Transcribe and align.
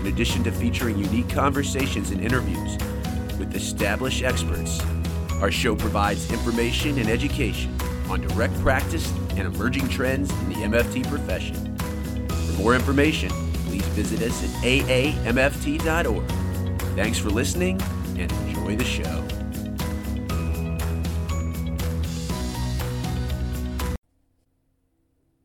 in 0.00 0.06
addition 0.06 0.42
to 0.44 0.52
featuring 0.52 0.98
unique 0.98 1.28
conversations 1.28 2.10
and 2.10 2.20
interviews 2.20 2.78
with 3.38 3.54
established 3.54 4.22
experts. 4.22 4.80
Our 5.40 5.50
show 5.50 5.76
provides 5.76 6.30
information 6.32 6.98
and 6.98 7.08
education 7.08 7.76
on 8.08 8.20
direct 8.20 8.58
practice 8.60 9.12
and 9.36 9.40
emerging 9.40 9.88
trends 9.88 10.30
in 10.30 10.48
the 10.48 10.54
MFT 10.56 11.08
profession. 11.08 11.76
For 12.28 12.62
more 12.62 12.74
information, 12.74 13.30
please 13.66 13.84
visit 13.88 14.22
us 14.22 14.42
at 14.42 14.50
aamft.org. 14.64 16.28
Thanks 16.96 17.18
for 17.18 17.30
listening 17.30 17.80
and 18.18 18.32
enjoy 18.32 18.76
the 18.76 18.84
show. 18.84 19.24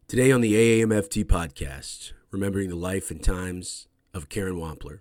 Today 0.08 0.32
on 0.32 0.42
the 0.42 0.54
AAMFT 0.54 1.26
podcast, 1.26 2.14
remembering 2.30 2.70
the 2.70 2.76
life 2.76 3.10
and 3.10 3.24
times 3.24 3.88
of 4.14 4.30
Karen 4.30 4.56
Wampler. 4.56 5.00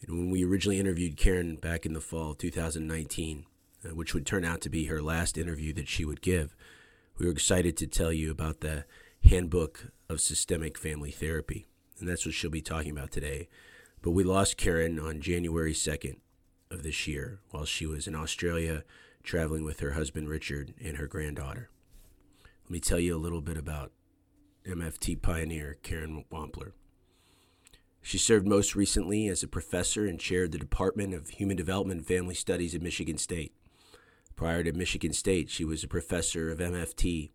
And 0.00 0.18
when 0.18 0.30
we 0.30 0.44
originally 0.44 0.80
interviewed 0.80 1.16
Karen 1.16 1.56
back 1.56 1.86
in 1.86 1.92
the 1.92 2.00
fall 2.00 2.32
of 2.32 2.38
2019, 2.38 3.46
uh, 3.84 3.94
which 3.94 4.14
would 4.14 4.26
turn 4.26 4.44
out 4.44 4.60
to 4.62 4.70
be 4.70 4.86
her 4.86 5.00
last 5.00 5.38
interview 5.38 5.72
that 5.74 5.88
she 5.88 6.04
would 6.04 6.22
give, 6.22 6.56
we 7.18 7.26
were 7.26 7.32
excited 7.32 7.76
to 7.76 7.86
tell 7.86 8.12
you 8.12 8.30
about 8.30 8.60
the 8.60 8.84
Handbook 9.28 9.92
of 10.08 10.20
Systemic 10.20 10.76
Family 10.76 11.10
Therapy. 11.10 11.66
And 12.00 12.08
that's 12.08 12.26
what 12.26 12.34
she'll 12.34 12.50
be 12.50 12.62
talking 12.62 12.90
about 12.90 13.12
today. 13.12 13.48
But 14.00 14.10
we 14.10 14.24
lost 14.24 14.56
Karen 14.56 14.98
on 14.98 15.20
January 15.20 15.72
2nd 15.72 16.16
of 16.70 16.82
this 16.82 17.06
year 17.06 17.38
while 17.50 17.64
she 17.64 17.86
was 17.86 18.08
in 18.08 18.16
Australia 18.16 18.82
traveling 19.22 19.64
with 19.64 19.78
her 19.80 19.92
husband 19.92 20.28
Richard 20.28 20.74
and 20.82 20.96
her 20.96 21.06
granddaughter. 21.06 21.70
Let 22.64 22.70
me 22.70 22.80
tell 22.80 22.98
you 22.98 23.14
a 23.14 23.18
little 23.18 23.40
bit 23.40 23.56
about 23.56 23.92
MFT 24.66 25.22
pioneer 25.22 25.78
Karen 25.82 26.24
Wampler. 26.32 26.72
She 28.02 28.18
served 28.18 28.46
most 28.46 28.74
recently 28.74 29.28
as 29.28 29.42
a 29.42 29.48
professor 29.48 30.06
and 30.06 30.18
chaired 30.18 30.52
the 30.52 30.58
Department 30.58 31.14
of 31.14 31.30
Human 31.30 31.56
Development 31.56 31.98
and 31.98 32.06
Family 32.06 32.34
Studies 32.34 32.74
at 32.74 32.82
Michigan 32.82 33.16
State. 33.16 33.54
Prior 34.34 34.64
to 34.64 34.72
Michigan 34.72 35.12
State, 35.12 35.48
she 35.48 35.64
was 35.64 35.84
a 35.84 35.88
professor 35.88 36.50
of 36.50 36.58
MFT, 36.58 37.30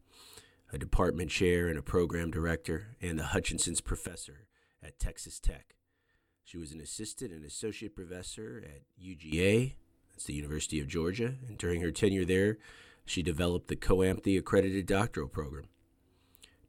a 0.73 0.77
department 0.77 1.31
chair 1.31 1.69
and 1.69 1.79
a 1.79 1.83
program 1.83 2.31
director, 2.31 2.97
and 3.01 3.17
the 3.17 3.27
Hutchinson's 3.27 3.79
professor 3.79 4.47
at 4.83 4.99
Texas 4.99 5.39
Tech. 5.39 5.75
She 6.43 6.57
was 6.57 6.73
an 6.73 6.81
assistant 6.81 7.31
and 7.31 7.45
associate 7.45 7.95
professor 7.95 8.61
at 8.65 8.81
UGA, 9.01 9.73
that's 10.11 10.25
the 10.25 10.33
University 10.33 10.79
of 10.79 10.87
Georgia, 10.87 11.35
and 11.47 11.57
during 11.57 11.81
her 11.81 11.91
tenure 11.91 12.25
there, 12.25 12.57
she 13.05 13.23
developed 13.23 13.69
the 13.69 13.75
COAMFTE 13.75 14.37
accredited 14.37 14.85
doctoral 14.85 15.29
program. 15.29 15.65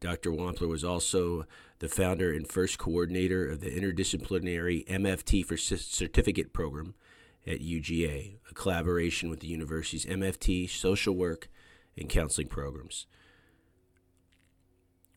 Dr. 0.00 0.30
Wampler 0.30 0.68
was 0.68 0.84
also 0.84 1.44
the 1.80 1.88
founder 1.88 2.32
and 2.32 2.46
first 2.46 2.78
coordinator 2.78 3.48
of 3.48 3.60
the 3.60 3.70
interdisciplinary 3.70 4.86
MFT 4.86 5.44
for 5.44 5.56
Certificate 5.56 6.52
program 6.52 6.94
at 7.46 7.60
UGA, 7.60 8.38
a 8.50 8.54
collaboration 8.54 9.30
with 9.30 9.40
the 9.40 9.48
university's 9.48 10.06
MFT, 10.06 10.68
social 10.68 11.14
work, 11.14 11.48
and 11.96 12.08
counseling 12.08 12.48
programs. 12.48 13.06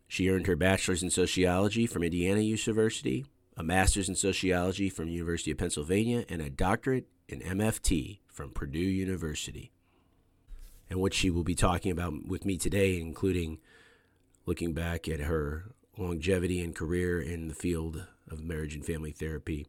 She 0.07 0.29
earned 0.29 0.47
her 0.47 0.55
bachelor's 0.55 1.03
in 1.03 1.09
sociology 1.09 1.85
from 1.85 2.03
Indiana 2.03 2.41
University, 2.41 3.25
a 3.55 3.63
master's 3.63 4.09
in 4.09 4.15
sociology 4.15 4.89
from 4.89 5.07
University 5.07 5.51
of 5.51 5.57
Pennsylvania, 5.57 6.25
and 6.27 6.41
a 6.41 6.49
doctorate 6.49 7.07
in 7.29 7.39
MFT 7.39 8.19
from 8.27 8.49
Purdue 8.49 8.79
University. 8.79 9.71
And 10.89 10.99
what 10.99 11.13
she 11.13 11.29
will 11.29 11.43
be 11.43 11.55
talking 11.55 11.91
about 11.91 12.27
with 12.27 12.45
me 12.45 12.57
today, 12.57 12.99
including 12.99 13.59
looking 14.45 14.73
back 14.73 15.07
at 15.07 15.21
her 15.21 15.73
longevity 15.97 16.61
and 16.61 16.75
career 16.75 17.21
in 17.21 17.47
the 17.47 17.53
field 17.53 18.05
of 18.29 18.43
marriage 18.43 18.75
and 18.75 18.85
family 18.85 19.11
therapy. 19.11 19.67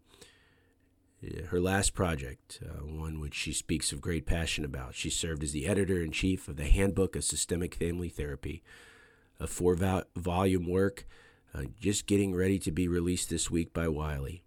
Her 1.48 1.60
last 1.60 1.94
project, 1.94 2.60
uh, 2.64 2.84
one 2.84 3.20
which 3.20 3.34
she 3.34 3.52
speaks 3.52 3.92
of 3.92 4.00
great 4.00 4.26
passion 4.26 4.64
about, 4.64 4.94
she 4.94 5.08
served 5.10 5.44
as 5.44 5.52
the 5.52 5.66
editor 5.66 6.02
in 6.02 6.10
chief 6.10 6.48
of 6.48 6.56
the 6.56 6.64
Handbook 6.64 7.14
of 7.14 7.22
Systemic 7.22 7.74
Family 7.76 8.08
Therapy, 8.08 8.62
a 9.38 9.46
four 9.46 9.76
vo- 9.76 10.02
volume 10.16 10.68
work 10.68 11.06
uh, 11.54 11.62
just 11.80 12.06
getting 12.06 12.34
ready 12.34 12.58
to 12.58 12.72
be 12.72 12.88
released 12.88 13.30
this 13.30 13.50
week 13.50 13.72
by 13.72 13.86
Wiley. 13.86 14.42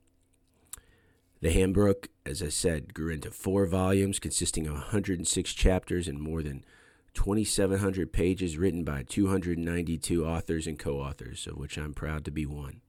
The 1.41 1.52
handbook, 1.52 2.09
as 2.25 2.41
I 2.41 2.50
said, 2.50 2.94
grew 2.94 3.14
into 3.14 3.30
four 3.30 3.66
volumes 3.68 4.19
consisting 4.19 4.66
of 4.68 4.74
106 4.74 5.53
chapters 5.53 6.08
and 6.08 6.19
more 6.19 6.41
than 6.41 6.66
2,700 7.16 8.14
pages 8.14 8.58
written 8.58 8.84
by 8.84 9.03
292 9.03 10.26
authors 10.26 10.68
and 10.68 10.78
co 10.78 11.00
authors, 11.00 11.48
of 11.48 11.58
which 11.58 11.78
I'm 11.78 11.94
proud 11.94 12.24
to 12.26 12.31
be 12.31 12.46
one. 12.46 12.81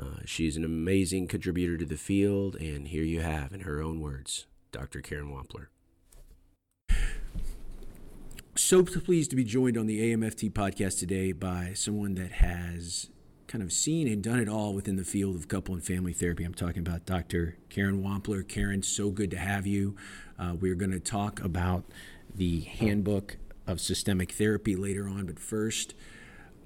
Uh, 0.00 0.20
she's 0.24 0.56
an 0.56 0.64
amazing 0.64 1.26
contributor 1.26 1.76
to 1.76 1.84
the 1.84 1.96
field, 1.96 2.56
and 2.56 2.88
here 2.88 3.02
you 3.02 3.20
have, 3.20 3.52
in 3.52 3.60
her 3.60 3.82
own 3.82 4.00
words, 4.00 4.46
Dr. 4.72 5.00
Karen 5.00 5.30
Wampler. 5.30 5.66
So 8.56 8.82
pleased 8.82 9.30
to 9.30 9.36
be 9.36 9.44
joined 9.44 9.76
on 9.76 9.86
the 9.86 10.12
AMFT 10.12 10.52
podcast 10.52 10.98
today 10.98 11.32
by 11.32 11.72
someone 11.74 12.14
that 12.14 12.32
has 12.32 13.10
kind 13.48 13.62
of 13.62 13.72
seen 13.72 14.08
and 14.08 14.22
done 14.22 14.38
it 14.38 14.48
all 14.48 14.74
within 14.74 14.96
the 14.96 15.04
field 15.04 15.36
of 15.36 15.48
couple 15.48 15.74
and 15.74 15.84
family 15.84 16.12
therapy. 16.12 16.44
I'm 16.44 16.54
talking 16.54 16.80
about 16.80 17.06
Dr. 17.06 17.56
Karen 17.68 18.02
Wampler. 18.02 18.46
Karen, 18.46 18.82
so 18.82 19.10
good 19.10 19.30
to 19.30 19.38
have 19.38 19.66
you. 19.66 19.94
Uh, 20.38 20.54
we're 20.58 20.74
going 20.74 20.90
to 20.90 21.00
talk 21.00 21.40
about 21.40 21.84
the 22.36 22.60
handbook 22.60 23.36
of 23.66 23.80
systemic 23.80 24.32
therapy 24.32 24.76
later 24.76 25.08
on. 25.08 25.26
But 25.26 25.38
first, 25.38 25.94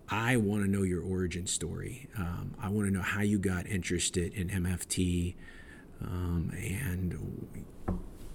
I 0.09 0.37
want 0.37 0.65
to 0.65 0.71
know 0.71 0.83
your 0.83 1.03
origin 1.03 1.47
story. 1.47 2.09
Um, 2.17 2.55
I 2.61 2.69
want 2.69 2.89
to 2.89 2.93
know 2.93 3.03
how 3.03 3.23
you 3.23 3.39
got 3.39 3.67
interested 3.67 4.33
in 4.35 4.49
MFT 4.49 5.35
um, 6.03 6.53
and 6.55 7.47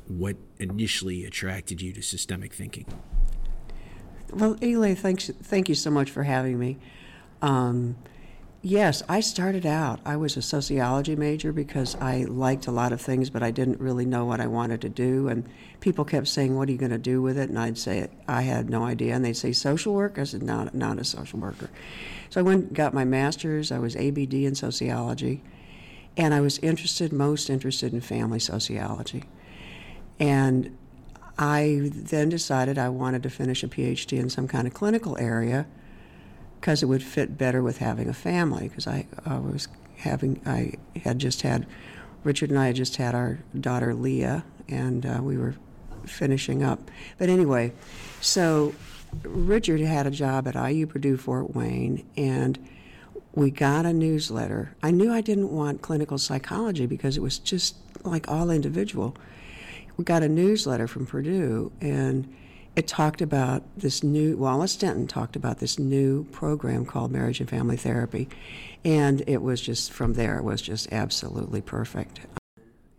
what 0.07 0.37
initially 0.59 1.25
attracted 1.25 1.81
you 1.81 1.91
to 1.93 2.01
systemic 2.01 2.53
thinking. 2.53 2.85
Well, 4.33 4.57
Eli, 4.63 4.93
thanks, 4.93 5.29
thank 5.43 5.69
you 5.69 5.75
so 5.75 5.91
much 5.91 6.11
for 6.11 6.23
having 6.23 6.57
me. 6.57 6.77
Um, 7.41 7.95
Yes, 8.67 9.03
I 9.07 9.19
started 9.19 9.63
out. 9.67 9.99
I 10.03 10.15
was 10.15 10.35
a 10.37 10.41
sociology 10.41 11.15
major 11.15 11.53
because 11.53 11.93
I 12.01 12.23
liked 12.23 12.65
a 12.65 12.71
lot 12.71 12.93
of 12.93 12.99
things, 12.99 13.29
but 13.29 13.43
I 13.43 13.51
didn't 13.51 13.79
really 13.79 14.07
know 14.07 14.25
what 14.25 14.41
I 14.41 14.47
wanted 14.47 14.81
to 14.81 14.89
do. 14.89 15.27
And 15.27 15.47
people 15.81 16.03
kept 16.03 16.27
saying, 16.27 16.55
"What 16.55 16.67
are 16.67 16.71
you 16.71 16.79
going 16.79 16.89
to 16.89 16.97
do 16.97 17.21
with 17.21 17.37
it?" 17.37 17.47
And 17.47 17.59
I'd 17.59 17.77
say, 17.77 18.07
"I 18.27 18.41
had 18.41 18.67
no 18.67 18.83
idea." 18.83 19.13
And 19.13 19.23
they'd 19.23 19.37
say, 19.37 19.51
"Social 19.51 19.93
work." 19.93 20.17
I 20.17 20.23
said, 20.23 20.41
"Not, 20.41 20.73
not 20.73 20.97
a 20.97 21.03
social 21.03 21.39
worker." 21.39 21.69
So 22.31 22.39
I 22.39 22.43
went 22.43 22.73
got 22.73 22.91
my 22.91 23.05
master's. 23.05 23.71
I 23.71 23.77
was 23.77 23.95
ABD 23.95 24.47
in 24.47 24.55
sociology, 24.55 25.43
and 26.17 26.33
I 26.33 26.41
was 26.41 26.57
interested, 26.57 27.13
most 27.13 27.51
interested 27.51 27.93
in 27.93 28.01
family 28.01 28.39
sociology. 28.39 29.25
And 30.19 30.75
I 31.37 31.91
then 31.93 32.29
decided 32.29 32.79
I 32.79 32.89
wanted 32.89 33.21
to 33.21 33.29
finish 33.29 33.61
a 33.63 33.67
PhD 33.67 34.17
in 34.17 34.31
some 34.31 34.47
kind 34.47 34.65
of 34.65 34.73
clinical 34.73 35.15
area 35.19 35.67
because 36.65 36.81
it 36.81 36.87
would 36.87 37.03
fit 37.03 37.37
better 37.37 37.61
with 37.61 37.77
having 37.77 38.09
a 38.09 38.13
family. 38.13 38.67
Because 38.67 38.87
I, 38.87 39.05
I 39.23 39.37
was 39.37 39.67
having, 39.97 40.41
I 40.47 40.73
had 41.01 41.19
just 41.19 41.43
had, 41.43 41.67
Richard 42.23 42.49
and 42.49 42.57
I 42.57 42.65
had 42.65 42.75
just 42.75 42.95
had 42.95 43.13
our 43.13 43.37
daughter 43.59 43.93
Leah, 43.93 44.43
and 44.67 45.05
uh, 45.05 45.19
we 45.21 45.37
were 45.37 45.53
finishing 46.07 46.63
up. 46.63 46.89
But 47.19 47.29
anyway, 47.29 47.71
so 48.19 48.73
Richard 49.21 49.79
had 49.79 50.07
a 50.07 50.09
job 50.09 50.47
at 50.47 50.55
IU 50.55 50.87
Purdue 50.87 51.17
Fort 51.17 51.53
Wayne, 51.53 52.03
and 52.17 52.57
we 53.35 53.51
got 53.51 53.85
a 53.85 53.93
newsletter. 53.93 54.75
I 54.81 54.89
knew 54.89 55.13
I 55.13 55.21
didn't 55.21 55.51
want 55.51 55.83
clinical 55.83 56.17
psychology 56.17 56.87
because 56.87 57.15
it 57.15 57.21
was 57.21 57.37
just 57.37 57.75
like 58.03 58.27
all 58.27 58.49
individual. 58.49 59.15
We 59.97 60.03
got 60.03 60.23
a 60.23 60.29
newsletter 60.29 60.87
from 60.87 61.05
Purdue, 61.05 61.71
and 61.79 62.27
it 62.75 62.87
talked 62.87 63.21
about 63.21 63.63
this 63.77 64.03
new, 64.03 64.35
Wallace 64.37 64.75
Denton 64.75 65.07
talked 65.07 65.35
about 65.35 65.59
this 65.59 65.79
new 65.79 66.25
program 66.25 66.85
called 66.85 67.11
Marriage 67.11 67.39
and 67.39 67.49
Family 67.49 67.77
Therapy. 67.77 68.27
And 68.83 69.23
it 69.27 69.41
was 69.41 69.61
just, 69.61 69.91
from 69.91 70.13
there, 70.13 70.37
it 70.37 70.43
was 70.43 70.61
just 70.61 70.91
absolutely 70.91 71.61
perfect. 71.61 72.19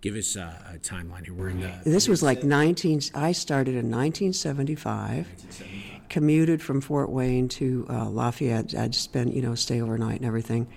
Give 0.01 0.17
us 0.17 0.37
a, 0.37 0.75
a 0.75 0.79
timeline 0.79 1.25
here. 1.25 1.35
We're 1.35 1.49
in 1.51 1.61
the. 1.61 1.73
This 1.85 2.09
was 2.09 2.23
like 2.23 2.43
19, 2.43 3.01
I 3.15 3.33
started 3.33 3.75
in 3.75 3.91
1975, 3.91 5.27
1975. 5.27 6.09
commuted 6.09 6.63
from 6.63 6.81
Fort 6.81 7.11
Wayne 7.11 7.49
to 7.49 7.87
uh, 7.91 8.09
Lafayette. 8.09 8.75
I'd 8.75 8.95
spend, 8.95 9.35
you 9.35 9.43
know, 9.43 9.55
stay 9.55 9.81
overnight 9.81 10.17
and 10.17 10.25
everything. 10.27 10.69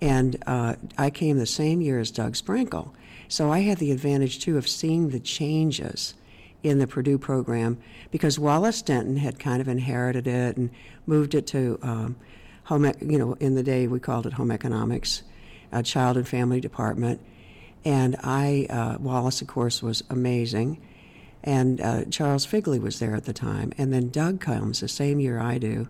And 0.00 0.42
uh, 0.46 0.76
I 0.98 1.10
came 1.10 1.38
the 1.38 1.46
same 1.46 1.80
year 1.80 1.98
as 1.98 2.10
Doug 2.10 2.34
Sprenkle, 2.34 2.90
So 3.28 3.50
I 3.50 3.60
had 3.60 3.78
the 3.78 3.92
advantage, 3.92 4.40
too, 4.40 4.58
of 4.58 4.68
seeing 4.68 5.08
the 5.08 5.20
changes 5.20 6.14
in 6.62 6.78
the 6.78 6.86
Purdue 6.86 7.18
program 7.18 7.78
because 8.10 8.38
Wallace 8.38 8.82
Denton 8.82 9.16
had 9.16 9.38
kind 9.38 9.60
of 9.60 9.68
inherited 9.68 10.26
it 10.26 10.56
and 10.56 10.70
moved 11.06 11.34
it 11.34 11.46
to 11.48 11.78
um, 11.82 12.16
home, 12.64 12.92
you 13.00 13.18
know, 13.18 13.34
in 13.34 13.54
the 13.54 13.62
day 13.62 13.86
we 13.86 14.00
called 14.00 14.26
it 14.26 14.34
home 14.34 14.50
economics, 14.50 15.22
a 15.72 15.82
child 15.82 16.16
and 16.16 16.26
family 16.26 16.60
department. 16.60 17.20
And 17.84 18.16
I, 18.22 18.66
uh, 18.68 18.98
Wallace, 18.98 19.40
of 19.40 19.46
course, 19.46 19.82
was 19.82 20.02
amazing. 20.10 20.80
And 21.44 21.80
uh, 21.80 22.04
Charles 22.06 22.44
Figley 22.44 22.80
was 22.80 22.98
there 22.98 23.14
at 23.14 23.24
the 23.24 23.32
time. 23.32 23.72
And 23.78 23.92
then 23.92 24.08
Doug 24.10 24.40
comes 24.40 24.80
the 24.80 24.88
same 24.88 25.20
year 25.20 25.38
I 25.38 25.58
do. 25.58 25.88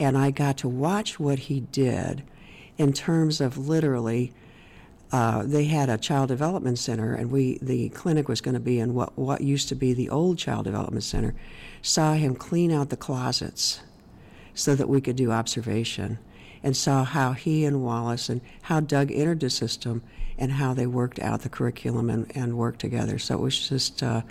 And 0.00 0.18
I 0.18 0.32
got 0.32 0.58
to 0.58 0.68
watch 0.68 1.20
what 1.20 1.38
he 1.40 1.60
did 1.60 2.24
in 2.76 2.92
terms 2.92 3.40
of 3.40 3.56
literally 3.56 4.32
uh, 5.10 5.42
they 5.44 5.64
had 5.64 5.88
a 5.88 5.96
child 5.96 6.28
development 6.28 6.78
center, 6.78 7.14
and 7.14 7.30
we 7.30 7.58
the 7.62 7.88
clinic 7.90 8.28
was 8.28 8.40
going 8.40 8.54
to 8.54 8.60
be 8.60 8.78
in 8.78 8.94
what 8.94 9.16
what 9.18 9.40
used 9.40 9.68
to 9.68 9.74
be 9.74 9.94
the 9.94 10.10
old 10.10 10.38
child 10.38 10.64
development 10.64 11.04
center. 11.04 11.34
Saw 11.80 12.14
him 12.14 12.34
clean 12.34 12.70
out 12.72 12.90
the 12.90 12.96
closets 12.96 13.80
so 14.54 14.74
that 14.74 14.88
we 14.88 15.00
could 15.00 15.16
do 15.16 15.30
observation, 15.30 16.18
and 16.62 16.76
saw 16.76 17.04
how 17.04 17.32
he 17.32 17.64
and 17.64 17.82
Wallace 17.82 18.28
and 18.28 18.40
how 18.62 18.80
Doug 18.80 19.10
entered 19.12 19.40
the 19.40 19.50
system 19.50 20.02
and 20.36 20.52
how 20.52 20.74
they 20.74 20.86
worked 20.86 21.18
out 21.18 21.40
the 21.40 21.48
curriculum 21.48 22.10
and, 22.10 22.30
and 22.36 22.56
worked 22.56 22.80
together. 22.80 23.18
So 23.18 23.34
it 23.34 23.40
was 23.40 23.68
just 23.68 24.02
uh, 24.02 24.22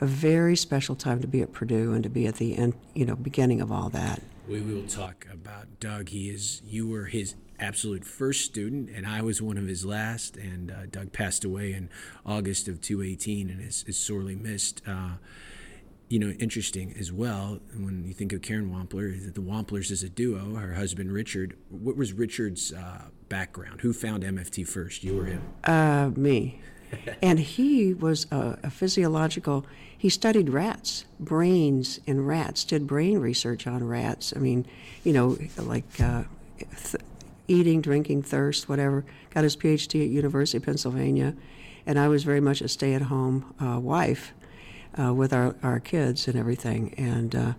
a 0.00 0.06
very 0.06 0.56
special 0.56 0.94
time 0.94 1.20
to 1.20 1.26
be 1.26 1.42
at 1.42 1.52
Purdue 1.52 1.92
and 1.92 2.02
to 2.04 2.08
be 2.08 2.26
at 2.26 2.36
the 2.36 2.56
end, 2.56 2.74
you 2.94 3.04
know, 3.04 3.16
beginning 3.16 3.60
of 3.60 3.72
all 3.72 3.88
that. 3.90 4.22
We 4.48 4.60
will 4.60 4.86
talk 4.86 5.26
about 5.32 5.80
Doug. 5.80 6.10
He 6.10 6.30
is 6.30 6.62
you 6.64 6.88
were 6.88 7.06
his 7.06 7.34
absolute 7.58 8.04
first 8.04 8.44
student, 8.44 8.90
and 8.90 9.06
I 9.06 9.22
was 9.22 9.42
one 9.42 9.58
of 9.58 9.66
his 9.66 9.84
last. 9.84 10.36
And 10.36 10.70
uh, 10.70 10.86
Doug 10.90 11.12
passed 11.12 11.44
away 11.44 11.72
in 11.72 11.88
August 12.24 12.68
of 12.68 12.80
2018 12.80 13.50
and 13.50 13.60
is, 13.60 13.84
is 13.86 13.98
sorely 13.98 14.36
missed. 14.36 14.82
Uh, 14.86 15.14
you 16.08 16.18
know, 16.18 16.30
interesting 16.38 16.94
as 16.98 17.12
well. 17.12 17.60
When 17.76 18.04
you 18.04 18.14
think 18.14 18.32
of 18.32 18.40
Karen 18.40 18.70
Wampler, 18.70 19.34
the 19.34 19.42
Wamplers 19.42 19.90
as 19.90 20.02
a 20.02 20.08
duo, 20.08 20.54
her 20.54 20.74
husband 20.74 21.12
Richard. 21.12 21.56
What 21.68 21.96
was 21.96 22.14
Richard's 22.14 22.72
uh, 22.72 23.02
background? 23.28 23.82
Who 23.82 23.92
found 23.92 24.22
MFT 24.22 24.66
first, 24.66 25.04
you 25.04 25.20
or 25.20 25.26
him? 25.26 25.42
Uh, 25.64 26.10
me. 26.16 26.60
and 27.22 27.38
he 27.38 27.92
was 27.92 28.26
a, 28.30 28.58
a, 28.62 28.70
physiological. 28.70 29.66
He 29.96 30.08
studied 30.08 30.48
rats, 30.48 31.04
brains 31.20 32.00
in 32.06 32.24
rats, 32.24 32.64
did 32.64 32.86
brain 32.86 33.18
research 33.18 33.66
on 33.66 33.86
rats. 33.86 34.32
I 34.34 34.38
mean, 34.38 34.66
you 35.04 35.12
know, 35.12 35.36
like 35.58 36.00
uh, 36.00 36.24
th- 36.58 37.02
eating, 37.48 37.80
drinking, 37.80 38.22
thirst, 38.22 38.68
whatever. 38.68 39.04
Got 39.30 39.44
his 39.44 39.56
PhD 39.56 40.02
at 40.04 40.10
University 40.10 40.58
of 40.58 40.64
Pennsylvania, 40.64 41.34
and 41.86 41.98
I 41.98 42.08
was 42.08 42.22
very 42.22 42.40
much 42.40 42.60
a 42.60 42.68
stay-at-home 42.68 43.54
uh, 43.60 43.80
wife 43.80 44.32
uh, 44.98 45.12
with 45.14 45.32
our, 45.32 45.56
our 45.62 45.80
kids 45.80 46.28
and 46.28 46.36
everything. 46.36 46.94
And 46.96 47.34
uh, 47.34 47.52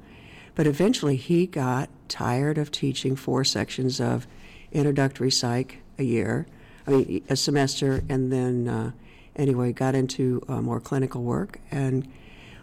but 0.55 0.67
eventually 0.67 1.15
he 1.15 1.47
got 1.47 1.89
tired 2.07 2.57
of 2.57 2.71
teaching 2.71 3.15
four 3.15 3.43
sections 3.43 3.99
of 3.99 4.27
introductory 4.71 5.31
psych 5.31 5.79
a 5.97 6.03
year, 6.03 6.45
I 6.85 6.91
mean 6.91 7.23
a 7.29 7.35
semester, 7.35 8.03
and 8.09 8.31
then 8.31 8.67
uh, 8.67 8.91
anyway 9.35 9.71
got 9.71 9.95
into 9.95 10.43
uh, 10.47 10.61
more 10.61 10.79
clinical 10.79 11.23
work. 11.23 11.59
And 11.71 12.07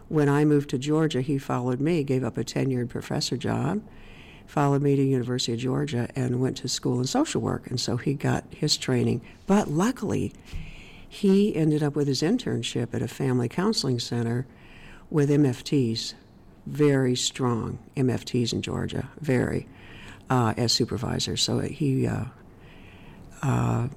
when 0.08 0.28
I 0.28 0.44
moved 0.44 0.70
to 0.70 0.78
Georgia, 0.78 1.20
he 1.20 1.38
followed 1.38 1.80
me, 1.80 2.04
gave 2.04 2.22
up 2.22 2.36
a 2.36 2.44
tenured 2.44 2.88
professor 2.88 3.36
job 3.36 3.82
followed 4.46 4.82
me 4.82 4.96
to 4.96 5.02
University 5.02 5.52
of 5.52 5.58
Georgia 5.58 6.08
and 6.16 6.40
went 6.40 6.56
to 6.58 6.68
school 6.68 6.98
in 6.98 7.06
social 7.06 7.40
work, 7.40 7.66
and 7.68 7.80
so 7.80 7.96
he 7.96 8.14
got 8.14 8.44
his 8.50 8.76
training. 8.76 9.20
But 9.46 9.68
luckily, 9.68 10.32
he 11.08 11.54
ended 11.54 11.82
up 11.82 11.96
with 11.96 12.08
his 12.08 12.22
internship 12.22 12.94
at 12.94 13.02
a 13.02 13.08
family 13.08 13.48
counseling 13.48 13.98
center 13.98 14.46
with 15.10 15.30
MFTs, 15.30 16.14
very 16.66 17.14
strong 17.16 17.78
MFTs 17.96 18.52
in 18.52 18.62
Georgia, 18.62 19.08
very, 19.20 19.68
uh, 20.30 20.54
as 20.56 20.72
supervisor. 20.72 21.36
So 21.36 21.60
he 21.60 22.06
uh, 22.06 22.24
uh, 23.42 23.88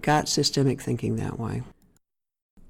got 0.00 0.28
systemic 0.28 0.80
thinking 0.80 1.16
that 1.16 1.38
way. 1.38 1.62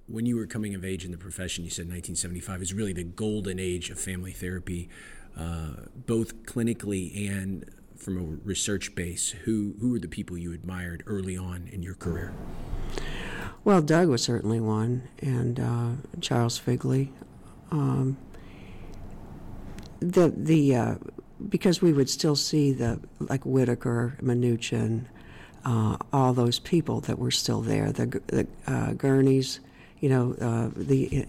When 0.07 0.25
you 0.25 0.37
were 0.37 0.47
coming 0.47 0.75
of 0.75 0.87
age 0.87 1.05
in 1.05 1.11
the 1.11 1.19
profession, 1.19 1.65
you 1.65 1.71
said 1.71 1.83
1975 1.83 2.63
is 2.63 2.73
really 2.73 2.95
the 2.95 3.05
golden 3.05 3.59
age 3.59 3.91
of 3.91 3.99
family 3.99 4.33
therapy 4.33 4.89
uh, 5.37 5.71
both 6.07 6.45
clinically 6.45 7.29
and 7.29 7.65
from 7.97 8.17
a 8.17 8.23
research 8.45 8.95
base, 8.95 9.31
who 9.31 9.75
who 9.81 9.91
were 9.91 9.99
the 9.99 10.09
people 10.09 10.39
you 10.39 10.53
admired 10.53 11.03
early 11.07 11.37
on 11.37 11.69
in 11.73 11.83
your 11.83 11.95
career? 11.95 12.33
Well, 13.65 13.83
Doug 13.83 14.09
was 14.09 14.23
certainly 14.23 14.61
one, 14.61 15.09
and 15.21 15.61
uh, 15.61 15.91
Charles 16.21 16.59
Figley. 16.59 17.13
Um, 17.71 18.17
the 20.01 20.33
the 20.35 20.77
uh, 20.77 20.95
because 21.49 21.83
we 21.83 21.93
would 21.93 22.09
still 22.09 22.37
see 22.37 22.73
the 22.73 23.01
like 23.19 23.45
Whitaker, 23.45 24.17
Minuchin, 24.23 25.07
uh, 25.65 25.97
all 26.13 26.33
those 26.33 26.59
people 26.59 27.01
that 27.03 27.19
were 27.19 27.31
still 27.31 27.61
there. 27.61 27.93
The, 27.93 28.07
the 28.29 28.47
uh, 28.67 28.93
Guerneys, 28.93 29.61
you 30.01 30.09
know, 30.09 30.35
uh, 30.41 30.71
the 30.75 31.27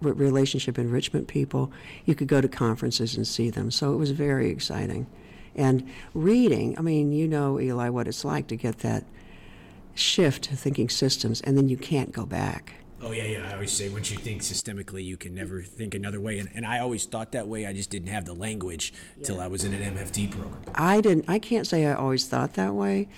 relationship 0.00 0.78
enrichment 0.78 1.28
people. 1.28 1.70
You 2.04 2.14
could 2.14 2.28
go 2.28 2.40
to 2.40 2.48
conferences 2.48 3.16
and 3.16 3.26
see 3.26 3.50
them. 3.50 3.70
So 3.70 3.92
it 3.92 3.96
was 3.96 4.10
very 4.10 4.50
exciting. 4.50 5.06
And 5.54 5.88
reading, 6.12 6.78
I 6.78 6.82
mean, 6.82 7.12
you 7.12 7.26
know, 7.26 7.58
Eli, 7.58 7.88
what 7.88 8.06
it's 8.06 8.24
like 8.24 8.46
to 8.48 8.56
get 8.56 8.78
that 8.80 9.04
shift 9.94 10.44
to 10.44 10.56
thinking 10.56 10.90
systems, 10.90 11.40
and 11.40 11.56
then 11.56 11.68
you 11.68 11.76
can't 11.76 12.12
go 12.12 12.26
back. 12.26 12.74
Oh 13.02 13.12
yeah, 13.12 13.24
yeah. 13.24 13.48
I 13.50 13.54
always 13.54 13.72
say 13.72 13.88
once 13.88 14.10
you 14.10 14.16
think 14.16 14.42
systemically, 14.42 15.04
you 15.04 15.16
can 15.16 15.34
never 15.34 15.62
think 15.62 15.94
another 15.94 16.20
way. 16.20 16.38
And, 16.38 16.48
and 16.54 16.64
I 16.64 16.78
always 16.78 17.04
thought 17.04 17.32
that 17.32 17.46
way. 17.46 17.66
I 17.66 17.72
just 17.72 17.90
didn't 17.90 18.08
have 18.08 18.24
the 18.24 18.32
language 18.32 18.94
yeah. 19.16 19.26
till 19.26 19.40
I 19.40 19.48
was 19.48 19.64
in 19.64 19.74
an 19.74 19.94
MFT 19.94 20.30
program. 20.30 20.56
I 20.74 21.00
didn't. 21.00 21.26
I 21.28 21.38
can't 21.38 21.66
say 21.66 21.86
I 21.86 21.94
always 21.94 22.26
thought 22.26 22.54
that 22.54 22.74
way, 22.74 23.08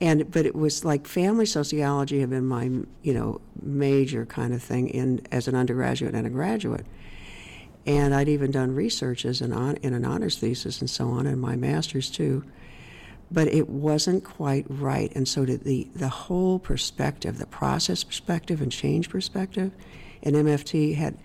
and 0.00 0.30
but 0.30 0.46
it 0.46 0.54
was 0.54 0.84
like 0.84 1.06
family 1.06 1.46
sociology 1.46 2.20
had 2.20 2.30
been 2.30 2.46
my 2.46 2.64
you 3.02 3.14
know 3.14 3.40
major 3.60 4.24
kind 4.26 4.54
of 4.54 4.62
thing 4.62 4.88
in 4.88 5.26
as 5.32 5.48
an 5.48 5.54
undergraduate 5.54 6.14
and 6.14 6.26
a 6.26 6.30
graduate 6.30 6.86
and 7.86 8.14
I'd 8.14 8.28
even 8.28 8.50
done 8.50 8.74
research 8.74 9.24
as 9.24 9.40
an 9.40 9.52
on, 9.52 9.76
in 9.76 9.92
an 9.94 10.04
honors 10.04 10.38
thesis 10.38 10.80
and 10.80 10.88
so 10.88 11.08
on 11.08 11.26
and 11.26 11.40
my 11.40 11.56
master's 11.56 12.10
too 12.10 12.44
but 13.30 13.48
it 13.48 13.68
wasn't 13.68 14.24
quite 14.24 14.66
right. 14.68 15.12
And 15.14 15.26
so 15.26 15.44
did 15.44 15.64
the 15.64 15.88
the 15.94 16.08
whole 16.08 16.58
perspective 16.58 17.38
the 17.38 17.46
process 17.46 18.04
perspective 18.04 18.60
and 18.60 18.70
change 18.70 19.08
perspective. 19.08 19.72
In 20.22 20.34
MFT 20.34 20.94
had 20.94 21.18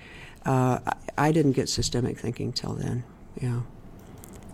uh, 0.45 0.79
I 1.17 1.31
didn't 1.31 1.53
get 1.53 1.69
systemic 1.69 2.17
thinking 2.17 2.53
till 2.53 2.73
then 2.73 3.03
yeah. 3.41 3.61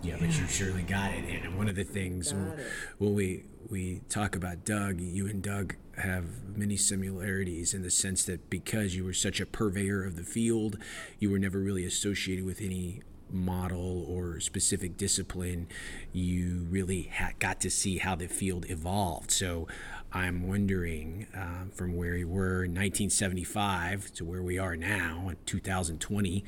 Yeah, 0.02 0.16
but 0.20 0.38
you 0.38 0.46
surely 0.46 0.82
got 0.82 1.12
it. 1.12 1.24
And 1.24 1.56
one 1.58 1.68
of 1.68 1.74
the 1.74 1.84
things 1.84 2.32
when, 2.32 2.52
when 2.98 3.14
we 3.14 3.44
we 3.68 4.02
talk 4.08 4.36
about 4.36 4.64
Doug, 4.64 5.00
you 5.00 5.26
and 5.26 5.42
Doug 5.42 5.74
have 5.96 6.24
many 6.56 6.76
similarities 6.76 7.74
in 7.74 7.82
the 7.82 7.90
sense 7.90 8.24
that 8.24 8.48
because 8.48 8.94
you 8.94 9.04
were 9.04 9.12
such 9.12 9.40
a 9.40 9.46
purveyor 9.46 10.04
of 10.04 10.14
the 10.14 10.22
field, 10.22 10.78
you 11.18 11.30
were 11.30 11.38
never 11.38 11.58
really 11.58 11.84
associated 11.84 12.44
with 12.44 12.60
any 12.60 13.02
model 13.30 14.04
or 14.08 14.40
specific 14.40 14.96
discipline. 14.96 15.68
You 16.12 16.66
really 16.70 17.10
ha- 17.14 17.32
got 17.38 17.60
to 17.60 17.70
see 17.70 17.98
how 17.98 18.14
the 18.14 18.28
field 18.28 18.66
evolved. 18.68 19.30
So 19.30 19.66
I'm 20.12 20.46
wondering 20.46 21.26
uh, 21.36 21.70
from 21.74 21.96
where 21.96 22.14
we 22.14 22.24
were 22.24 22.64
in 22.64 22.72
1975 22.72 24.12
to 24.14 24.24
where 24.24 24.42
we 24.42 24.58
are 24.58 24.76
now 24.76 25.28
in 25.28 25.36
2020, 25.46 26.44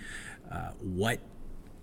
uh, 0.51 0.71
what 0.81 1.21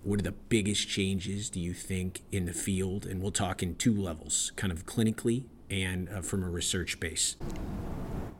what 0.02 0.20
are 0.20 0.22
the 0.22 0.32
biggest 0.32 0.88
changes 0.88 1.50
do 1.50 1.58
you 1.58 1.74
think 1.74 2.22
in 2.30 2.46
the 2.46 2.52
field? 2.52 3.06
And 3.06 3.20
we'll 3.20 3.32
talk 3.32 3.60
in 3.60 3.74
two 3.74 3.92
levels, 3.92 4.52
kind 4.54 4.72
of 4.72 4.86
clinically 4.86 5.46
and 5.68 6.08
uh, 6.08 6.20
from 6.20 6.44
a 6.44 6.48
research 6.48 7.00
base. 7.00 7.36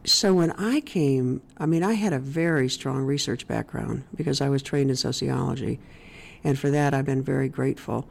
So 0.04 0.34
when 0.34 0.52
I 0.52 0.80
came, 0.80 1.42
I 1.58 1.66
mean, 1.66 1.82
I 1.82 1.94
had 1.94 2.12
a 2.12 2.20
very 2.20 2.68
strong 2.68 3.02
research 3.02 3.48
background 3.48 4.04
because 4.14 4.40
I 4.40 4.48
was 4.48 4.62
trained 4.62 4.90
in 4.90 4.96
sociology, 4.96 5.80
and 6.46 6.58
for 6.58 6.70
that 6.70 6.94
I've 6.94 7.04
been 7.04 7.22
very 7.22 7.48
grateful. 7.48 8.08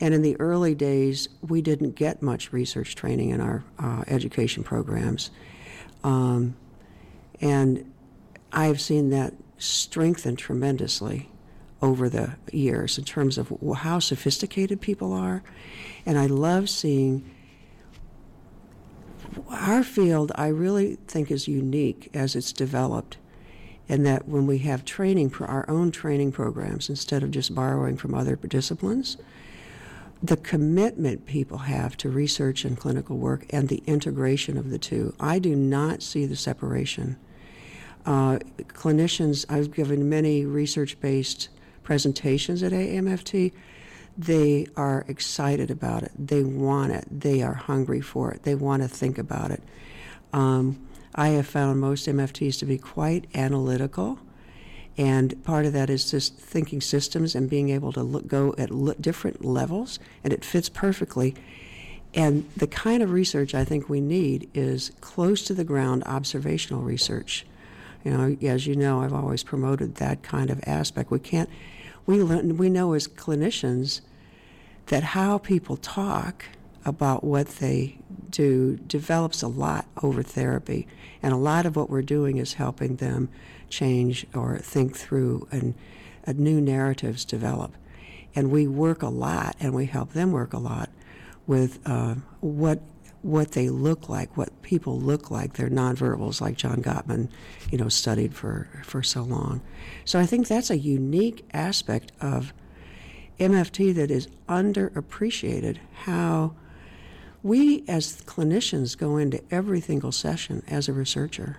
And 0.00 0.14
in 0.14 0.22
the 0.22 0.36
early 0.38 0.74
days, 0.74 1.28
we 1.40 1.60
didn't 1.60 1.96
get 1.96 2.22
much 2.22 2.52
research 2.52 2.94
training 2.94 3.30
in 3.30 3.40
our 3.40 3.64
uh, 3.80 4.04
education 4.06 4.62
programs, 4.62 5.30
um, 6.04 6.54
and 7.40 7.92
I've 8.52 8.80
seen 8.80 9.10
that 9.10 9.34
strengthen 9.56 10.36
tremendously 10.36 11.30
over 11.80 12.08
the 12.08 12.36
years 12.52 12.98
in 12.98 13.04
terms 13.04 13.38
of 13.38 13.52
how 13.76 13.98
sophisticated 13.98 14.80
people 14.80 15.12
are. 15.12 15.42
And 16.06 16.18
I 16.18 16.26
love 16.26 16.68
seeing 16.68 17.28
our 19.48 19.82
field, 19.82 20.32
I 20.34 20.48
really 20.48 20.96
think, 21.06 21.30
is 21.30 21.46
unique 21.48 22.10
as 22.14 22.34
it's 22.34 22.52
developed. 22.52 23.18
And 23.88 24.04
that 24.04 24.28
when 24.28 24.46
we 24.46 24.58
have 24.58 24.84
training, 24.84 25.30
for 25.30 25.46
our 25.46 25.68
own 25.68 25.90
training 25.90 26.32
programs, 26.32 26.88
instead 26.88 27.22
of 27.22 27.30
just 27.30 27.54
borrowing 27.54 27.96
from 27.96 28.14
other 28.14 28.36
disciplines, 28.36 29.16
the 30.22 30.36
commitment 30.36 31.26
people 31.26 31.58
have 31.58 31.96
to 31.98 32.10
research 32.10 32.64
and 32.64 32.78
clinical 32.78 33.16
work 33.16 33.46
and 33.50 33.68
the 33.68 33.82
integration 33.86 34.58
of 34.58 34.70
the 34.70 34.78
two. 34.78 35.14
I 35.20 35.38
do 35.38 35.54
not 35.54 36.02
see 36.02 36.26
the 36.26 36.36
separation. 36.36 37.16
Uh, 38.04 38.38
clinicians, 38.68 39.46
I've 39.48 39.72
given 39.72 40.08
many 40.08 40.44
research 40.44 41.00
based 41.00 41.48
presentations 41.82 42.62
at 42.62 42.72
AMFT. 42.72 43.52
They 44.16 44.66
are 44.76 45.04
excited 45.06 45.70
about 45.70 46.02
it. 46.02 46.12
They 46.18 46.42
want 46.42 46.92
it. 46.92 47.06
They 47.10 47.42
are 47.42 47.54
hungry 47.54 48.00
for 48.00 48.32
it. 48.32 48.42
They 48.42 48.56
want 48.56 48.82
to 48.82 48.88
think 48.88 49.18
about 49.18 49.52
it. 49.52 49.62
Um, 50.32 50.87
I 51.18 51.28
have 51.28 51.46
found 51.46 51.80
most 51.80 52.08
MFTs 52.08 52.58
to 52.60 52.64
be 52.64 52.78
quite 52.78 53.26
analytical 53.34 54.18
and 54.98 55.42
part 55.44 55.64
of 55.64 55.72
that 55.74 55.88
is 55.88 56.10
just 56.10 56.34
thinking 56.34 56.80
systems 56.80 57.36
and 57.36 57.48
being 57.48 57.70
able 57.70 57.92
to 57.92 58.02
look, 58.02 58.26
go 58.26 58.52
at 58.58 59.00
different 59.00 59.44
levels, 59.44 60.00
and 60.24 60.32
it 60.32 60.44
fits 60.44 60.68
perfectly. 60.68 61.36
And 62.12 62.50
the 62.56 62.66
kind 62.66 63.00
of 63.00 63.12
research 63.12 63.54
I 63.54 63.64
think 63.64 63.88
we 63.88 64.00
need 64.00 64.50
is 64.54 64.90
close 65.00 65.44
to 65.44 65.54
the 65.54 65.62
ground 65.62 66.02
observational 66.04 66.82
research. 66.82 67.46
You 68.04 68.10
know, 68.10 68.36
as 68.42 68.66
you 68.66 68.74
know, 68.74 69.02
I've 69.02 69.12
always 69.12 69.44
promoted 69.44 69.96
that 69.96 70.24
kind 70.24 70.50
of 70.50 70.60
aspect. 70.66 71.12
We 71.12 71.20
can't, 71.20 71.48
we 72.04 72.20
learn, 72.20 72.56
we 72.56 72.68
know 72.68 72.94
as 72.94 73.06
clinicians 73.06 74.00
that 74.86 75.04
how 75.04 75.38
people 75.38 75.76
talk 75.76 76.44
about 76.84 77.22
what 77.22 77.46
they 77.46 77.97
do 78.30 78.76
develops 78.76 79.42
a 79.42 79.48
lot 79.48 79.86
over 80.02 80.22
therapy, 80.22 80.86
and 81.22 81.32
a 81.32 81.36
lot 81.36 81.66
of 81.66 81.76
what 81.76 81.90
we're 81.90 82.02
doing 82.02 82.36
is 82.38 82.54
helping 82.54 82.96
them 82.96 83.28
change 83.68 84.26
or 84.34 84.58
think 84.58 84.96
through 84.96 85.46
and 85.50 85.74
uh, 86.26 86.32
new 86.36 86.60
narratives 86.60 87.24
develop. 87.24 87.72
And 88.34 88.50
we 88.50 88.66
work 88.66 89.02
a 89.02 89.08
lot, 89.08 89.56
and 89.58 89.74
we 89.74 89.86
help 89.86 90.12
them 90.12 90.32
work 90.32 90.52
a 90.52 90.58
lot 90.58 90.90
with 91.46 91.80
uh, 91.86 92.16
what 92.40 92.80
what 93.22 93.52
they 93.52 93.68
look 93.68 94.08
like, 94.08 94.36
what 94.36 94.62
people 94.62 94.98
look 94.98 95.28
like. 95.30 95.54
They're 95.54 95.68
nonverbals, 95.68 96.40
like 96.40 96.56
John 96.56 96.82
Gottman, 96.82 97.28
you 97.70 97.78
know, 97.78 97.88
studied 97.88 98.34
for 98.34 98.68
for 98.84 99.02
so 99.02 99.22
long. 99.22 99.60
So 100.04 100.18
I 100.20 100.26
think 100.26 100.46
that's 100.46 100.70
a 100.70 100.78
unique 100.78 101.44
aspect 101.52 102.12
of 102.20 102.52
MFT 103.40 103.94
that 103.94 104.10
is 104.10 104.28
underappreciated. 104.48 105.78
How 106.04 106.54
we 107.48 107.84
as 107.88 108.20
clinicians 108.22 108.96
go 108.96 109.16
into 109.16 109.42
every 109.50 109.80
single 109.80 110.12
session 110.12 110.62
as 110.68 110.88
a 110.88 110.92
researcher 110.92 111.58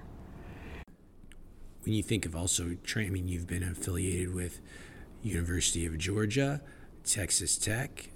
when 1.89 1.95
you 1.95 2.03
think 2.03 2.27
of 2.27 2.35
also 2.35 2.77
training, 2.83 3.11
I 3.11 3.13
mean, 3.13 3.27
you've 3.27 3.47
been 3.47 3.63
affiliated 3.63 4.33
with 4.33 4.61
University 5.23 5.87
of 5.87 5.97
Georgia, 5.97 6.61
Texas 7.03 7.57
Tech, 7.57 8.09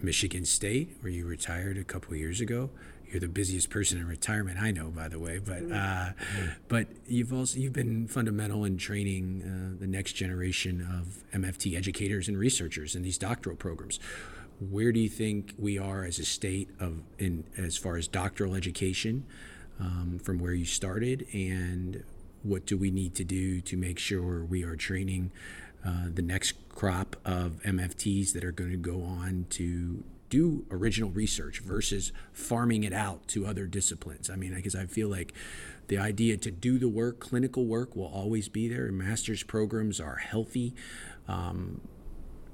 Michigan 0.00 0.46
State, 0.46 0.96
where 1.00 1.12
you 1.12 1.26
retired 1.26 1.76
a 1.76 1.84
couple 1.84 2.14
of 2.14 2.18
years 2.18 2.40
ago. 2.40 2.70
You're 3.06 3.20
the 3.20 3.28
busiest 3.28 3.68
person 3.68 3.98
in 3.98 4.08
retirement 4.08 4.60
I 4.60 4.70
know, 4.70 4.88
by 4.88 5.08
the 5.08 5.18
way. 5.18 5.38
But 5.38 5.62
mm-hmm. 5.62 5.74
uh, 5.74 6.52
but 6.68 6.88
you've 7.06 7.34
also 7.34 7.58
you've 7.58 7.74
been 7.74 8.08
fundamental 8.08 8.64
in 8.64 8.78
training 8.78 9.42
uh, 9.42 9.78
the 9.78 9.86
next 9.86 10.14
generation 10.14 10.80
of 10.80 11.22
MFT 11.38 11.76
educators 11.76 12.28
and 12.28 12.38
researchers 12.38 12.96
in 12.96 13.02
these 13.02 13.18
doctoral 13.18 13.56
programs. 13.56 14.00
Where 14.58 14.92
do 14.92 15.00
you 15.00 15.08
think 15.08 15.54
we 15.58 15.78
are 15.78 16.04
as 16.04 16.18
a 16.18 16.24
state 16.24 16.70
of 16.80 17.02
in 17.18 17.44
as 17.56 17.76
far 17.76 17.96
as 17.96 18.08
doctoral 18.08 18.54
education 18.54 19.26
um, 19.78 20.18
from 20.22 20.38
where 20.38 20.54
you 20.54 20.64
started, 20.64 21.26
and 21.32 22.02
what 22.42 22.64
do 22.64 22.78
we 22.78 22.90
need 22.90 23.14
to 23.16 23.24
do 23.24 23.60
to 23.60 23.76
make 23.76 23.98
sure 23.98 24.44
we 24.44 24.62
are 24.62 24.76
training 24.76 25.30
uh, 25.84 26.06
the 26.12 26.22
next 26.22 26.54
crop 26.68 27.16
of 27.24 27.60
MFTs 27.64 28.32
that 28.32 28.44
are 28.44 28.52
going 28.52 28.70
to 28.70 28.76
go 28.76 29.02
on 29.02 29.46
to 29.50 30.02
do 30.28 30.64
original 30.70 31.10
research 31.10 31.60
versus 31.60 32.12
farming 32.32 32.82
it 32.84 32.92
out 32.92 33.28
to 33.28 33.46
other 33.46 33.66
disciplines. 33.66 34.28
I 34.28 34.36
mean, 34.36 34.54
because 34.54 34.74
I 34.74 34.86
feel 34.86 35.08
like 35.08 35.32
the 35.88 35.98
idea 35.98 36.36
to 36.38 36.50
do 36.50 36.78
the 36.78 36.88
work, 36.88 37.20
clinical 37.20 37.66
work, 37.66 37.94
will 37.94 38.06
always 38.06 38.48
be 38.48 38.68
there. 38.68 38.90
Master's 38.90 39.42
programs 39.42 40.00
are 40.00 40.16
healthy, 40.16 40.74
um, 41.28 41.80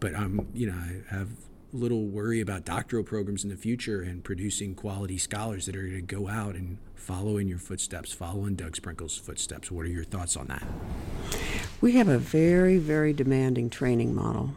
but 0.01 0.15
I'm, 0.15 0.49
you 0.53 0.67
know, 0.67 0.75
I 0.75 1.15
have 1.15 1.29
little 1.73 2.07
worry 2.07 2.41
about 2.41 2.65
doctoral 2.65 3.03
programs 3.03 3.45
in 3.45 3.51
the 3.51 3.57
future 3.57 4.03
and 4.03 4.23
producing 4.23 4.75
quality 4.75 5.17
scholars 5.17 5.67
that 5.67 5.75
are 5.75 5.83
going 5.83 6.07
to 6.07 6.15
go 6.15 6.29
out 6.29 6.55
and 6.55 6.79
follow 6.95 7.39
in 7.39 7.49
your 7.49 7.59
footsteps, 7.59 8.13
follow 8.13 8.45
in 8.45 8.55
Doug 8.55 8.77
Sprenkle's 8.77 9.17
footsteps. 9.17 9.71
What 9.71 9.87
are 9.87 9.91
your 9.91 10.05
thoughts 10.05 10.37
on 10.37 10.47
that? 10.49 10.63
We 11.81 11.93
have 11.93 12.09
a 12.09 12.19
very, 12.19 12.79
very 12.79 13.13
demanding 13.13 13.71
training 13.71 14.15
model. 14.15 14.55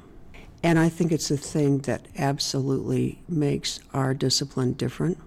And 0.62 0.78
I 0.78 0.90
think 0.90 1.12
it's 1.12 1.32
a 1.32 1.38
thing 1.38 1.80
that 1.80 2.08
absolutely 2.18 3.22
makes 3.30 3.80
our 3.94 4.14
discipline 4.14 4.74
different. 4.74 5.18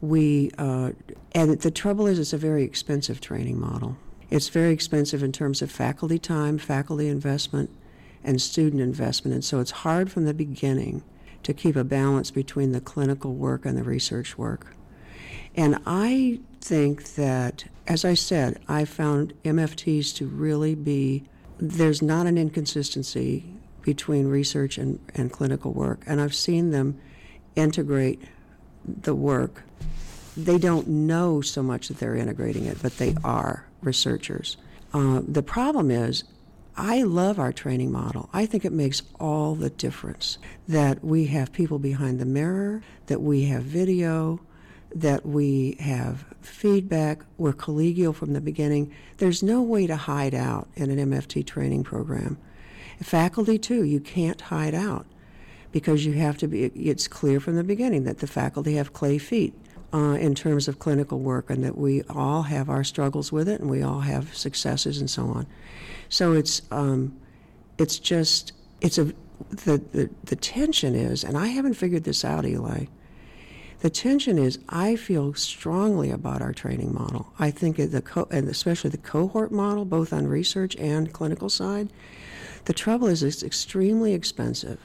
We, 0.00 0.50
uh, 0.58 0.92
and 1.32 1.60
the 1.60 1.70
trouble 1.70 2.06
is, 2.06 2.18
it's 2.18 2.32
a 2.32 2.38
very 2.38 2.64
expensive 2.64 3.20
training 3.20 3.60
model. 3.60 3.96
It's 4.30 4.48
very 4.48 4.72
expensive 4.72 5.22
in 5.22 5.32
terms 5.32 5.62
of 5.62 5.70
faculty 5.70 6.18
time, 6.18 6.58
faculty 6.58 7.08
investment, 7.08 7.70
and 8.24 8.40
student 8.40 8.82
investment. 8.82 9.34
And 9.34 9.44
so 9.44 9.60
it's 9.60 9.70
hard 9.70 10.10
from 10.10 10.24
the 10.24 10.34
beginning 10.34 11.02
to 11.42 11.52
keep 11.52 11.76
a 11.76 11.84
balance 11.84 12.30
between 12.30 12.72
the 12.72 12.80
clinical 12.80 13.34
work 13.34 13.64
and 13.66 13.76
the 13.76 13.84
research 13.84 14.36
work. 14.38 14.74
And 15.54 15.78
I 15.86 16.40
think 16.60 17.14
that, 17.14 17.64
as 17.86 18.04
I 18.04 18.14
said, 18.14 18.60
I 18.66 18.84
found 18.84 19.34
MFTs 19.44 20.14
to 20.16 20.26
really 20.26 20.74
be, 20.74 21.24
there's 21.58 22.02
not 22.02 22.26
an 22.26 22.38
inconsistency 22.38 23.44
between 23.82 24.26
research 24.26 24.78
and, 24.78 24.98
and 25.14 25.30
clinical 25.30 25.72
work. 25.72 26.02
And 26.06 26.20
I've 26.20 26.34
seen 26.34 26.70
them 26.70 26.98
integrate 27.54 28.22
the 28.84 29.14
work. 29.14 29.62
They 30.36 30.58
don't 30.58 30.88
know 30.88 31.40
so 31.40 31.62
much 31.62 31.88
that 31.88 31.98
they're 31.98 32.16
integrating 32.16 32.64
it, 32.64 32.82
but 32.82 32.96
they 32.96 33.14
are 33.22 33.66
researchers. 33.82 34.56
Uh, 34.92 35.20
the 35.26 35.42
problem 35.42 35.90
is, 35.90 36.24
I 36.76 37.02
love 37.02 37.38
our 37.38 37.52
training 37.52 37.92
model. 37.92 38.28
I 38.32 38.46
think 38.46 38.64
it 38.64 38.72
makes 38.72 39.02
all 39.20 39.54
the 39.54 39.70
difference 39.70 40.38
that 40.66 41.04
we 41.04 41.26
have 41.26 41.52
people 41.52 41.78
behind 41.78 42.18
the 42.18 42.24
mirror, 42.24 42.82
that 43.06 43.20
we 43.20 43.44
have 43.44 43.62
video, 43.62 44.40
that 44.92 45.24
we 45.24 45.76
have 45.80 46.24
feedback. 46.40 47.20
We're 47.38 47.52
collegial 47.52 48.14
from 48.14 48.32
the 48.32 48.40
beginning. 48.40 48.92
There's 49.18 49.42
no 49.42 49.62
way 49.62 49.86
to 49.86 49.96
hide 49.96 50.34
out 50.34 50.68
in 50.74 50.90
an 50.90 51.10
MFT 51.10 51.46
training 51.46 51.84
program. 51.84 52.38
Faculty, 53.00 53.58
too, 53.58 53.84
you 53.84 54.00
can't 54.00 54.40
hide 54.40 54.74
out 54.74 55.06
because 55.70 56.06
you 56.06 56.12
have 56.12 56.38
to 56.38 56.48
be, 56.48 56.64
it's 56.66 57.06
clear 57.06 57.38
from 57.38 57.56
the 57.56 57.64
beginning 57.64 58.04
that 58.04 58.18
the 58.18 58.26
faculty 58.26 58.74
have 58.74 58.92
clay 58.92 59.18
feet. 59.18 59.54
Uh, 59.92 60.16
in 60.16 60.34
terms 60.34 60.66
of 60.66 60.80
clinical 60.80 61.20
work, 61.20 61.48
and 61.48 61.62
that 61.62 61.78
we 61.78 62.02
all 62.10 62.42
have 62.42 62.68
our 62.68 62.82
struggles 62.82 63.30
with 63.30 63.48
it, 63.48 63.60
and 63.60 63.70
we 63.70 63.80
all 63.80 64.00
have 64.00 64.34
successes 64.34 64.98
and 64.98 65.08
so 65.08 65.26
on. 65.26 65.46
So 66.14 66.32
it's 66.32 66.62
um, 66.70 67.18
it's 67.76 67.98
just 67.98 68.52
it's 68.80 68.98
a 68.98 69.06
the, 69.50 69.82
the 69.90 70.10
the 70.22 70.36
tension 70.36 70.94
is, 70.94 71.24
and 71.24 71.36
I 71.36 71.48
haven't 71.48 71.74
figured 71.74 72.04
this 72.04 72.24
out, 72.24 72.46
Eli. 72.46 72.84
The 73.80 73.90
tension 73.90 74.38
is, 74.38 74.60
I 74.68 74.94
feel 74.94 75.34
strongly 75.34 76.12
about 76.12 76.40
our 76.40 76.52
training 76.52 76.94
model. 76.94 77.32
I 77.40 77.50
think 77.50 77.78
the 77.78 78.00
co- 78.00 78.28
and 78.30 78.48
especially 78.48 78.90
the 78.90 78.98
cohort 78.98 79.50
model, 79.50 79.84
both 79.84 80.12
on 80.12 80.28
research 80.28 80.76
and 80.76 81.12
clinical 81.12 81.48
side. 81.48 81.92
The 82.66 82.72
trouble 82.72 83.08
is, 83.08 83.24
it's 83.24 83.42
extremely 83.42 84.14
expensive, 84.14 84.78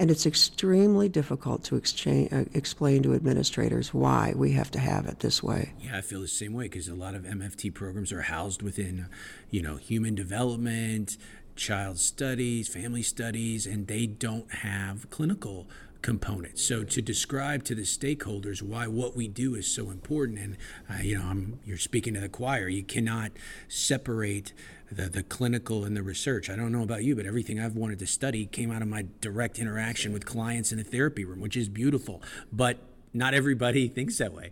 and 0.00 0.10
it's 0.10 0.24
extremely 0.24 1.10
difficult 1.10 1.62
to 1.62 1.76
exchange, 1.76 2.32
uh, 2.32 2.44
explain 2.54 3.02
to 3.02 3.12
administrators 3.12 3.92
why 3.92 4.32
we 4.34 4.52
have 4.52 4.70
to 4.70 4.78
have 4.78 5.04
it 5.04 5.20
this 5.20 5.42
way. 5.42 5.74
Yeah, 5.78 5.98
I 5.98 6.00
feel 6.00 6.22
the 6.22 6.26
same 6.26 6.54
way 6.54 6.64
because 6.64 6.88
a 6.88 6.94
lot 6.94 7.14
of 7.14 7.24
MFT 7.24 7.74
programs 7.74 8.10
are 8.10 8.22
housed 8.22 8.62
within, 8.62 9.08
you 9.50 9.60
know, 9.60 9.76
human 9.76 10.14
development, 10.14 11.18
child 11.54 11.98
studies, 11.98 12.66
family 12.66 13.02
studies, 13.02 13.66
and 13.66 13.88
they 13.88 14.06
don't 14.06 14.50
have 14.50 15.10
clinical 15.10 15.68
components. 16.00 16.62
So 16.62 16.82
to 16.82 17.02
describe 17.02 17.64
to 17.64 17.74
the 17.74 17.82
stakeholders 17.82 18.62
why 18.62 18.86
what 18.86 19.14
we 19.14 19.28
do 19.28 19.54
is 19.54 19.66
so 19.66 19.90
important, 19.90 20.38
and 20.38 20.56
uh, 20.88 21.02
you 21.02 21.18
know, 21.18 21.26
I'm, 21.26 21.60
you're 21.66 21.76
speaking 21.76 22.14
to 22.14 22.20
the 22.20 22.30
choir. 22.30 22.68
You 22.68 22.82
cannot 22.82 23.32
separate 23.68 24.54
the, 24.90 25.08
the 25.08 25.22
clinical 25.22 25.84
and 25.84 25.96
the 25.96 26.02
research. 26.02 26.50
I 26.50 26.56
don't 26.56 26.72
know 26.72 26.82
about 26.82 27.04
you, 27.04 27.14
but 27.14 27.26
everything 27.26 27.60
I've 27.60 27.76
wanted 27.76 27.98
to 28.00 28.06
study 28.06 28.46
came 28.46 28.70
out 28.70 28.82
of 28.82 28.88
my 28.88 29.06
direct 29.20 29.58
interaction 29.58 30.12
with 30.12 30.26
clients 30.26 30.72
in 30.72 30.78
the 30.78 30.84
therapy 30.84 31.24
room, 31.24 31.40
which 31.40 31.56
is 31.56 31.68
beautiful. 31.68 32.22
But 32.52 32.78
not 33.14 33.34
everybody 33.34 33.88
thinks 33.96 34.18
that 34.18 34.32
way. 34.32 34.50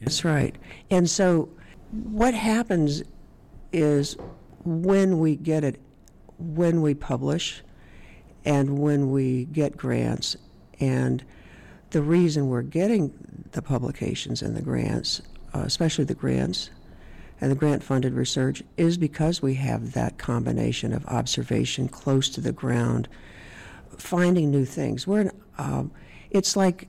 That's 0.00 0.24
right. 0.24 0.56
And 0.90 1.08
so 1.08 1.50
what 1.90 2.34
happens 2.34 3.02
is 3.72 4.16
when 4.64 5.18
we 5.18 5.36
get 5.36 5.64
it, 5.64 5.80
when 6.38 6.82
we 6.82 6.94
publish, 6.94 7.62
and 8.44 8.78
when 8.78 9.10
we 9.10 9.46
get 9.46 9.76
grants, 9.76 10.36
and 10.80 11.24
the 11.90 12.02
reason 12.02 12.48
we're 12.48 12.62
getting 12.62 13.12
the 13.52 13.62
publications 13.62 14.42
and 14.42 14.56
the 14.56 14.62
grants, 14.62 15.22
uh, 15.54 15.60
especially 15.60 16.04
the 16.04 16.14
grants, 16.14 16.70
and 17.40 17.50
the 17.50 17.56
grant 17.56 17.82
funded 17.82 18.14
research 18.14 18.62
is 18.76 18.96
because 18.96 19.42
we 19.42 19.54
have 19.54 19.92
that 19.92 20.18
combination 20.18 20.92
of 20.92 21.06
observation 21.06 21.88
close 21.88 22.28
to 22.30 22.40
the 22.40 22.52
ground, 22.52 23.08
finding 23.96 24.50
new 24.50 24.64
things. 24.64 25.06
We're 25.06 25.30
um, 25.58 25.90
it's 26.30 26.56
like 26.56 26.88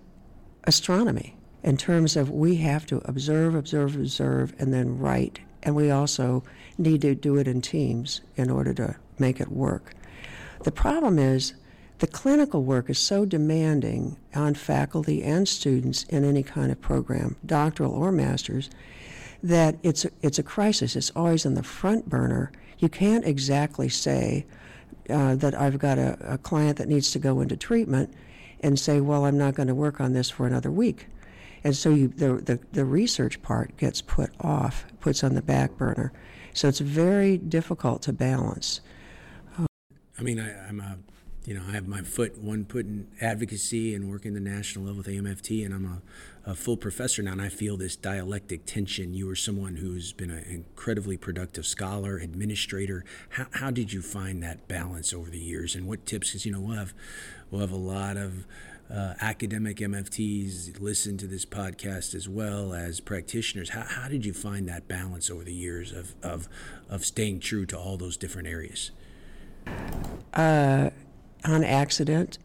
astronomy 0.63 1.35
in 1.63 1.77
terms 1.77 2.15
of 2.15 2.29
we 2.29 2.57
have 2.57 2.85
to 2.87 3.01
observe, 3.05 3.55
observe, 3.55 3.95
observe, 3.95 4.53
and 4.59 4.73
then 4.73 4.97
write. 4.97 5.39
And 5.63 5.75
we 5.75 5.89
also 5.89 6.43
need 6.77 7.01
to 7.01 7.15
do 7.15 7.37
it 7.37 7.47
in 7.47 7.61
teams 7.61 8.21
in 8.35 8.51
order 8.51 8.73
to 8.75 8.95
make 9.17 9.39
it 9.39 9.51
work. 9.51 9.93
The 10.63 10.71
problem 10.71 11.17
is 11.17 11.53
the 11.99 12.07
clinical 12.07 12.63
work 12.63 12.89
is 12.89 12.99
so 12.99 13.25
demanding 13.25 14.17
on 14.35 14.53
faculty 14.53 15.23
and 15.23 15.47
students 15.47 16.03
in 16.03 16.23
any 16.23 16.43
kind 16.43 16.71
of 16.71 16.81
program, 16.81 17.35
doctoral 17.45 17.93
or 17.93 18.11
master's, 18.11 18.69
that 19.45 19.77
it's 19.83 20.05
a, 20.05 20.09
it's 20.23 20.39
a 20.39 20.43
crisis. 20.43 20.95
It's 20.95 21.11
always 21.15 21.45
in 21.45 21.53
the 21.53 21.63
front 21.63 22.09
burner. 22.09 22.51
You 22.79 22.89
can't 22.89 23.23
exactly 23.23 23.89
say 23.89 24.47
uh, 25.07 25.35
that 25.35 25.53
I've 25.53 25.77
got 25.77 25.99
a, 25.99 26.17
a 26.33 26.37
client 26.39 26.77
that 26.79 26.87
needs 26.87 27.11
to 27.11 27.19
go 27.19 27.41
into 27.41 27.55
treatment 27.55 28.11
and 28.61 28.79
say, 28.79 28.99
well, 29.01 29.25
I'm 29.25 29.37
not 29.37 29.53
going 29.53 29.67
to 29.67 29.75
work 29.75 30.01
on 30.01 30.13
this 30.13 30.31
for 30.31 30.47
another 30.47 30.71
week. 30.71 31.07
And 31.63 31.75
so 31.75 31.91
you, 31.91 32.07
the, 32.07 32.33
the, 32.33 32.59
the 32.71 32.85
research 32.85 33.41
part 33.43 33.77
gets 33.77 34.01
put 34.01 34.31
off, 34.41 34.85
puts 34.99 35.23
on 35.23 35.35
the 35.35 35.43
back 35.43 35.77
burner. 35.77 36.11
So 36.53 36.67
it's 36.67 36.79
very 36.79 37.37
difficult 37.37 38.01
to 38.03 38.13
balance. 38.13 38.81
I 40.17 40.21
mean, 40.21 40.39
I, 40.39 40.67
I'm 40.67 40.79
a, 40.79 40.97
you 41.45 41.53
know, 41.53 41.61
I 41.67 41.73
have 41.73 41.87
my 41.87 42.01
foot, 42.01 42.39
one 42.39 42.65
foot 42.65 42.87
in 42.87 43.07
advocacy 43.21 43.93
and 43.93 44.09
working 44.09 44.33
the 44.33 44.39
national 44.39 44.85
level 44.85 44.97
with 44.99 45.07
AMFT, 45.07 45.63
and 45.63 45.73
I'm 45.73 45.85
a, 45.85 46.01
a 46.45 46.53
full 46.53 46.77
professor 46.77 47.23
now, 47.23 47.31
and 47.31 47.41
I 47.41 47.49
feel 47.49 47.75
this 47.75 47.95
dialectic 47.95 48.65
tension. 48.65 49.13
You 49.13 49.29
are 49.29 49.35
someone 49.35 49.77
who's 49.77 50.13
been 50.13 50.29
an 50.29 50.43
incredibly 50.47 51.17
productive 51.17 51.65
scholar, 51.65 52.17
administrator. 52.17 53.03
How, 53.29 53.47
how 53.51 53.71
did 53.71 53.91
you 53.91 54.01
find 54.01 54.43
that 54.43 54.67
balance 54.67 55.11
over 55.11 55.29
the 55.29 55.39
years, 55.39 55.75
and 55.75 55.87
what 55.87 56.05
tips? 56.05 56.29
Because, 56.29 56.45
you 56.45 56.51
know, 56.51 56.59
we'll 56.59 56.77
have, 56.77 56.93
we'll 57.49 57.61
have 57.61 57.71
a 57.71 57.75
lot 57.75 58.15
of 58.15 58.45
uh, 58.93 59.15
academic 59.19 59.77
MFTs 59.77 60.79
listen 60.79 61.17
to 61.17 61.25
this 61.25 61.45
podcast 61.45 62.13
as 62.13 62.29
well 62.29 62.73
as 62.73 62.99
practitioners. 62.99 63.69
How, 63.69 63.81
how 63.81 64.07
did 64.07 64.25
you 64.25 64.33
find 64.33 64.67
that 64.69 64.87
balance 64.87 65.31
over 65.31 65.43
the 65.43 65.53
years 65.53 65.91
of, 65.91 66.13
of, 66.21 66.47
of 66.87 67.03
staying 67.03 67.39
true 67.39 67.65
to 67.65 67.77
all 67.77 67.97
those 67.97 68.17
different 68.17 68.47
areas? 68.47 68.91
Uh, 70.31 70.91
on 71.47 71.63
accident. 71.63 72.37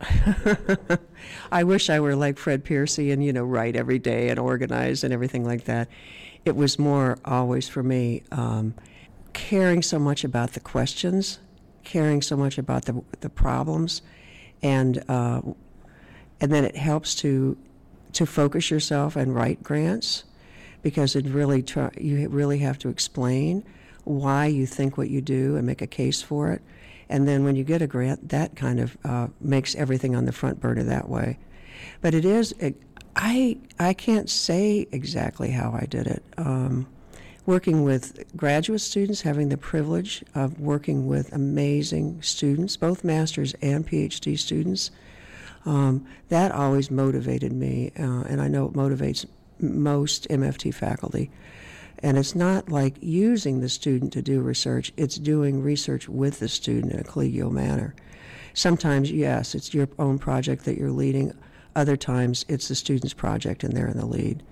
I 1.52 1.64
wish 1.64 1.90
I 1.90 2.00
were 2.00 2.14
like 2.14 2.38
Fred 2.38 2.64
Piercy 2.64 3.10
and, 3.10 3.24
you 3.24 3.32
know, 3.32 3.44
write 3.44 3.76
every 3.76 3.98
day 3.98 4.28
and 4.28 4.38
organize 4.38 5.04
and 5.04 5.12
everything 5.12 5.44
like 5.44 5.64
that. 5.64 5.88
It 6.44 6.56
was 6.56 6.78
more 6.78 7.18
always 7.24 7.68
for 7.68 7.82
me 7.82 8.22
um, 8.32 8.74
caring 9.32 9.82
so 9.82 9.98
much 9.98 10.24
about 10.24 10.52
the 10.52 10.60
questions, 10.60 11.38
caring 11.84 12.22
so 12.22 12.36
much 12.36 12.58
about 12.58 12.86
the, 12.86 13.02
the 13.20 13.28
problems, 13.28 14.02
and 14.62 15.02
uh, 15.08 15.40
and 16.40 16.52
then 16.52 16.64
it 16.64 16.76
helps 16.76 17.14
to 17.16 17.56
to 18.12 18.26
focus 18.26 18.70
yourself 18.70 19.16
and 19.16 19.34
write 19.34 19.62
grants 19.62 20.24
because 20.82 21.14
it 21.14 21.26
really 21.26 21.62
try, 21.62 21.90
you 21.98 22.28
really 22.28 22.58
have 22.58 22.78
to 22.78 22.88
explain 22.88 23.64
why 24.04 24.46
you 24.46 24.66
think 24.66 24.96
what 24.96 25.10
you 25.10 25.20
do 25.20 25.56
and 25.56 25.66
make 25.66 25.82
a 25.82 25.86
case 25.86 26.22
for 26.22 26.50
it. 26.50 26.62
And 27.10 27.26
then 27.28 27.44
when 27.44 27.56
you 27.56 27.64
get 27.64 27.82
a 27.82 27.86
grant, 27.86 28.30
that 28.30 28.56
kind 28.56 28.80
of 28.80 28.96
uh, 29.04 29.26
makes 29.40 29.74
everything 29.74 30.14
on 30.14 30.24
the 30.24 30.32
front 30.32 30.60
burner 30.60 30.84
that 30.84 31.08
way. 31.08 31.38
But 32.00 32.14
it 32.14 32.24
is, 32.24 32.52
it, 32.52 32.80
I 33.16 33.58
I 33.78 33.92
can't 33.92 34.30
say 34.30 34.86
exactly 34.92 35.50
how 35.50 35.72
I 35.72 35.86
did 35.86 36.06
it. 36.06 36.22
Um, 36.38 36.86
working 37.46 37.82
with 37.82 38.24
graduate 38.36 38.80
students, 38.80 39.22
having 39.22 39.48
the 39.48 39.56
privilege 39.56 40.22
of 40.34 40.60
working 40.60 41.08
with 41.08 41.32
amazing 41.32 42.22
students, 42.22 42.76
both 42.76 43.02
masters 43.02 43.54
and 43.60 43.86
PhD 43.86 44.38
students 44.38 44.92
um, 45.66 46.06
that 46.28 46.52
always 46.52 46.90
motivated 46.90 47.52
me, 47.52 47.92
uh, 47.98 48.22
and 48.28 48.40
I 48.40 48.46
know 48.48 48.66
it 48.66 48.72
motivates 48.72 49.26
most 49.58 50.28
MFT 50.28 50.72
faculty. 50.72 51.30
And 52.02 52.16
it's 52.16 52.34
not 52.34 52.70
like 52.70 52.96
using 53.00 53.60
the 53.60 53.68
student 53.68 54.12
to 54.14 54.22
do 54.22 54.40
research, 54.40 54.92
it's 54.96 55.16
doing 55.16 55.62
research 55.62 56.08
with 56.08 56.38
the 56.38 56.48
student 56.48 56.92
in 56.92 57.00
a 57.00 57.04
collegial 57.04 57.50
manner. 57.50 57.94
Sometimes, 58.54 59.12
yes, 59.12 59.54
it's 59.54 59.74
your 59.74 59.88
own 59.98 60.18
project 60.18 60.64
that 60.64 60.78
you're 60.78 60.90
leading. 60.90 61.34
Other 61.76 61.96
times, 61.96 62.44
it's 62.48 62.68
the 62.68 62.74
student's 62.74 63.14
project 63.14 63.62
and 63.62 63.76
they're 63.76 63.88
in 63.88 63.98
the 63.98 64.06
lead. 64.06 64.42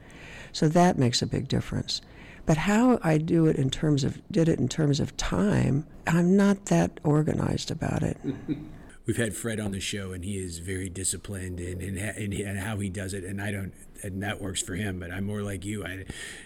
So 0.53 0.69
that 0.69 0.99
makes 0.99 1.23
a 1.23 1.27
big 1.27 1.49
difference. 1.49 2.01
But 2.47 2.57
how 2.57 2.99
I 3.03 3.19
do 3.19 3.47
it 3.47 3.57
in 3.57 3.71
terms 3.71 4.05
of, 4.05 4.21
did 4.31 4.49
it 4.49 4.59
in 4.59 4.69
terms 4.69 5.01
of 5.01 5.17
time, 5.17 5.87
I'm 6.07 6.37
not 6.37 6.67
that 6.67 7.01
organized 7.05 7.71
about 7.71 8.03
it. 8.03 8.17
we've 9.09 9.16
had 9.16 9.35
Fred 9.35 9.59
on 9.59 9.73
the 9.73 9.81
show, 9.81 10.12
and 10.12 10.23
he 10.23 10.37
is 10.37 10.59
very 10.59 10.90
disciplined 10.90 11.59
in, 11.61 11.81
in, 11.81 11.97
in, 11.97 12.31
in 12.31 12.57
how 12.57 12.77
he 12.77 12.90
does 12.90 13.14
it. 13.14 13.25
And 13.25 13.40
I 13.40 13.51
don't, 13.51 13.73
and 14.03 14.23
that 14.23 14.38
works 14.38 14.62
for 14.62 14.75
him. 14.75 15.01
But 15.01 15.11
I'm 15.11 15.25
more 15.25 15.40
like 15.40 15.64
you. 15.64 15.83
I, 15.83 16.05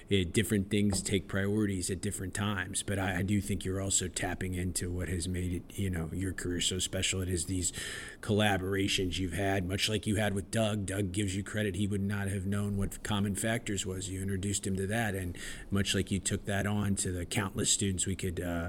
it, 0.08 0.32
different 0.32 0.70
things 0.70 1.02
take 1.02 1.26
priorities 1.26 1.90
at 1.90 2.00
different 2.00 2.34
times. 2.34 2.84
But 2.84 3.00
I, 3.00 3.18
I, 3.18 3.22
do 3.22 3.40
think 3.40 3.64
you're 3.64 3.80
also 3.80 4.06
tapping 4.06 4.54
into 4.54 4.92
what 4.92 5.08
has 5.08 5.26
made 5.26 5.52
it, 5.52 5.76
you 5.76 5.90
know, 5.90 6.08
your 6.12 6.32
career 6.32 6.60
so 6.60 6.78
special. 6.78 7.20
It 7.20 7.28
is 7.28 7.46
these 7.46 7.72
collaborations 8.20 9.18
you've 9.18 9.32
had, 9.32 9.68
much 9.68 9.88
like 9.88 10.06
you 10.06 10.14
had 10.16 10.32
with 10.32 10.52
Doug. 10.52 10.86
Doug 10.86 11.10
gives 11.10 11.34
you 11.34 11.42
credit. 11.42 11.74
He 11.74 11.88
would 11.88 12.00
not 12.00 12.28
have 12.28 12.46
known 12.46 12.76
what 12.76 13.02
Common 13.02 13.34
Factors 13.34 13.84
was. 13.84 14.08
You 14.08 14.22
introduced 14.22 14.68
him 14.68 14.76
to 14.76 14.86
that, 14.86 15.16
and 15.16 15.36
much 15.72 15.96
like 15.96 16.12
you 16.12 16.20
took 16.20 16.44
that 16.46 16.68
on 16.68 16.94
to 16.96 17.10
the 17.10 17.26
countless 17.26 17.70
students 17.72 18.06
we 18.06 18.14
could. 18.14 18.40
Uh, 18.40 18.68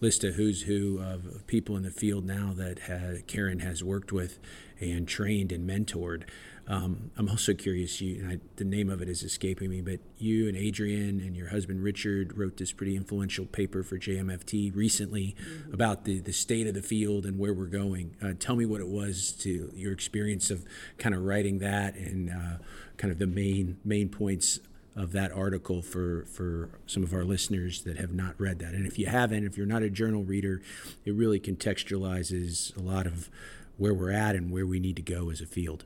list 0.00 0.24
of 0.24 0.34
who's 0.34 0.62
who 0.62 0.98
of 0.98 1.46
people 1.46 1.76
in 1.76 1.82
the 1.82 1.90
field 1.90 2.24
now 2.24 2.52
that 2.56 3.26
Karen 3.26 3.60
has 3.60 3.82
worked 3.82 4.12
with 4.12 4.38
and 4.80 5.06
trained 5.08 5.52
and 5.52 5.68
mentored. 5.68 6.24
Um, 6.66 7.10
I'm 7.18 7.28
also 7.28 7.52
curious. 7.52 8.00
You, 8.00 8.26
I, 8.26 8.38
the 8.56 8.64
name 8.64 8.88
of 8.88 9.02
it 9.02 9.08
is 9.08 9.22
escaping 9.22 9.68
me, 9.68 9.82
but 9.82 10.00
you 10.16 10.48
and 10.48 10.56
Adrian 10.56 11.20
and 11.20 11.36
your 11.36 11.48
husband 11.48 11.82
Richard 11.82 12.38
wrote 12.38 12.56
this 12.56 12.72
pretty 12.72 12.96
influential 12.96 13.44
paper 13.44 13.82
for 13.82 13.98
JMFT 13.98 14.74
recently 14.74 15.36
mm-hmm. 15.38 15.74
about 15.74 16.04
the 16.04 16.20
the 16.20 16.32
state 16.32 16.66
of 16.66 16.74
the 16.74 16.82
field 16.82 17.26
and 17.26 17.38
where 17.38 17.52
we're 17.52 17.66
going. 17.66 18.16
Uh, 18.22 18.32
tell 18.38 18.56
me 18.56 18.64
what 18.64 18.80
it 18.80 18.88
was 18.88 19.32
to 19.40 19.70
your 19.74 19.92
experience 19.92 20.50
of 20.50 20.64
kind 20.96 21.14
of 21.14 21.22
writing 21.22 21.58
that 21.58 21.96
and 21.96 22.30
uh, 22.30 22.56
kind 22.96 23.12
of 23.12 23.18
the 23.18 23.26
main 23.26 23.78
main 23.84 24.08
points 24.08 24.58
of 24.96 25.12
that 25.12 25.32
article 25.32 25.82
for, 25.82 26.24
for 26.26 26.70
some 26.86 27.02
of 27.02 27.12
our 27.12 27.24
listeners 27.24 27.82
that 27.82 27.96
have 27.96 28.12
not 28.12 28.38
read 28.38 28.60
that. 28.60 28.74
And 28.74 28.86
if 28.86 28.98
you 28.98 29.06
haven't, 29.06 29.44
if 29.44 29.56
you're 29.56 29.66
not 29.66 29.82
a 29.82 29.90
journal 29.90 30.22
reader, 30.22 30.62
it 31.04 31.14
really 31.14 31.40
contextualizes 31.40 32.76
a 32.76 32.80
lot 32.80 33.06
of 33.06 33.28
where 33.76 33.92
we're 33.92 34.12
at 34.12 34.36
and 34.36 34.52
where 34.52 34.66
we 34.66 34.78
need 34.78 34.96
to 34.96 35.02
go 35.02 35.30
as 35.30 35.40
a 35.40 35.46
field. 35.46 35.84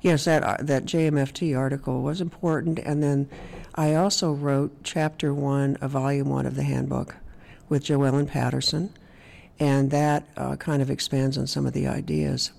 Yes, 0.00 0.24
that 0.24 0.42
uh, 0.42 0.56
that 0.60 0.86
JMFT 0.86 1.56
article 1.56 2.02
was 2.02 2.20
important, 2.20 2.78
and 2.78 3.02
then 3.02 3.28
I 3.74 3.94
also 3.94 4.32
wrote 4.32 4.72
chapter 4.82 5.34
one 5.34 5.76
of 5.76 5.90
volume 5.92 6.30
one 6.30 6.46
of 6.46 6.56
the 6.56 6.62
handbook 6.62 7.16
with 7.68 7.84
Joellen 7.84 8.26
Patterson, 8.26 8.94
and 9.60 9.90
that 9.90 10.26
uh, 10.36 10.56
kind 10.56 10.80
of 10.80 10.90
expands 10.90 11.36
on 11.36 11.46
some 11.46 11.66
of 11.66 11.74
the 11.74 11.86
ideas. 11.86 12.52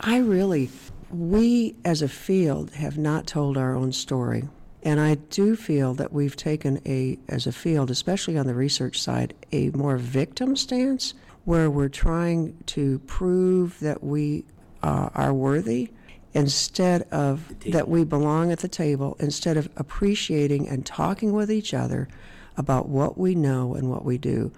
I 0.00 0.18
really 0.18 0.70
we 1.12 1.74
as 1.84 2.02
a 2.02 2.08
field 2.08 2.70
have 2.72 2.96
not 2.96 3.26
told 3.26 3.56
our 3.56 3.74
own 3.74 3.92
story. 3.92 4.48
And 4.82 4.98
I 5.00 5.16
do 5.16 5.56
feel 5.56 5.92
that 5.94 6.12
we've 6.12 6.36
taken 6.36 6.80
a, 6.86 7.18
as 7.28 7.46
a 7.46 7.52
field, 7.52 7.90
especially 7.90 8.38
on 8.38 8.46
the 8.46 8.54
research 8.54 9.00
side, 9.00 9.34
a 9.52 9.70
more 9.70 9.96
victim 9.96 10.56
stance 10.56 11.14
where 11.44 11.70
we're 11.70 11.88
trying 11.88 12.56
to 12.66 12.98
prove 13.00 13.78
that 13.80 14.02
we 14.02 14.44
uh, 14.82 15.10
are 15.14 15.34
worthy 15.34 15.90
instead 16.32 17.02
of 17.10 17.52
that 17.66 17.88
we 17.88 18.04
belong 18.04 18.52
at 18.52 18.60
the 18.60 18.68
table, 18.68 19.16
instead 19.18 19.56
of 19.56 19.68
appreciating 19.76 20.68
and 20.68 20.86
talking 20.86 21.32
with 21.32 21.50
each 21.50 21.74
other 21.74 22.08
about 22.56 22.88
what 22.88 23.18
we 23.18 23.34
know 23.34 23.74
and 23.74 23.90
what 23.90 24.04
we 24.04 24.16
do. 24.16 24.52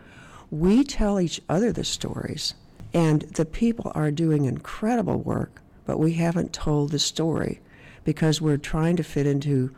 We 0.51 0.85
tell 0.85 1.19
each 1.19 1.41
other 1.49 1.73
the 1.73 1.85
stories, 1.85 2.55
and 2.93 3.23
the 3.23 3.47
people 3.47 3.91
are 3.95 4.11
doing 4.11 4.45
incredible 4.45 5.17
work 5.17 5.62
but 5.85 5.99
we 5.99 6.15
haven't 6.15 6.53
told 6.53 6.91
the 6.91 6.99
story 6.99 7.61
because 8.05 8.41
we're 8.41 8.57
trying 8.57 8.97
to 8.97 9.03
fit 9.03 9.27
into 9.27 9.75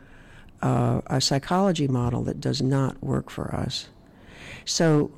uh, 0.61 1.01
a 1.07 1.21
psychology 1.21 1.87
model 1.87 2.23
that 2.23 2.39
does 2.39 2.61
not 2.61 3.01
work 3.03 3.29
for 3.29 3.53
us. 3.53 3.87
So, 4.65 5.11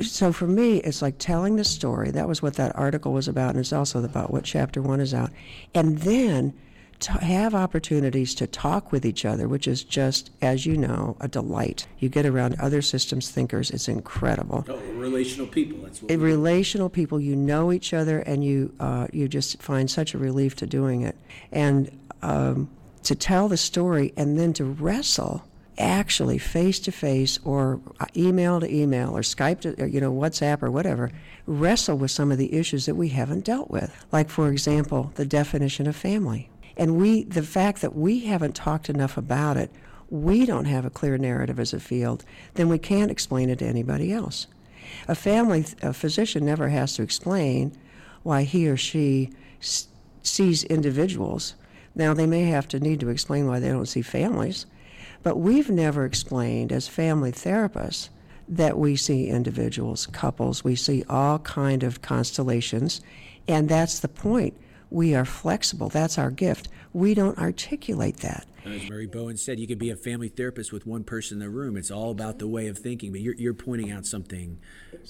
so 0.00 0.32
for 0.32 0.46
me, 0.46 0.78
it's 0.78 1.02
like 1.02 1.18
telling 1.18 1.56
the 1.56 1.64
story. 1.64 2.10
That 2.10 2.28
was 2.28 2.42
what 2.42 2.54
that 2.54 2.76
article 2.76 3.12
was 3.12 3.28
about, 3.28 3.50
and 3.50 3.58
it's 3.58 3.72
also 3.72 4.02
about 4.02 4.32
what 4.32 4.44
chapter 4.44 4.80
one 4.80 5.00
is 5.00 5.12
out. 5.12 5.30
And 5.74 5.98
then 5.98 6.54
have 7.06 7.54
opportunities 7.54 8.34
to 8.36 8.46
talk 8.46 8.92
with 8.92 9.06
each 9.06 9.24
other, 9.24 9.48
which 9.48 9.68
is 9.68 9.84
just, 9.84 10.30
as 10.42 10.66
you 10.66 10.76
know, 10.76 11.16
a 11.20 11.28
delight. 11.28 11.86
You 11.98 12.08
get 12.08 12.26
around 12.26 12.56
other 12.58 12.82
systems 12.82 13.30
thinkers, 13.30 13.70
it's 13.70 13.88
incredible. 13.88 14.64
Oh, 14.68 14.76
relational 14.94 15.46
people. 15.46 15.78
That's 15.82 16.02
what 16.02 16.10
relational 16.16 16.88
people. 16.88 17.20
You 17.20 17.36
know 17.36 17.72
each 17.72 17.94
other, 17.94 18.20
and 18.20 18.44
you 18.44 18.74
uh, 18.80 19.06
you 19.12 19.28
just 19.28 19.62
find 19.62 19.90
such 19.90 20.14
a 20.14 20.18
relief 20.18 20.56
to 20.56 20.66
doing 20.66 21.02
it, 21.02 21.16
and 21.52 21.96
um, 22.22 22.68
to 23.04 23.14
tell 23.14 23.48
the 23.48 23.56
story, 23.56 24.12
and 24.16 24.38
then 24.38 24.52
to 24.54 24.64
wrestle 24.64 25.44
actually 25.78 26.38
face 26.38 26.80
to 26.80 26.92
face 26.92 27.38
or 27.44 27.80
uh, 28.00 28.06
email 28.16 28.60
to 28.60 28.74
email 28.74 29.16
or 29.16 29.20
Skype 29.20 29.60
to, 29.60 29.80
or, 29.80 29.86
you 29.86 30.00
know, 30.00 30.12
WhatsApp 30.12 30.62
or 30.62 30.70
whatever, 30.70 31.10
wrestle 31.46 31.96
with 31.96 32.10
some 32.10 32.32
of 32.32 32.38
the 32.38 32.54
issues 32.54 32.86
that 32.86 32.96
we 32.96 33.08
haven't 33.08 33.44
dealt 33.44 33.70
with. 33.70 34.04
Like, 34.10 34.28
for 34.28 34.48
example, 34.48 35.12
the 35.14 35.24
definition 35.24 35.86
of 35.86 35.96
family. 35.96 36.50
And 36.78 36.96
we, 36.96 37.24
the 37.24 37.42
fact 37.42 37.82
that 37.82 37.96
we 37.96 38.20
haven't 38.20 38.54
talked 38.54 38.88
enough 38.88 39.16
about 39.16 39.56
it, 39.56 39.70
we 40.08 40.46
don't 40.46 40.64
have 40.64 40.84
a 40.86 40.90
clear 40.90 41.18
narrative 41.18 41.58
as 41.60 41.74
a 41.74 41.80
field, 41.80 42.24
then 42.54 42.68
we 42.68 42.78
can't 42.78 43.10
explain 43.10 43.50
it 43.50 43.58
to 43.58 43.66
anybody 43.66 44.12
else. 44.12 44.46
A 45.08 45.14
family 45.14 45.66
a 45.82 45.92
physician 45.92 46.46
never 46.46 46.68
has 46.68 46.94
to 46.94 47.02
explain 47.02 47.76
why 48.22 48.44
he 48.44 48.68
or 48.68 48.76
she 48.76 49.30
s- 49.60 49.88
sees 50.22 50.64
individuals. 50.64 51.56
Now, 51.94 52.14
they 52.14 52.26
may 52.26 52.44
have 52.44 52.68
to 52.68 52.80
need 52.80 53.00
to 53.00 53.08
explain 53.08 53.46
why 53.46 53.58
they 53.58 53.68
don't 53.68 53.86
see 53.86 54.02
families, 54.02 54.64
but 55.22 55.36
we've 55.38 55.68
never 55.68 56.04
explained 56.04 56.72
as 56.72 56.88
family 56.88 57.32
therapists 57.32 58.08
that 58.48 58.78
we 58.78 58.96
see 58.96 59.28
individuals, 59.28 60.06
couples, 60.06 60.64
we 60.64 60.74
see 60.74 61.04
all 61.08 61.40
kind 61.40 61.82
of 61.82 62.00
constellations, 62.00 63.02
and 63.46 63.68
that's 63.68 63.98
the 63.98 64.08
point. 64.08 64.54
We 64.90 65.14
are 65.14 65.24
flexible. 65.24 65.88
That's 65.88 66.18
our 66.18 66.30
gift. 66.30 66.68
We 66.92 67.14
don't 67.14 67.38
articulate 67.38 68.18
that. 68.18 68.46
As 68.64 68.88
Murray 68.88 69.06
Bowen 69.06 69.36
said, 69.36 69.58
you 69.58 69.66
could 69.66 69.78
be 69.78 69.90
a 69.90 69.96
family 69.96 70.28
therapist 70.28 70.72
with 70.72 70.86
one 70.86 71.04
person 71.04 71.36
in 71.36 71.40
the 71.40 71.48
room. 71.48 71.76
It's 71.76 71.90
all 71.90 72.10
about 72.10 72.38
the 72.38 72.46
way 72.46 72.66
of 72.68 72.78
thinking. 72.78 73.12
But 73.12 73.20
you're, 73.20 73.34
you're 73.34 73.54
pointing 73.54 73.90
out 73.90 74.04
something 74.04 74.58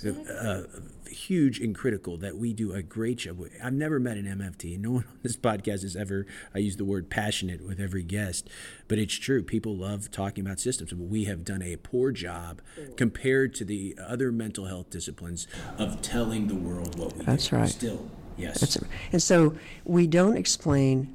uh, 0.07 0.63
huge 1.11 1.59
and 1.59 1.75
critical 1.75 2.17
that 2.19 2.37
we 2.37 2.53
do 2.53 2.73
a 2.73 2.83
great 2.83 3.19
job 3.19 3.39
with. 3.39 3.53
I've 3.63 3.73
never 3.73 3.99
met 3.99 4.17
an 4.17 4.27
MFT. 4.27 4.79
No 4.79 4.93
one 4.93 5.05
on 5.09 5.19
this 5.23 5.37
podcast 5.37 5.83
has 5.83 5.97
ever, 5.97 6.27
I 6.55 6.59
use 6.59 6.77
the 6.77 6.85
word 6.85 7.11
passionate 7.11 7.67
with 7.67 7.81
every 7.81 8.03
guest, 8.03 8.49
but 8.87 8.99
it's 8.99 9.15
true. 9.15 9.43
People 9.43 9.77
love 9.77 10.11
talking 10.11 10.45
about 10.45 10.61
systems. 10.61 10.93
But 10.93 11.07
we 11.09 11.25
have 11.25 11.45
done 11.45 11.63
a 11.63 11.77
poor 11.77 12.13
job 12.13 12.61
compared 12.97 13.55
to 13.57 13.65
the 13.65 13.97
other 14.05 14.31
mental 14.31 14.67
health 14.67 14.91
disciplines 14.91 15.49
of 15.79 16.01
telling 16.03 16.47
the 16.47 16.55
world 16.55 16.99
what 16.99 17.17
we 17.17 17.25
That's 17.25 17.49
do. 17.49 17.57
right. 17.57 17.69
Still, 17.69 18.11
yes. 18.39 18.61
That's, 18.61 18.79
and 19.13 19.23
so 19.23 19.55
we 19.85 20.07
don't 20.07 20.37
explain 20.37 21.15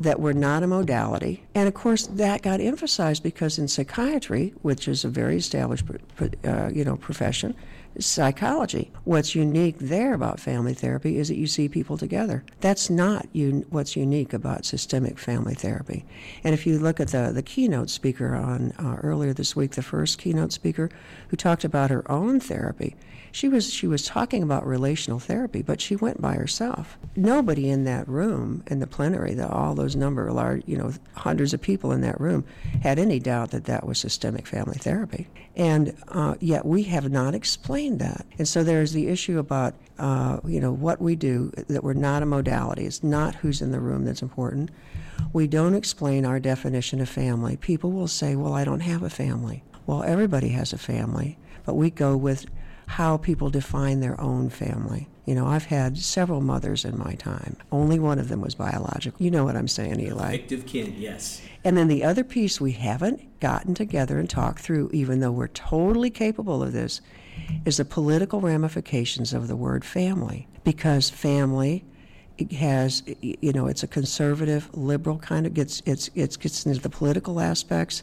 that 0.00 0.20
we're 0.20 0.32
not 0.32 0.62
a 0.62 0.66
modality. 0.66 1.44
And 1.54 1.68
of 1.68 1.74
course, 1.74 2.06
that 2.08 2.42
got 2.42 2.60
emphasized 2.60 3.22
because 3.22 3.58
in 3.58 3.68
psychiatry, 3.68 4.52
which 4.62 4.88
is 4.88 5.04
a 5.04 5.08
very 5.08 5.36
established, 5.36 5.84
uh, 6.44 6.70
you 6.72 6.84
know, 6.84 6.96
profession, 6.96 7.54
psychology. 7.98 8.90
What's 9.04 9.34
unique 9.34 9.76
there 9.78 10.14
about 10.14 10.40
family 10.40 10.74
therapy 10.74 11.18
is 11.18 11.28
that 11.28 11.36
you 11.36 11.46
see 11.46 11.68
people 11.68 11.98
together. 11.98 12.42
That's 12.60 12.88
not 12.88 13.26
un- 13.34 13.66
what's 13.70 13.96
unique 13.96 14.32
about 14.32 14.64
systemic 14.64 15.18
family 15.18 15.54
therapy. 15.54 16.04
And 16.42 16.54
if 16.54 16.66
you 16.66 16.78
look 16.78 17.00
at 17.00 17.08
the, 17.08 17.32
the 17.32 17.42
keynote 17.42 17.90
speaker 17.90 18.34
on 18.34 18.72
uh, 18.78 18.96
earlier 19.02 19.32
this 19.34 19.54
week, 19.54 19.72
the 19.72 19.82
first 19.82 20.18
keynote 20.18 20.52
speaker 20.52 20.90
who 21.28 21.36
talked 21.36 21.64
about 21.64 21.90
her 21.90 22.10
own 22.10 22.40
therapy, 22.40 22.96
she 23.32 23.48
was 23.48 23.72
she 23.72 23.86
was 23.86 24.04
talking 24.04 24.42
about 24.42 24.66
relational 24.66 25.18
therapy, 25.18 25.62
but 25.62 25.80
she 25.80 25.96
went 25.96 26.20
by 26.20 26.34
herself. 26.34 26.98
Nobody 27.16 27.70
in 27.70 27.84
that 27.84 28.06
room 28.06 28.62
in 28.66 28.78
the 28.78 28.86
plenary, 28.86 29.32
the, 29.32 29.48
all 29.48 29.74
those 29.74 29.96
number 29.96 30.30
large, 30.30 30.62
you 30.66 30.76
know, 30.76 30.92
hundreds 31.14 31.54
of 31.54 31.62
people 31.62 31.92
in 31.92 32.02
that 32.02 32.20
room, 32.20 32.44
had 32.82 32.98
any 32.98 33.18
doubt 33.18 33.50
that 33.52 33.64
that 33.64 33.86
was 33.86 33.98
systemic 33.98 34.46
family 34.46 34.76
therapy. 34.76 35.28
And 35.56 35.96
uh, 36.08 36.34
yet 36.40 36.66
we 36.66 36.82
have 36.84 37.10
not 37.10 37.34
explained 37.34 38.00
that. 38.00 38.26
And 38.38 38.46
so 38.46 38.62
there's 38.62 38.92
the 38.92 39.08
issue 39.08 39.38
about 39.38 39.74
uh, 39.98 40.40
you 40.46 40.60
know 40.60 40.72
what 40.72 41.00
we 41.00 41.16
do 41.16 41.50
that 41.68 41.82
we're 41.82 41.94
not 41.94 42.22
a 42.22 42.26
modality. 42.26 42.84
It's 42.84 43.02
not 43.02 43.34
who's 43.36 43.62
in 43.62 43.72
the 43.72 43.80
room 43.80 44.04
that's 44.04 44.22
important. 44.22 44.70
We 45.32 45.46
don't 45.46 45.74
explain 45.74 46.26
our 46.26 46.38
definition 46.38 47.00
of 47.00 47.08
family. 47.08 47.56
People 47.56 47.92
will 47.92 48.08
say, 48.08 48.36
"Well, 48.36 48.52
I 48.52 48.64
don't 48.64 48.80
have 48.80 49.02
a 49.02 49.10
family." 49.10 49.64
Well, 49.86 50.02
everybody 50.02 50.50
has 50.50 50.72
a 50.72 50.78
family, 50.78 51.38
but 51.64 51.74
we 51.74 51.90
go 51.90 52.16
with 52.16 52.46
how 52.86 53.16
people 53.16 53.50
define 53.50 54.00
their 54.00 54.20
own 54.20 54.50
family. 54.50 55.08
You 55.24 55.34
know, 55.36 55.46
I've 55.46 55.66
had 55.66 55.98
several 55.98 56.40
mothers 56.40 56.84
in 56.84 56.98
my 56.98 57.14
time. 57.14 57.56
Only 57.70 57.98
one 57.98 58.18
of 58.18 58.28
them 58.28 58.40
was 58.40 58.56
biological. 58.56 59.22
You 59.22 59.30
know 59.30 59.44
what 59.44 59.56
I'm 59.56 59.68
saying, 59.68 60.00
Eli. 60.00 60.32
Fictive 60.32 60.66
kin, 60.66 60.94
yes. 60.98 61.40
And 61.64 61.76
then 61.76 61.86
the 61.86 62.02
other 62.02 62.24
piece 62.24 62.60
we 62.60 62.72
haven't 62.72 63.38
gotten 63.38 63.74
together 63.74 64.18
and 64.18 64.28
talked 64.28 64.58
through, 64.58 64.90
even 64.92 65.20
though 65.20 65.30
we're 65.30 65.48
totally 65.48 66.10
capable 66.10 66.62
of 66.62 66.72
this, 66.72 67.00
is 67.64 67.76
the 67.76 67.84
political 67.84 68.40
ramifications 68.40 69.32
of 69.32 69.46
the 69.46 69.56
word 69.56 69.84
family. 69.84 70.48
Because 70.64 71.08
family 71.08 71.84
has 72.52 73.02
you 73.20 73.52
know 73.52 73.66
it's 73.66 73.82
a 73.82 73.86
conservative 73.86 74.68
liberal 74.76 75.18
kind 75.18 75.46
of 75.46 75.54
gets 75.54 75.82
it's 75.86 76.10
it 76.14 76.38
gets 76.40 76.66
into 76.66 76.80
the 76.80 76.88
political 76.88 77.40
aspects. 77.40 78.02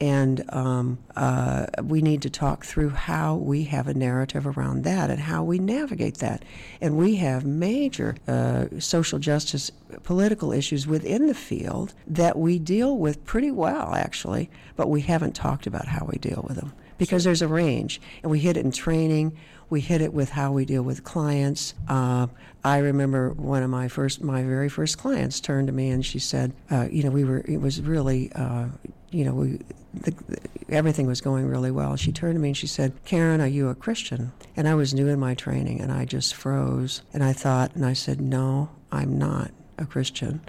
And 0.00 0.44
um, 0.52 0.98
uh, 1.14 1.66
we 1.84 2.02
need 2.02 2.22
to 2.22 2.30
talk 2.30 2.64
through 2.64 2.90
how 2.90 3.36
we 3.36 3.62
have 3.64 3.86
a 3.86 3.94
narrative 3.94 4.44
around 4.44 4.82
that 4.82 5.08
and 5.08 5.20
how 5.20 5.44
we 5.44 5.60
navigate 5.60 6.18
that. 6.18 6.44
And 6.80 6.96
we 6.96 7.14
have 7.16 7.44
major 7.44 8.16
uh, 8.26 8.66
social 8.80 9.20
justice 9.20 9.70
political 10.02 10.52
issues 10.52 10.88
within 10.88 11.28
the 11.28 11.34
field 11.34 11.94
that 12.08 12.36
we 12.36 12.58
deal 12.58 12.98
with 12.98 13.24
pretty 13.24 13.52
well 13.52 13.94
actually 13.94 14.50
but 14.76 14.88
we 14.88 15.02
haven't 15.02 15.34
talked 15.34 15.66
about 15.66 15.86
how 15.86 16.04
we 16.04 16.18
deal 16.18 16.44
with 16.46 16.56
them 16.56 16.72
because 16.98 17.24
there's 17.24 17.42
a 17.42 17.48
range. 17.48 18.00
And 18.22 18.30
we 18.30 18.38
hit 18.40 18.56
it 18.56 18.64
in 18.64 18.72
training. 18.72 19.36
We 19.70 19.80
hit 19.80 20.00
it 20.00 20.12
with 20.12 20.30
how 20.30 20.52
we 20.52 20.64
deal 20.64 20.82
with 20.82 21.04
clients. 21.04 21.74
Uh, 21.88 22.28
I 22.64 22.78
remember 22.78 23.30
one 23.30 23.62
of 23.62 23.68
my 23.68 23.88
first, 23.88 24.22
my 24.22 24.42
very 24.42 24.70
first 24.70 24.96
clients 24.96 25.38
turned 25.38 25.66
to 25.66 25.72
me 25.72 25.90
and 25.90 26.04
she 26.04 26.18
said, 26.18 26.54
uh, 26.70 26.88
you 26.90 27.02
know, 27.02 27.10
we 27.10 27.22
were, 27.24 27.44
it 27.46 27.58
was 27.60 27.82
really, 27.82 28.32
uh, 28.32 28.68
you 29.10 29.24
know, 29.26 29.34
we, 29.34 29.60
the, 29.92 30.10
the, 30.10 30.38
everything 30.70 31.06
was 31.06 31.20
going 31.20 31.46
really 31.46 31.70
well. 31.70 31.94
She 31.96 32.10
turned 32.10 32.36
to 32.36 32.40
me 32.40 32.48
and 32.48 32.56
she 32.56 32.66
said, 32.66 32.94
Karen, 33.04 33.42
are 33.42 33.46
you 33.46 33.68
a 33.68 33.74
Christian? 33.74 34.32
And 34.56 34.66
I 34.66 34.74
was 34.74 34.94
new 34.94 35.08
in 35.08 35.20
my 35.20 35.34
training 35.34 35.82
and 35.82 35.92
I 35.92 36.06
just 36.06 36.34
froze 36.34 37.02
and 37.12 37.22
I 37.22 37.34
thought, 37.34 37.74
and 37.74 37.84
I 37.84 37.92
said, 37.92 38.18
no, 38.18 38.70
I'm 38.90 39.18
not 39.18 39.50
a 39.76 39.84
Christian. 39.84 40.40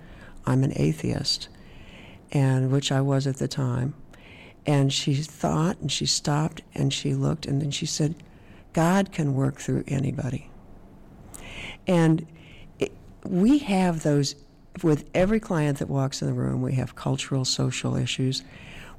I'm 0.46 0.64
an 0.64 0.74
atheist, 0.76 1.50
and 2.32 2.72
which 2.72 2.92
I 2.92 3.02
was 3.02 3.26
at 3.26 3.38
the 3.38 3.48
time. 3.48 3.96
And 4.66 4.92
she 4.94 5.16
thought 5.16 5.80
and 5.80 5.92
she 5.92 6.06
stopped 6.06 6.62
and 6.74 6.94
she 6.94 7.14
looked 7.14 7.46
and 7.46 7.62
then 7.62 7.72
she 7.72 7.86
said, 7.86 8.16
God 8.74 9.12
can 9.12 9.36
work 9.36 9.60
through 9.60 9.84
anybody. 9.88 10.50
And 11.88 12.26
it, 12.80 12.92
we 13.24 13.60
have 13.60 14.04
those 14.04 14.36
with 14.84 15.10
every 15.14 15.40
client 15.40 15.80
that 15.80 15.90
walks 15.90 16.22
in 16.22 16.28
the 16.28 16.34
room. 16.34 16.62
We 16.62 16.74
have 16.74 16.96
cultural, 16.96 17.46
social 17.46 17.96
issues. 17.96 18.44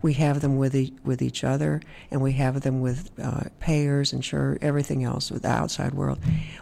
We 0.03 0.15
have 0.15 0.41
them 0.41 0.57
with 0.57 0.75
e- 0.75 0.93
with 1.05 1.23
each 1.23 1.43
other, 1.43 1.81
and 2.11 2.21
we 2.21 2.33
have 2.33 2.61
them 2.61 2.81
with 2.81 3.11
uh, 3.23 3.45
payers, 3.61 4.13
insurers, 4.13 4.59
everything 4.61 5.05
else 5.05 5.31
with 5.31 5.43
the 5.43 5.51
outside 5.51 5.95
world. 5.95 6.19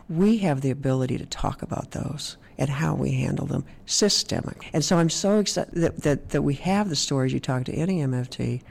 We 0.09 0.39
have 0.39 0.61
the 0.61 0.71
ability 0.71 1.19
to 1.19 1.27
talk 1.27 1.61
about 1.63 1.91
those 1.91 2.37
and 2.59 2.71
how 2.71 2.95
we 2.95 3.13
handle 3.13 3.47
them 3.47 3.65
systemic. 3.87 4.71
And 4.73 4.85
so 4.85 4.99
I'm 4.99 5.11
so 5.11 5.41
excited 5.41 5.75
that, 5.75 6.03
that, 6.03 6.31
that 6.31 6.43
we 6.43 6.55
have 6.55 6.89
the 6.89 6.97
stories 6.97 7.33
you 7.33 7.41
talk 7.41 7.65
to 7.65 7.73
any 7.73 7.99
MFT. 7.99 8.63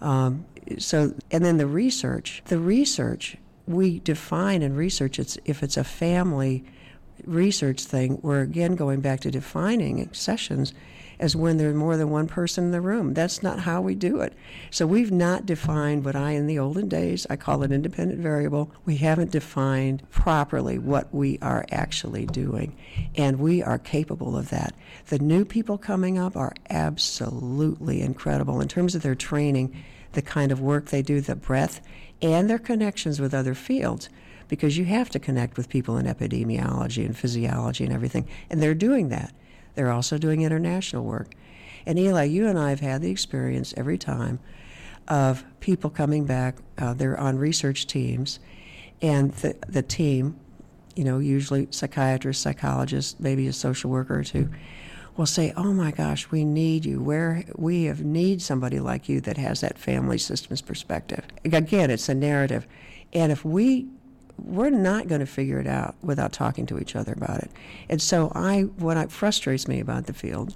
Um, 0.00 0.46
so 0.78 1.14
and 1.30 1.44
then 1.44 1.56
the 1.58 1.66
research, 1.66 2.42
the 2.46 2.58
research 2.58 3.36
we 3.68 4.00
define 4.00 4.62
in 4.62 4.74
research 4.74 5.18
it's 5.18 5.38
if 5.44 5.62
it's 5.62 5.76
a 5.76 5.84
family 5.84 6.64
research 7.24 7.82
thing, 7.82 8.18
we're 8.22 8.42
again 8.42 8.74
going 8.74 9.00
back 9.00 9.20
to 9.20 9.30
defining 9.30 10.12
sessions 10.12 10.72
as 11.20 11.34
when 11.34 11.56
there's 11.56 11.74
more 11.74 11.96
than 11.96 12.10
one 12.10 12.28
person 12.28 12.64
in 12.64 12.70
the 12.70 12.80
room. 12.80 13.12
That's 13.12 13.42
not 13.42 13.58
how 13.58 13.80
we 13.80 13.96
do 13.96 14.20
it. 14.20 14.34
So 14.70 14.86
we've 14.86 15.10
not 15.10 15.46
defined 15.46 16.04
what 16.04 16.14
I, 16.14 16.32
in 16.32 16.46
the 16.46 16.60
olden 16.60 16.88
days, 16.88 17.26
I 17.28 17.34
call 17.34 17.64
it 17.64 17.72
independent 17.72 18.20
variable. 18.20 18.70
We 18.84 18.96
haven't 18.98 19.32
defined 19.32 20.08
properly 20.10 20.78
what 20.78 21.12
we 21.12 21.38
are 21.42 21.66
actually 21.72 22.26
doing, 22.26 22.76
and 23.16 23.40
we 23.40 23.62
are 23.62 23.78
capable 23.78 24.36
of 24.36 24.50
that. 24.50 24.74
The 25.06 25.18
new 25.18 25.44
people 25.44 25.76
coming 25.76 26.18
up 26.18 26.36
are 26.36 26.54
absolutely 26.70 28.00
incredible 28.00 28.60
in 28.60 28.68
terms 28.68 28.94
of 28.94 29.02
their 29.02 29.16
training, 29.16 29.74
the 30.12 30.22
kind 30.22 30.52
of 30.52 30.60
work 30.60 30.86
they 30.86 31.02
do, 31.02 31.20
the 31.20 31.36
breadth, 31.36 31.80
and 32.20 32.48
their 32.48 32.58
connections 32.58 33.20
with 33.20 33.34
other 33.34 33.54
fields 33.54 34.08
because 34.48 34.78
you 34.78 34.84
have 34.86 35.10
to 35.10 35.18
connect 35.18 35.56
with 35.56 35.68
people 35.68 35.98
in 35.98 36.06
epidemiology 36.06 37.04
and 37.04 37.16
physiology 37.16 37.84
and 37.84 37.92
everything. 37.92 38.26
And 38.50 38.62
they're 38.62 38.74
doing 38.74 39.10
that. 39.10 39.32
They're 39.74 39.92
also 39.92 40.18
doing 40.18 40.42
international 40.42 41.04
work. 41.04 41.34
And 41.86 41.98
Eli, 41.98 42.24
you 42.24 42.46
and 42.46 42.58
I 42.58 42.70
have 42.70 42.80
had 42.80 43.02
the 43.02 43.10
experience 43.10 43.72
every 43.76 43.98
time 43.98 44.40
of 45.06 45.44
people 45.60 45.90
coming 45.90 46.24
back. 46.24 46.56
Uh, 46.76 46.94
they're 46.94 47.18
on 47.18 47.38
research 47.38 47.86
teams, 47.86 48.40
and 49.00 49.32
the, 49.34 49.56
the 49.68 49.82
team, 49.82 50.38
you 50.96 51.04
know, 51.04 51.18
usually 51.18 51.68
psychiatrists, 51.70 52.42
psychologists, 52.42 53.18
maybe 53.18 53.46
a 53.46 53.52
social 53.52 53.90
worker 53.90 54.18
or 54.18 54.24
two, 54.24 54.50
will 55.18 55.26
say, 55.26 55.52
"Oh 55.56 55.74
my 55.74 55.90
gosh, 55.90 56.30
we 56.30 56.44
need 56.44 56.86
you. 56.86 57.02
Where 57.02 57.44
we 57.56 57.84
have 57.84 58.02
need 58.02 58.40
somebody 58.40 58.80
like 58.80 59.08
you 59.08 59.20
that 59.22 59.36
has 59.36 59.60
that 59.60 59.78
family 59.78 60.16
systems 60.16 60.62
perspective." 60.62 61.24
Again, 61.44 61.90
it's 61.90 62.08
a 62.08 62.14
narrative, 62.14 62.66
and 63.12 63.30
if 63.30 63.44
we 63.44 63.88
we're 64.38 64.70
not 64.70 65.08
going 65.08 65.18
to 65.18 65.26
figure 65.26 65.58
it 65.58 65.66
out 65.66 65.96
without 66.00 66.32
talking 66.32 66.64
to 66.64 66.78
each 66.78 66.94
other 66.94 67.12
about 67.12 67.40
it. 67.40 67.50
And 67.88 68.00
so 68.00 68.30
I 68.36 68.62
what 68.62 68.96
I, 68.96 69.06
frustrates 69.06 69.66
me 69.66 69.80
about 69.80 70.06
the 70.06 70.12
field 70.12 70.54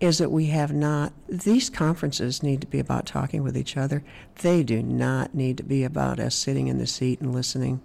is 0.00 0.18
that 0.18 0.30
we 0.30 0.46
have 0.46 0.72
not, 0.72 1.12
these 1.28 1.68
conferences 1.68 2.42
need 2.42 2.60
to 2.60 2.66
be 2.66 2.78
about 2.78 3.04
talking 3.06 3.42
with 3.42 3.56
each 3.56 3.76
other. 3.76 4.04
They 4.42 4.62
do 4.62 4.82
not 4.82 5.34
need 5.34 5.56
to 5.56 5.64
be 5.64 5.82
about 5.82 6.20
us 6.20 6.36
sitting 6.36 6.68
in 6.68 6.78
the 6.78 6.86
seat 6.86 7.20
and 7.20 7.34
listening. 7.34 7.80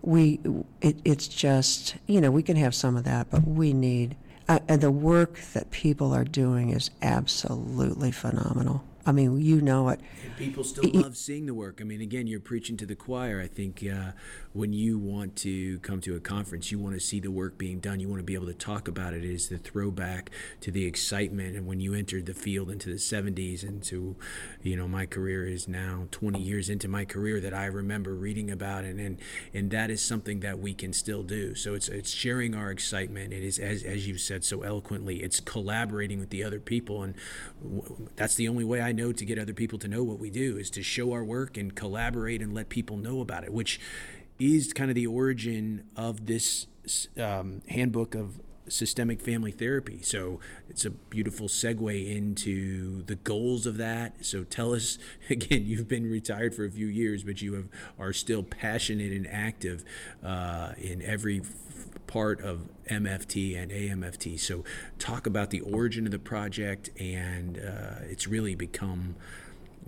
We, 0.00 0.38
it, 0.80 0.96
it's 1.04 1.26
just, 1.26 1.96
you 2.06 2.20
know, 2.20 2.30
we 2.30 2.42
can 2.42 2.56
have 2.56 2.74
some 2.74 2.96
of 2.96 3.04
that, 3.04 3.30
but 3.30 3.46
we 3.46 3.72
need, 3.72 4.16
uh, 4.48 4.58
and 4.68 4.80
the 4.80 4.90
work 4.90 5.38
that 5.52 5.70
people 5.70 6.14
are 6.14 6.24
doing 6.24 6.70
is 6.70 6.90
absolutely 7.02 8.10
phenomenal. 8.10 8.84
I 9.06 9.12
mean, 9.12 9.38
you 9.40 9.60
know 9.60 9.90
it. 9.90 10.00
And 10.24 10.36
people 10.36 10.64
still 10.64 10.90
love 10.92 11.16
seeing 11.16 11.44
the 11.44 11.52
work. 11.52 11.80
I 11.80 11.84
mean, 11.84 12.00
again, 12.00 12.26
you're 12.26 12.40
preaching 12.40 12.76
to 12.78 12.86
the 12.86 12.94
choir. 12.94 13.40
I 13.40 13.46
think 13.46 13.84
uh, 13.84 14.12
when 14.54 14.72
you 14.72 14.98
want 14.98 15.36
to 15.36 15.78
come 15.80 16.00
to 16.02 16.16
a 16.16 16.20
conference, 16.20 16.70
you 16.70 16.78
want 16.78 16.94
to 16.94 17.00
see 17.00 17.20
the 17.20 17.30
work 17.30 17.58
being 17.58 17.80
done. 17.80 18.00
You 18.00 18.08
want 18.08 18.20
to 18.20 18.24
be 18.24 18.34
able 18.34 18.46
to 18.46 18.54
talk 18.54 18.88
about 18.88 19.12
it. 19.12 19.22
It 19.22 19.30
is 19.30 19.48
the 19.48 19.58
throwback 19.58 20.30
to 20.62 20.70
the 20.70 20.86
excitement. 20.86 21.54
And 21.54 21.66
when 21.66 21.80
you 21.80 21.92
entered 21.92 22.24
the 22.24 22.34
field 22.34 22.70
into 22.70 22.88
the 22.88 22.96
70s, 22.96 23.62
and 23.62 23.82
to, 23.84 24.16
you 24.62 24.76
know, 24.76 24.88
my 24.88 25.04
career 25.04 25.46
is 25.46 25.68
now 25.68 26.08
20 26.10 26.40
years 26.40 26.70
into 26.70 26.88
my 26.88 27.04
career 27.04 27.40
that 27.40 27.52
I 27.52 27.66
remember 27.66 28.14
reading 28.14 28.50
about, 28.50 28.84
and 28.84 28.98
and, 28.98 29.18
and 29.52 29.70
that 29.70 29.90
is 29.90 30.00
something 30.00 30.40
that 30.40 30.58
we 30.58 30.72
can 30.72 30.94
still 30.94 31.22
do. 31.22 31.54
So 31.54 31.74
it's 31.74 31.88
it's 31.88 32.10
sharing 32.10 32.54
our 32.54 32.70
excitement. 32.70 33.34
It 33.34 33.42
is 33.42 33.58
as 33.58 33.82
as 33.82 34.08
you 34.08 34.16
said 34.16 34.44
so 34.44 34.62
eloquently. 34.62 35.22
It's 35.22 35.40
collaborating 35.40 36.20
with 36.20 36.30
the 36.30 36.42
other 36.42 36.60
people, 36.60 37.02
and 37.02 37.14
w- 37.62 38.08
that's 38.16 38.36
the 38.36 38.48
only 38.48 38.64
way 38.64 38.80
I 38.80 38.93
know 38.94 39.12
to 39.12 39.24
get 39.24 39.38
other 39.38 39.52
people 39.52 39.78
to 39.80 39.88
know 39.88 40.02
what 40.02 40.18
we 40.18 40.30
do 40.30 40.56
is 40.56 40.70
to 40.70 40.82
show 40.82 41.12
our 41.12 41.24
work 41.24 41.56
and 41.56 41.74
collaborate 41.74 42.40
and 42.40 42.54
let 42.54 42.68
people 42.68 42.96
know 42.96 43.20
about 43.20 43.44
it, 43.44 43.52
which 43.52 43.80
is 44.38 44.72
kind 44.72 44.90
of 44.90 44.94
the 44.94 45.06
origin 45.06 45.84
of 45.96 46.26
this 46.26 46.66
um, 47.18 47.62
handbook 47.68 48.14
of 48.14 48.40
systemic 48.68 49.20
family 49.20 49.50
therapy. 49.50 50.00
So 50.02 50.40
it's 50.68 50.84
a 50.84 50.90
beautiful 50.90 51.48
segue 51.48 52.16
into 52.16 53.02
the 53.02 53.16
goals 53.16 53.66
of 53.66 53.76
that. 53.78 54.24
So 54.24 54.44
tell 54.44 54.74
us 54.74 54.98
again. 55.30 55.64
You've 55.64 55.88
been 55.88 56.10
retired 56.10 56.54
for 56.54 56.64
a 56.64 56.70
few 56.70 56.86
years, 56.86 57.24
but 57.24 57.42
you 57.42 57.54
have 57.54 57.68
are 57.98 58.12
still 58.12 58.42
passionate 58.42 59.12
and 59.12 59.26
active 59.26 59.84
uh, 60.24 60.72
in 60.78 61.02
every 61.02 61.42
part 62.14 62.40
of 62.42 62.68
MFT 62.88 63.60
and 63.60 63.72
AMFT. 63.72 64.38
So, 64.38 64.62
talk 65.00 65.26
about 65.26 65.50
the 65.50 65.60
origin 65.62 66.06
of 66.06 66.12
the 66.12 66.18
project, 66.20 66.90
and 67.00 67.58
uh, 67.58 68.04
it's 68.08 68.28
really 68.28 68.54
become 68.54 69.16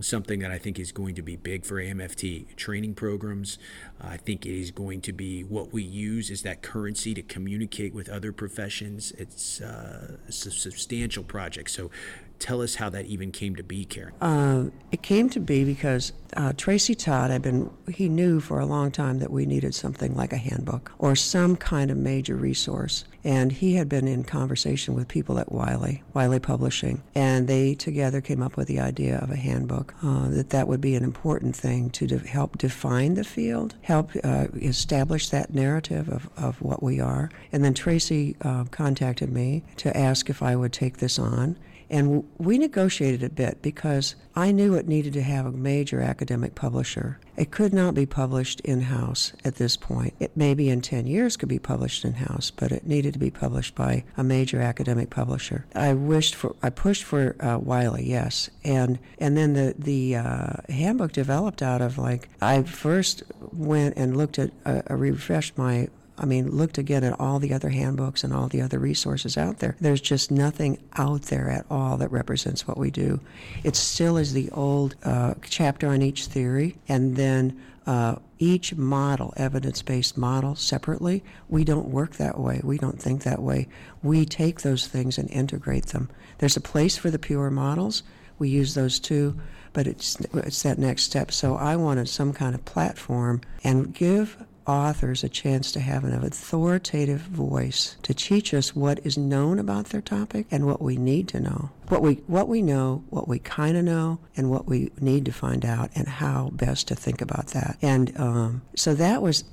something 0.00 0.40
that 0.40 0.50
I 0.50 0.58
think 0.58 0.80
is 0.80 0.90
going 0.90 1.14
to 1.14 1.22
be 1.22 1.36
big 1.36 1.64
for 1.64 1.76
AMFT 1.76 2.56
training 2.56 2.94
programs. 2.94 3.58
I 4.00 4.16
think 4.16 4.44
it 4.44 4.58
is 4.58 4.72
going 4.72 5.02
to 5.02 5.12
be 5.12 5.44
what 5.44 5.72
we 5.72 5.84
use 5.84 6.28
as 6.32 6.42
that 6.42 6.62
currency 6.62 7.14
to 7.14 7.22
communicate 7.22 7.94
with 7.94 8.08
other 8.08 8.32
professions. 8.32 9.12
It's, 9.12 9.60
uh, 9.60 10.16
it's 10.26 10.44
a 10.46 10.50
substantial 10.50 11.22
project. 11.22 11.70
So 11.70 11.92
tell 12.38 12.62
us 12.62 12.76
how 12.76 12.90
that 12.90 13.06
even 13.06 13.32
came 13.32 13.56
to 13.56 13.62
be, 13.62 13.84
Karen. 13.84 14.12
Uh, 14.20 14.70
it 14.92 15.02
came 15.02 15.28
to 15.30 15.40
be 15.40 15.64
because 15.64 16.12
uh, 16.36 16.52
Tracy 16.56 16.94
Todd 16.94 17.30
had 17.30 17.42
been, 17.42 17.70
he 17.92 18.08
knew 18.08 18.40
for 18.40 18.60
a 18.60 18.66
long 18.66 18.90
time 18.90 19.18
that 19.18 19.30
we 19.30 19.46
needed 19.46 19.74
something 19.74 20.14
like 20.14 20.32
a 20.32 20.36
handbook 20.36 20.92
or 20.98 21.16
some 21.16 21.56
kind 21.56 21.90
of 21.90 21.96
major 21.96 22.36
resource. 22.36 23.04
And 23.24 23.50
he 23.50 23.74
had 23.74 23.88
been 23.88 24.06
in 24.06 24.22
conversation 24.22 24.94
with 24.94 25.08
people 25.08 25.38
at 25.38 25.50
Wiley, 25.50 26.02
Wiley 26.14 26.38
Publishing, 26.38 27.02
and 27.14 27.48
they 27.48 27.74
together 27.74 28.20
came 28.20 28.42
up 28.42 28.56
with 28.56 28.68
the 28.68 28.78
idea 28.78 29.18
of 29.18 29.30
a 29.30 29.36
handbook, 29.36 29.94
uh, 30.02 30.28
that 30.28 30.50
that 30.50 30.68
would 30.68 30.80
be 30.80 30.94
an 30.94 31.02
important 31.02 31.56
thing 31.56 31.90
to 31.90 32.06
de- 32.06 32.18
help 32.18 32.58
define 32.58 33.14
the 33.14 33.24
field, 33.24 33.74
help 33.82 34.10
uh, 34.22 34.46
establish 34.56 35.30
that 35.30 35.52
narrative 35.52 36.08
of, 36.08 36.28
of 36.36 36.62
what 36.62 36.82
we 36.82 37.00
are. 37.00 37.30
And 37.50 37.64
then 37.64 37.74
Tracy 37.74 38.36
uh, 38.42 38.64
contacted 38.64 39.32
me 39.32 39.64
to 39.78 39.96
ask 39.96 40.30
if 40.30 40.42
I 40.42 40.54
would 40.54 40.72
take 40.72 40.98
this 40.98 41.18
on 41.18 41.56
and 41.88 42.24
we 42.38 42.58
negotiated 42.58 43.22
a 43.22 43.30
bit 43.30 43.62
because 43.62 44.16
I 44.34 44.52
knew 44.52 44.74
it 44.74 44.88
needed 44.88 45.12
to 45.14 45.22
have 45.22 45.46
a 45.46 45.52
major 45.52 46.00
academic 46.00 46.54
publisher. 46.54 47.18
It 47.36 47.50
could 47.50 47.72
not 47.72 47.94
be 47.94 48.06
published 48.06 48.60
in 48.60 48.82
house 48.82 49.32
at 49.44 49.56
this 49.56 49.76
point. 49.76 50.14
It 50.18 50.32
maybe 50.36 50.68
in 50.68 50.80
10 50.80 51.06
years 51.06 51.36
could 51.36 51.48
be 51.48 51.58
published 51.58 52.04
in 52.04 52.14
house, 52.14 52.50
but 52.50 52.72
it 52.72 52.86
needed 52.86 53.12
to 53.12 53.18
be 53.18 53.30
published 53.30 53.74
by 53.74 54.04
a 54.16 54.24
major 54.24 54.60
academic 54.60 55.10
publisher. 55.10 55.66
I 55.74 55.92
wished 55.94 56.34
for, 56.34 56.56
I 56.62 56.70
pushed 56.70 57.04
for 57.04 57.36
uh, 57.40 57.58
Wiley, 57.58 58.04
yes. 58.04 58.50
And, 58.64 58.98
and 59.18 59.36
then 59.36 59.52
the, 59.52 59.74
the 59.78 60.16
uh, 60.16 60.52
handbook 60.68 61.12
developed 61.12 61.62
out 61.62 61.82
of 61.82 61.98
like, 61.98 62.28
I 62.40 62.62
first 62.62 63.22
went 63.52 63.96
and 63.96 64.16
looked 64.16 64.38
at, 64.38 64.50
uh, 64.64 64.82
refreshed 64.90 65.56
my 65.56 65.88
I 66.18 66.24
mean, 66.24 66.50
looked 66.50 66.78
again 66.78 67.04
at 67.04 67.18
all 67.20 67.38
the 67.38 67.52
other 67.52 67.68
handbooks 67.68 68.24
and 68.24 68.32
all 68.32 68.48
the 68.48 68.62
other 68.62 68.78
resources 68.78 69.36
out 69.36 69.58
there. 69.58 69.76
There's 69.80 70.00
just 70.00 70.30
nothing 70.30 70.78
out 70.96 71.22
there 71.22 71.50
at 71.50 71.66
all 71.70 71.96
that 71.98 72.10
represents 72.10 72.66
what 72.66 72.78
we 72.78 72.90
do. 72.90 73.20
It 73.64 73.76
still 73.76 74.16
is 74.16 74.32
the 74.32 74.50
old 74.50 74.96
uh, 75.04 75.34
chapter 75.42 75.88
on 75.88 76.02
each 76.02 76.26
theory, 76.26 76.76
and 76.88 77.16
then 77.16 77.60
uh, 77.86 78.16
each 78.38 78.74
model, 78.74 79.32
evidence 79.36 79.82
based 79.82 80.16
model, 80.16 80.56
separately. 80.56 81.22
We 81.48 81.64
don't 81.64 81.88
work 81.88 82.16
that 82.16 82.38
way. 82.38 82.60
We 82.64 82.78
don't 82.78 83.00
think 83.00 83.22
that 83.22 83.40
way. 83.40 83.68
We 84.02 84.24
take 84.24 84.62
those 84.62 84.86
things 84.86 85.18
and 85.18 85.30
integrate 85.30 85.86
them. 85.86 86.08
There's 86.38 86.56
a 86.56 86.60
place 86.60 86.96
for 86.96 87.10
the 87.10 87.18
pure 87.18 87.50
models. 87.50 88.02
We 88.38 88.48
use 88.48 88.74
those 88.74 88.98
too, 88.98 89.38
but 89.72 89.86
it's, 89.86 90.16
it's 90.34 90.62
that 90.62 90.78
next 90.78 91.04
step. 91.04 91.30
So 91.32 91.56
I 91.56 91.76
wanted 91.76 92.08
some 92.08 92.32
kind 92.32 92.54
of 92.54 92.64
platform 92.64 93.40
and 93.64 93.94
give 93.94 94.36
authors 94.66 95.22
a 95.22 95.28
chance 95.28 95.70
to 95.72 95.80
have 95.80 96.04
an 96.04 96.12
authoritative 96.12 97.20
voice 97.20 97.96
to 98.02 98.12
teach 98.12 98.52
us 98.52 98.74
what 98.74 98.98
is 99.06 99.16
known 99.16 99.58
about 99.58 99.86
their 99.86 100.00
topic 100.00 100.46
and 100.50 100.66
what 100.66 100.82
we 100.82 100.96
need 100.96 101.28
to 101.28 101.40
know. 101.40 101.70
What 101.88 102.02
we 102.02 102.14
what 102.26 102.48
we 102.48 102.62
know, 102.62 103.04
what 103.10 103.28
we 103.28 103.38
kind 103.38 103.76
of 103.76 103.84
know, 103.84 104.18
and 104.36 104.50
what 104.50 104.66
we 104.66 104.90
need 105.00 105.24
to 105.26 105.32
find 105.32 105.64
out, 105.64 105.90
and 105.94 106.08
how 106.08 106.50
best 106.52 106.88
to 106.88 106.96
think 106.96 107.20
about 107.20 107.48
that. 107.48 107.76
And 107.80 108.18
um, 108.18 108.62
so 108.74 108.94
that 108.94 109.22
was, 109.22 109.44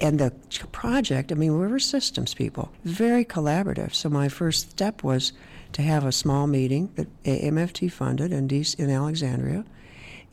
and 0.00 0.18
the 0.18 0.32
project. 0.72 1.30
I 1.30 1.34
mean, 1.34 1.58
we 1.58 1.66
were 1.66 1.78
systems 1.78 2.32
people, 2.32 2.72
very 2.84 3.24
collaborative. 3.24 3.94
So 3.94 4.08
my 4.08 4.28
first 4.28 4.70
step 4.70 5.04
was 5.04 5.32
to 5.72 5.82
have 5.82 6.06
a 6.06 6.12
small 6.12 6.46
meeting 6.46 6.90
that 6.94 7.22
AMFT 7.24 7.92
funded 7.92 8.32
in, 8.32 8.48
in 8.50 8.90
Alexandria, 8.90 9.64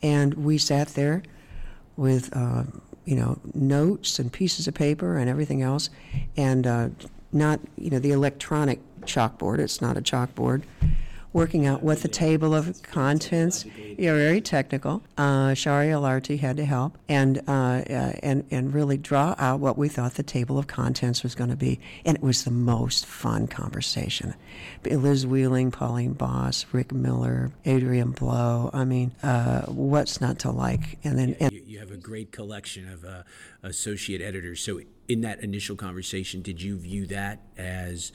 and 0.02 0.34
we 0.34 0.56
sat 0.56 0.88
there 0.88 1.22
with. 1.96 2.34
Uh, 2.34 2.64
you 3.04 3.16
know, 3.16 3.38
notes 3.54 4.18
and 4.18 4.32
pieces 4.32 4.68
of 4.68 4.74
paper 4.74 5.16
and 5.16 5.28
everything 5.28 5.62
else, 5.62 5.90
and 6.36 6.66
uh, 6.66 6.88
not, 7.32 7.60
you 7.76 7.90
know, 7.90 7.98
the 7.98 8.12
electronic 8.12 8.80
chalkboard. 9.02 9.58
It's 9.58 9.80
not 9.80 9.96
a 9.96 10.00
chalkboard. 10.00 10.62
Working 11.32 11.66
out 11.66 11.82
what 11.82 12.02
the 12.02 12.08
table 12.08 12.54
of 12.54 12.82
contents. 12.82 13.64
Yeah, 13.96 14.14
very 14.14 14.42
technical. 14.42 15.02
Uh, 15.16 15.54
Shari 15.54 15.86
Alarti 15.86 16.38
had 16.38 16.58
to 16.58 16.64
help 16.66 16.98
and 17.08 17.38
uh, 17.48 17.82
uh, 17.88 18.12
and 18.22 18.44
and 18.50 18.74
really 18.74 18.98
draw 18.98 19.34
out 19.38 19.60
what 19.60 19.78
we 19.78 19.88
thought 19.88 20.14
the 20.14 20.22
table 20.22 20.58
of 20.58 20.66
contents 20.66 21.22
was 21.22 21.34
going 21.34 21.48
to 21.48 21.56
be, 21.56 21.80
and 22.04 22.18
it 22.18 22.22
was 22.22 22.44
the 22.44 22.50
most 22.50 23.06
fun 23.06 23.46
conversation. 23.46 24.34
Liz 24.84 25.24
Wieling, 25.24 25.72
Pauline 25.72 26.12
Boss, 26.12 26.66
Rick 26.72 26.92
Miller, 26.92 27.50
Adrian 27.64 28.10
Blow. 28.10 28.68
I 28.74 28.84
mean, 28.84 29.12
uh, 29.22 29.62
what's 29.62 30.20
not 30.20 30.38
to 30.40 30.50
like? 30.50 30.98
And 31.02 31.18
then 31.18 31.36
and, 31.40 31.52
you, 31.52 31.62
you 31.66 31.78
have 31.78 31.90
a 31.92 31.96
great 31.96 32.30
collection 32.32 32.92
of 32.92 33.04
uh, 33.04 33.22
associate 33.62 34.20
editors. 34.20 34.60
So 34.60 34.82
in 35.08 35.22
that 35.22 35.40
initial 35.40 35.76
conversation, 35.76 36.42
did 36.42 36.60
you 36.60 36.76
view 36.76 37.06
that 37.06 37.40
as 37.56 38.12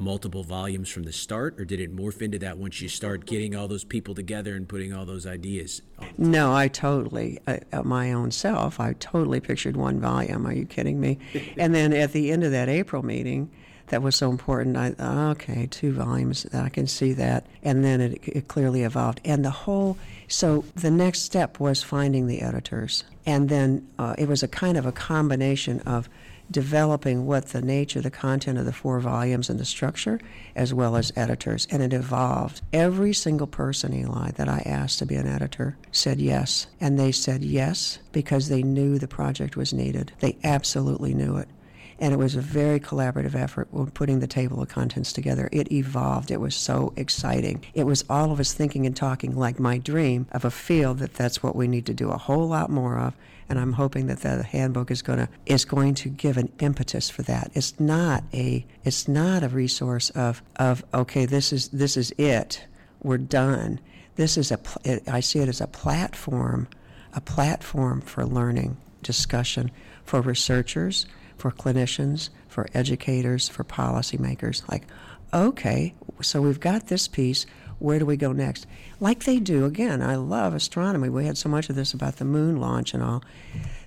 multiple 0.00 0.42
volumes 0.42 0.88
from 0.88 1.04
the 1.04 1.12
start, 1.12 1.60
or 1.60 1.64
did 1.64 1.80
it 1.80 1.94
morph 1.94 2.22
into 2.22 2.38
that 2.38 2.58
once 2.58 2.80
you 2.80 2.88
start 2.88 3.26
getting 3.26 3.54
all 3.54 3.68
those 3.68 3.84
people 3.84 4.14
together 4.14 4.54
and 4.54 4.68
putting 4.68 4.92
all 4.92 5.04
those 5.04 5.26
ideas? 5.26 5.82
No, 6.16 6.54
I 6.54 6.68
totally, 6.68 7.38
uh, 7.46 7.82
my 7.82 8.12
own 8.12 8.30
self, 8.30 8.80
I 8.80 8.94
totally 8.94 9.40
pictured 9.40 9.76
one 9.76 10.00
volume. 10.00 10.46
Are 10.46 10.52
you 10.52 10.66
kidding 10.66 11.00
me? 11.00 11.18
and 11.56 11.74
then 11.74 11.92
at 11.92 12.12
the 12.12 12.32
end 12.32 12.44
of 12.44 12.50
that 12.52 12.68
April 12.68 13.04
meeting, 13.04 13.50
that 13.90 14.02
was 14.02 14.16
so 14.16 14.30
important. 14.30 14.76
I 14.76 14.94
okay, 15.30 15.66
two 15.66 15.92
volumes. 15.92 16.46
I 16.54 16.68
can 16.68 16.86
see 16.86 17.12
that, 17.14 17.46
and 17.62 17.84
then 17.84 18.00
it, 18.00 18.20
it 18.22 18.48
clearly 18.48 18.82
evolved. 18.82 19.20
And 19.24 19.44
the 19.44 19.50
whole, 19.50 19.98
so 20.28 20.64
the 20.76 20.92
next 20.92 21.22
step 21.22 21.58
was 21.58 21.82
finding 21.82 22.28
the 22.28 22.40
editors, 22.40 23.04
and 23.26 23.48
then 23.48 23.86
uh, 23.98 24.14
it 24.16 24.28
was 24.28 24.42
a 24.44 24.48
kind 24.48 24.78
of 24.78 24.86
a 24.86 24.92
combination 24.92 25.80
of 25.80 26.08
developing 26.50 27.26
what 27.26 27.46
the 27.48 27.62
nature, 27.62 28.00
the 28.00 28.10
content 28.10 28.58
of 28.58 28.64
the 28.64 28.72
four 28.72 29.00
volumes 29.00 29.48
and 29.48 29.58
the 29.58 29.64
structure, 29.64 30.20
as 30.54 30.74
well 30.74 30.96
as 30.96 31.12
editors. 31.16 31.66
And 31.70 31.82
it 31.82 31.92
evolved. 31.92 32.60
Every 32.72 33.12
single 33.12 33.46
person, 33.46 33.94
Eli, 33.94 34.32
that 34.32 34.48
I 34.48 34.62
asked 34.66 34.98
to 35.00 35.06
be 35.06 35.14
an 35.14 35.26
editor 35.26 35.76
said 35.92 36.20
yes. 36.20 36.66
And 36.80 36.98
they 36.98 37.12
said 37.12 37.42
yes 37.42 37.98
because 38.12 38.48
they 38.48 38.62
knew 38.62 38.98
the 38.98 39.08
project 39.08 39.56
was 39.56 39.72
needed. 39.72 40.12
They 40.20 40.36
absolutely 40.42 41.14
knew 41.14 41.36
it. 41.36 41.48
And 42.00 42.14
it 42.14 42.16
was 42.16 42.34
a 42.34 42.40
very 42.40 42.80
collaborative 42.80 43.34
effort 43.34 43.68
when 43.70 43.90
putting 43.90 44.20
the 44.20 44.26
table 44.26 44.62
of 44.62 44.68
contents 44.68 45.12
together. 45.12 45.50
It 45.52 45.70
evolved. 45.70 46.30
It 46.30 46.40
was 46.40 46.54
so 46.54 46.94
exciting. 46.96 47.62
It 47.74 47.84
was 47.84 48.04
all 48.08 48.32
of 48.32 48.40
us 48.40 48.54
thinking 48.54 48.86
and 48.86 48.96
talking 48.96 49.36
like 49.36 49.60
my 49.60 49.76
dream 49.76 50.26
of 50.32 50.44
a 50.44 50.50
field 50.50 50.98
that 50.98 51.14
that's 51.14 51.42
what 51.42 51.54
we 51.54 51.68
need 51.68 51.84
to 51.86 51.94
do 51.94 52.10
a 52.10 52.16
whole 52.16 52.48
lot 52.48 52.70
more 52.70 52.98
of. 52.98 53.14
And 53.50 53.58
I'm 53.58 53.74
hoping 53.74 54.06
that 54.06 54.20
the 54.20 54.44
handbook 54.44 54.90
is 54.90 55.02
going 55.02 55.18
to 55.18 55.28
is 55.44 55.64
going 55.64 55.94
to 55.96 56.08
give 56.08 56.38
an 56.38 56.50
impetus 56.60 57.10
for 57.10 57.22
that. 57.22 57.50
It's 57.54 57.78
not 57.78 58.24
a 58.32 58.64
it's 58.84 59.06
not 59.06 59.42
a 59.42 59.48
resource 59.48 60.08
of 60.10 60.42
of 60.56 60.84
okay 60.94 61.26
this 61.26 61.52
is 61.52 61.68
this 61.68 61.96
is 61.96 62.12
it 62.16 62.64
we're 63.02 63.18
done. 63.18 63.80
This 64.16 64.36
is 64.36 64.52
a 64.52 64.58
I 65.10 65.20
see 65.20 65.40
it 65.40 65.48
as 65.48 65.60
a 65.60 65.66
platform, 65.66 66.68
a 67.14 67.20
platform 67.20 68.00
for 68.00 68.24
learning, 68.24 68.76
discussion 69.02 69.70
for 70.04 70.20
researchers, 70.20 71.06
for 71.40 71.50
clinicians, 71.50 72.28
for 72.48 72.68
educators, 72.74 73.48
for 73.48 73.64
policymakers. 73.64 74.68
Like, 74.70 74.84
okay, 75.32 75.94
so 76.20 76.42
we've 76.42 76.60
got 76.60 76.88
this 76.88 77.08
piece. 77.08 77.46
Where 77.78 77.98
do 77.98 78.04
we 78.04 78.18
go 78.18 78.32
next? 78.32 78.66
Like 79.00 79.24
they 79.24 79.38
do, 79.38 79.64
again, 79.64 80.02
I 80.02 80.16
love 80.16 80.54
astronomy. 80.54 81.08
We 81.08 81.24
had 81.24 81.38
so 81.38 81.48
much 81.48 81.70
of 81.70 81.76
this 81.76 81.94
about 81.94 82.16
the 82.16 82.26
moon 82.26 82.60
launch 82.60 82.92
and 82.92 83.02
all. 83.02 83.24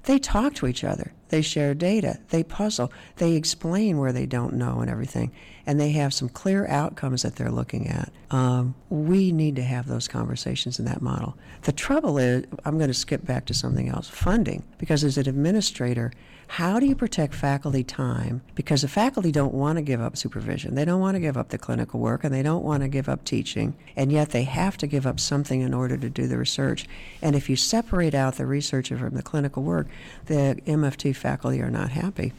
They 0.05 0.17
talk 0.17 0.55
to 0.55 0.67
each 0.67 0.83
other, 0.83 1.13
they 1.29 1.41
share 1.41 1.73
data, 1.73 2.19
they 2.29 2.43
puzzle, 2.43 2.91
they 3.17 3.33
explain 3.33 3.99
where 3.99 4.11
they 4.11 4.25
don't 4.25 4.55
know 4.55 4.81
and 4.81 4.89
everything, 4.89 5.31
and 5.65 5.79
they 5.79 5.91
have 5.91 6.13
some 6.13 6.27
clear 6.27 6.67
outcomes 6.67 7.21
that 7.21 7.35
they're 7.35 7.51
looking 7.51 7.87
at. 7.87 8.11
Um, 8.31 8.75
we 8.89 9.31
need 9.31 9.55
to 9.55 9.63
have 9.63 9.87
those 9.87 10.09
conversations 10.09 10.79
in 10.79 10.85
that 10.85 11.01
model. 11.01 11.37
The 11.61 11.71
trouble 11.71 12.17
is, 12.17 12.45
I'm 12.65 12.77
going 12.77 12.89
to 12.89 12.93
skip 12.93 13.25
back 13.25 13.45
to 13.45 13.53
something 13.53 13.87
else 13.87 14.09
funding, 14.09 14.63
because 14.77 15.05
as 15.05 15.17
an 15.17 15.29
administrator, 15.29 16.11
how 16.47 16.79
do 16.79 16.85
you 16.85 16.95
protect 16.95 17.33
faculty 17.33 17.83
time? 17.83 18.41
Because 18.53 18.81
the 18.81 18.87
faculty 18.87 19.31
don't 19.31 19.53
want 19.53 19.77
to 19.77 19.81
give 19.81 20.01
up 20.01 20.17
supervision. 20.17 20.75
They 20.75 20.85
don't 20.85 20.99
want 20.99 21.15
to 21.15 21.21
give 21.21 21.37
up 21.37 21.49
the 21.49 21.57
clinical 21.57 21.99
work 21.99 22.23
and 22.23 22.33
they 22.33 22.43
don't 22.43 22.63
want 22.63 22.83
to 22.83 22.89
give 22.89 23.09
up 23.09 23.23
teaching. 23.25 23.75
And 23.95 24.11
yet 24.11 24.29
they 24.29 24.43
have 24.43 24.77
to 24.77 24.87
give 24.87 25.07
up 25.07 25.19
something 25.19 25.61
in 25.61 25.73
order 25.73 25.97
to 25.97 26.09
do 26.09 26.27
the 26.27 26.37
research. 26.37 26.85
And 27.21 27.35
if 27.35 27.49
you 27.49 27.55
separate 27.55 28.13
out 28.13 28.35
the 28.35 28.45
researcher 28.45 28.97
from 28.97 29.15
the 29.15 29.23
clinical 29.23 29.63
work, 29.63 29.87
the 30.25 30.59
MFT 30.65 31.15
faculty 31.15 31.61
are 31.61 31.71
not 31.71 31.89
happy. 31.91 32.33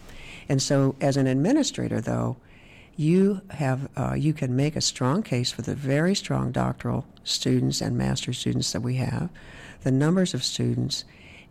And 0.49 0.61
so, 0.61 0.95
as 1.01 1.17
an 1.17 1.27
administrator, 1.27 2.01
though, 2.01 2.37
you 2.97 3.41
have 3.51 3.89
uh, 3.97 4.15
you 4.15 4.33
can 4.33 4.55
make 4.55 4.77
a 4.77 4.81
strong 4.81 5.23
case 5.23 5.51
for 5.51 5.63
the 5.63 5.75
very 5.75 6.15
strong 6.15 6.53
doctoral 6.53 7.07
students 7.25 7.81
and 7.81 7.97
master 7.97 8.33
students 8.33 8.73
that 8.73 8.83
we 8.83 8.97
have, 8.97 9.31
the 9.83 9.91
numbers 9.91 10.35
of 10.35 10.45
students, 10.45 11.05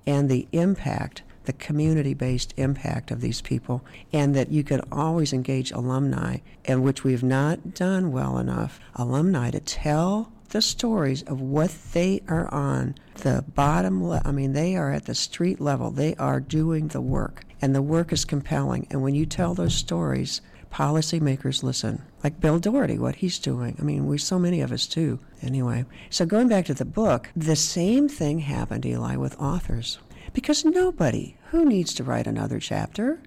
and 0.05 0.29
the 0.29 0.47
impact 0.51 1.23
the 1.45 1.53
community 1.53 2.13
based 2.13 2.53
impact 2.58 3.12
of 3.12 3.21
these 3.21 3.41
people, 3.41 3.84
and 4.12 4.36
that 4.36 4.51
you 4.51 4.63
can 4.63 4.82
always 4.91 5.34
engage 5.34 5.71
alumni, 5.71 6.38
and 6.65 6.84
which 6.84 7.03
we've 7.03 7.23
not 7.23 7.73
done 7.73 8.12
well 8.12 8.38
enough, 8.38 8.79
alumni 8.95 9.51
to 9.51 9.60
tell 9.60 10.32
the 10.53 10.62
stories 10.62 11.23
of 11.23 11.41
what 11.41 11.75
they 11.93 12.21
are 12.27 12.47
on 12.53 12.93
the 13.15 13.43
bottom 13.56 14.08
le- 14.08 14.21
I 14.23 14.32
mean 14.32 14.53
they 14.53 14.75
are 14.75 14.91
at 14.91 15.06
the 15.06 15.15
street 15.15 15.60
level. 15.60 15.89
They 15.89 16.15
are 16.15 16.39
doing 16.39 16.89
the 16.89 17.01
work 17.01 17.43
and 17.60 17.73
the 17.73 17.82
work 17.82 18.13
is 18.13 18.23
compelling. 18.23 18.88
And 18.91 19.01
when 19.01 19.15
you 19.15 19.25
tell 19.25 19.56
those 19.56 19.73
stories 19.73 20.41
policymakers 20.71 21.62
listen 21.62 22.01
like 22.23 22.39
Bill 22.39 22.58
Doherty 22.58 22.97
what 22.97 23.15
he's 23.15 23.38
doing. 23.38 23.75
I 23.79 23.84
mean 23.84 24.06
we 24.08 24.17
so 24.17 24.39
many 24.39 24.62
of 24.62 24.71
us 24.71 24.88
too 24.88 25.19
anyway 25.41 25.86
so 26.10 26.25
going 26.25 26.47
back 26.47 26.65
to 26.65 26.73
the 26.73 26.86
book 26.86 27.29
the 27.36 27.56
same 27.56 28.08
thing 28.08 28.39
happened 28.39 28.86
Eli 28.86 29.15
with 29.15 29.39
authors 29.39 29.97
because 30.33 30.65
nobody 30.65 31.37
who 31.51 31.65
needs 31.65 31.93
to 31.95 32.03
write 32.03 32.27
another 32.27 32.59
chapter? 32.59 33.19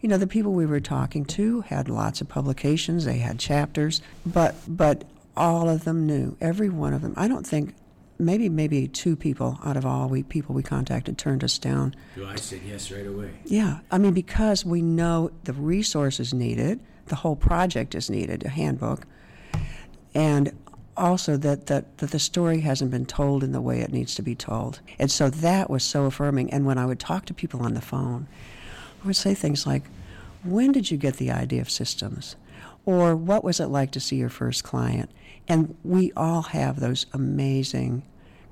You 0.00 0.08
know 0.08 0.18
the 0.18 0.26
people 0.26 0.52
we 0.52 0.66
were 0.66 0.80
talking 0.80 1.24
to 1.26 1.60
had 1.62 1.88
lots 1.88 2.20
of 2.20 2.28
publications 2.28 3.04
they 3.04 3.18
had 3.18 3.38
chapters 3.38 4.02
but 4.26 4.54
but 4.66 5.04
all 5.36 5.68
of 5.68 5.84
them 5.84 6.06
knew 6.06 6.36
every 6.40 6.68
one 6.68 6.92
of 6.92 7.02
them. 7.02 7.14
I 7.16 7.28
don't 7.28 7.46
think 7.46 7.74
maybe 8.18 8.48
maybe 8.48 8.86
two 8.88 9.16
people 9.16 9.58
out 9.64 9.76
of 9.76 9.86
all 9.86 10.08
we 10.08 10.22
people 10.22 10.54
we 10.54 10.62
contacted 10.62 11.18
turned 11.18 11.42
us 11.44 11.58
down. 11.58 11.94
Well, 12.16 12.26
i 12.26 12.36
said 12.36 12.60
yes 12.66 12.90
right 12.90 13.06
away? 13.06 13.30
Yeah 13.44 13.78
i 13.90 13.98
mean 13.98 14.12
because 14.12 14.64
we 14.64 14.82
know 14.82 15.30
the 15.44 15.52
resources 15.52 16.34
needed 16.34 16.80
the 17.06 17.16
whole 17.16 17.36
project 17.36 17.94
is 17.94 18.10
needed 18.10 18.44
a 18.44 18.48
handbook 18.48 19.06
and 20.14 20.52
also 20.96 21.36
that, 21.38 21.66
that, 21.66 21.98
that 21.98 22.10
the 22.10 22.18
story 22.18 22.60
hasn't 22.60 22.90
been 22.90 23.06
told 23.06 23.42
in 23.42 23.52
the 23.52 23.60
way 23.60 23.80
it 23.80 23.92
needs 23.92 24.14
to 24.16 24.22
be 24.22 24.34
told. 24.34 24.80
And 24.98 25.10
so 25.10 25.30
that 25.30 25.70
was 25.70 25.82
so 25.82 26.04
affirming. 26.04 26.52
And 26.52 26.66
when 26.66 26.78
I 26.78 26.86
would 26.86 27.00
talk 27.00 27.26
to 27.26 27.34
people 27.34 27.62
on 27.62 27.74
the 27.74 27.80
phone, 27.80 28.26
I 29.02 29.06
would 29.06 29.16
say 29.16 29.34
things 29.34 29.66
like, 29.66 29.84
When 30.44 30.72
did 30.72 30.90
you 30.90 30.96
get 30.96 31.16
the 31.16 31.30
idea 31.30 31.60
of 31.60 31.70
systems? 31.70 32.36
Or 32.84 33.14
what 33.14 33.44
was 33.44 33.60
it 33.60 33.66
like 33.66 33.92
to 33.92 34.00
see 34.00 34.16
your 34.16 34.28
first 34.28 34.64
client? 34.64 35.10
And 35.48 35.76
we 35.84 36.12
all 36.16 36.42
have 36.42 36.80
those 36.80 37.06
amazing 37.12 38.02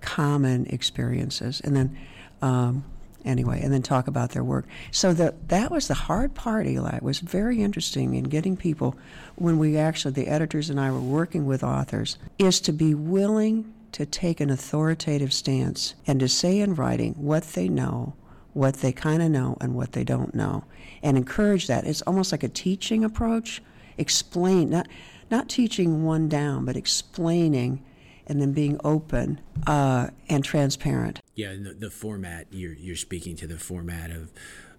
common 0.00 0.66
experiences. 0.66 1.60
And 1.60 1.76
then 1.76 1.98
um, 2.40 2.84
anyway, 3.24 3.60
and 3.62 3.72
then 3.72 3.82
talk 3.82 4.06
about 4.06 4.30
their 4.30 4.44
work. 4.44 4.66
So 4.90 5.12
that 5.14 5.48
that 5.48 5.70
was 5.70 5.88
the 5.88 5.94
hard 5.94 6.34
part, 6.34 6.66
Eli. 6.66 6.96
It 6.96 7.02
was 7.02 7.20
very 7.20 7.62
interesting 7.62 8.14
in 8.14 8.24
getting 8.24 8.56
people 8.56 8.96
when 9.36 9.58
we 9.58 9.76
actually 9.76 10.12
the 10.12 10.28
editors 10.28 10.70
and 10.70 10.80
I 10.80 10.90
were 10.90 11.00
working 11.00 11.46
with 11.46 11.62
authors 11.62 12.18
is 12.38 12.60
to 12.62 12.72
be 12.72 12.94
willing 12.94 13.72
to 13.92 14.06
take 14.06 14.40
an 14.40 14.50
authoritative 14.50 15.32
stance 15.32 15.94
and 16.06 16.20
to 16.20 16.28
say 16.28 16.60
in 16.60 16.74
writing 16.74 17.14
what 17.14 17.42
they 17.42 17.68
know, 17.68 18.14
what 18.52 18.76
they 18.76 18.92
kind 18.92 19.22
of 19.22 19.30
know, 19.30 19.56
and 19.60 19.74
what 19.74 19.92
they 19.92 20.04
don't 20.04 20.34
know, 20.34 20.64
and 21.02 21.16
encourage 21.16 21.66
that. 21.66 21.86
It's 21.86 22.02
almost 22.02 22.32
like 22.32 22.42
a 22.42 22.48
teaching 22.48 23.04
approach. 23.04 23.62
Explain 23.98 24.70
not 24.70 24.88
not 25.30 25.48
teaching 25.48 26.04
one 26.04 26.28
down, 26.28 26.64
but 26.64 26.76
explaining 26.76 27.82
and 28.30 28.40
then 28.40 28.52
being 28.52 28.80
open 28.84 29.40
uh, 29.66 30.08
and 30.28 30.44
transparent. 30.44 31.20
Yeah, 31.34 31.52
the, 31.54 31.74
the, 31.76 31.90
format 31.90 32.46
you're 32.52 32.74
you're 32.74 32.94
speaking 32.94 33.34
to 33.36 33.46
the 33.48 33.58
format 33.58 34.10
of 34.12 34.30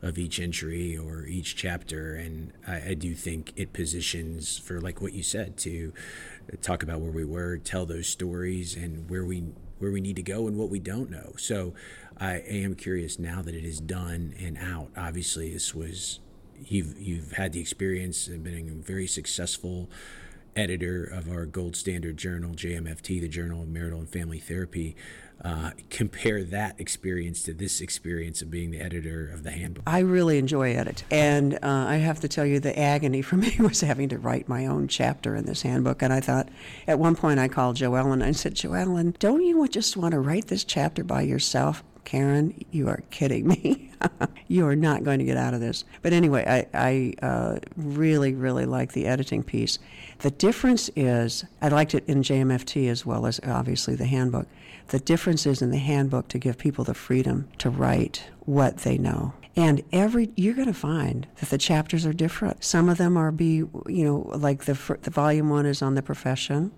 of 0.02 0.18
each 0.18 0.40
entry 0.40 0.98
or 0.98 1.26
each 1.26 1.56
chapter, 1.56 2.16
and 2.16 2.54
I, 2.66 2.90
I, 2.90 2.94
do 2.96 3.14
think 3.14 3.54
it 3.56 3.74
positions 3.74 4.58
for 4.58 4.80
like 4.80 5.02
what 5.02 5.14
you 5.14 5.22
said 5.22 5.58
to 5.58 5.94
talk 6.62 6.82
about 6.82 7.02
where 7.02 7.12
we 7.12 7.26
were, 7.26 7.58
tell 7.58 7.86
those 7.86 8.08
stories, 8.08 8.76
and 8.76 9.10
where 9.10 9.26
we 9.26 9.44
where 9.80 9.92
we 9.92 10.00
need 10.00 10.16
to 10.16 10.24
go 10.24 10.48
and 10.48 10.58
what 10.58 10.70
we 10.70 10.80
don't 10.80 11.12
know. 11.12 11.34
So 11.38 11.74
I 12.18 12.38
am 12.38 12.76
curious 12.76 13.20
now 13.20 13.42
that 13.42 13.54
it 13.54 13.66
is 13.66 13.82
done 13.82 14.34
and 14.40 14.58
out. 14.58 14.92
Obviously, 14.96 15.52
this 15.52 15.76
was 15.76 16.20
you've 16.68 16.98
you've 16.98 17.34
had 17.34 17.52
the 17.52 17.60
experience 17.60 18.30
been 18.30 18.70
a 18.70 18.82
very 18.82 19.08
successful 19.08 19.90
editor 20.56 21.04
of 21.04 21.30
our 21.30 21.46
gold 21.46 21.76
standard 21.76 22.18
journal, 22.18 22.52
JMFT, 22.52 23.22
the 23.22 23.28
Journal 23.28 23.62
of 23.64 23.70
Marital 23.70 24.00
and 24.00 24.10
Family 24.10 24.40
Therapy. 24.40 24.96
Uh, 25.44 25.72
compare 25.90 26.44
that 26.44 26.80
experience 26.80 27.42
to 27.42 27.52
this 27.52 27.82
experience 27.82 28.44
of 28.44 28.52
being 28.52 28.70
the 28.70 28.80
editor 28.80 29.28
of 29.28 29.42
the 29.42 29.50
handbook. 29.50 29.84
I 29.88 30.00
really 30.00 30.38
enjoy 30.38 30.70
it, 30.70 31.04
and 31.10 31.56
uh, 31.56 31.60
I 31.64 31.96
have 31.96 32.20
to 32.20 32.28
tell 32.28 32.46
you, 32.46 32.60
the 32.60 32.78
agony 32.78 33.24
for 33.24 33.38
me 33.38 33.56
was 33.60 33.82
having 33.82 34.10
to 34.10 34.20
write 34.20 34.48
my 34.48 34.68
own 34.68 34.88
chapter 34.88 35.36
in 35.36 35.46
this 35.46 35.64
handbook. 35.64 36.04
And 36.04 36.14
I 36.14 36.20
thought, 36.20 36.50
at 36.88 37.00
one 37.00 37.16
point, 37.16 37.40
I 37.40 37.48
called 37.48 37.78
Joellen 37.78 38.14
and 38.14 38.24
I 38.24 38.34
said, 38.34 38.54
Joellen, 38.54 39.18
don't 39.18 39.42
you 39.42 39.68
just 39.68 39.98
want 39.98 40.12
to 40.12 40.20
write 40.20 40.46
this 40.46 40.64
chapter 40.64 41.04
by 41.04 41.24
yourself? 41.24 41.84
Karen, 42.04 42.54
you 42.72 42.88
are 42.88 43.04
kidding 43.10 43.48
me. 43.48 43.92
you 44.48 44.66
are 44.68 44.76
not 44.76 45.04
going 45.04 45.20
to 45.20 45.26
get 45.26 45.38
out 45.38 45.54
of 45.54 45.60
this. 45.60 45.84
But 46.02 46.14
anyway, 46.14 46.44
I, 46.48 47.14
I 47.22 47.26
uh, 47.26 47.60
really, 47.78 48.34
really 48.34 48.66
like 48.66 48.94
the 48.94 49.06
editing 49.06 49.44
piece. 49.44 49.80
The 50.20 50.32
difference 50.32 50.90
is, 50.96 51.46
I 51.62 51.70
liked 51.70 51.96
it 51.96 52.04
in 52.08 52.22
JMFT 52.22 52.90
as 52.90 53.06
well 53.06 53.26
as 53.26 53.40
obviously 53.46 53.96
the 53.96 54.06
handbook. 54.06 54.48
The 54.88 55.00
difference 55.00 55.46
is 55.46 55.62
in 55.62 55.72
the 55.72 55.78
handbook 55.78 56.28
to 56.30 56.40
give 56.40 56.58
people 56.58 56.84
the 56.84 56.94
freedom 56.94 57.48
to 57.60 57.70
write 57.70 58.26
what 58.46 58.80
they 58.80 58.98
know. 58.98 59.34
And 59.56 59.84
every 59.92 60.32
you're 60.36 60.54
going 60.54 60.68
to 60.68 60.74
find 60.74 61.28
that 61.40 61.50
the 61.50 61.58
chapters 61.58 62.06
are 62.06 62.14
different. 62.14 62.64
Some 62.64 62.88
of 62.88 62.98
them 62.98 63.18
are 63.18 63.32
be 63.32 63.56
you 63.56 63.70
know 63.88 64.32
like 64.34 64.64
the 64.64 64.98
the 65.02 65.12
volume 65.12 65.50
one 65.50 65.66
is 65.66 65.82
on 65.82 65.96
the 65.96 66.02
profession, 66.02 66.72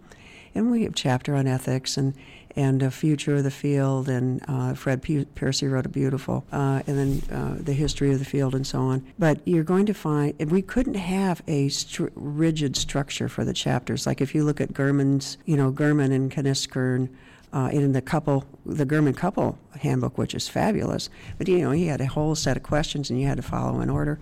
and 0.55 0.71
we 0.71 0.83
have 0.83 0.95
chapter 0.95 1.35
on 1.35 1.45
ethics 1.45 1.97
and 1.97 2.15
and 2.55 2.83
a 2.83 2.91
future 2.91 3.35
of 3.35 3.43
the 3.43 3.51
field, 3.51 4.07
and 4.07 4.43
uh, 4.47 4.73
Fred 4.73 5.01
P- 5.01 5.25
Piercy 5.35 5.67
wrote 5.67 5.85
a 5.85 5.89
beautiful, 5.89 6.45
uh, 6.51 6.81
and 6.85 6.97
then 6.97 7.37
uh, 7.37 7.55
the 7.59 7.73
history 7.73 8.11
of 8.11 8.19
the 8.19 8.25
field 8.25 8.53
and 8.53 8.65
so 8.65 8.79
on. 8.79 9.05
But 9.17 9.39
you're 9.45 9.63
going 9.63 9.85
to 9.87 9.93
find 9.93 10.33
we 10.51 10.61
couldn't 10.61 10.95
have 10.95 11.41
a 11.47 11.69
rigid 12.15 12.75
structure 12.75 13.27
for 13.27 13.43
the 13.43 13.53
chapters. 13.53 14.05
Like 14.05 14.21
if 14.21 14.35
you 14.35 14.43
look 14.43 14.61
at 14.61 14.73
Gurman's, 14.73 15.37
you 15.45 15.57
know, 15.57 15.71
Gurman 15.71 16.13
and 16.13 16.31
Kniskern. 16.31 17.09
Uh, 17.55 17.69
in 17.71 17.91
the 17.91 18.01
couple, 18.01 18.43
the 18.65 18.83
Gurman 18.83 19.15
couple 19.15 19.59
handbook, 19.79 20.17
which 20.17 20.33
is 20.33 20.49
fabulous, 20.49 21.11
but 21.37 21.47
you 21.47 21.59
know 21.59 21.69
he 21.69 21.85
had 21.85 22.01
a 22.01 22.07
whole 22.07 22.33
set 22.33 22.57
of 22.57 22.63
questions 22.63 23.11
and 23.11 23.21
you 23.21 23.27
had 23.27 23.37
to 23.37 23.43
follow 23.43 23.79
in 23.79 23.91
order. 23.91 24.17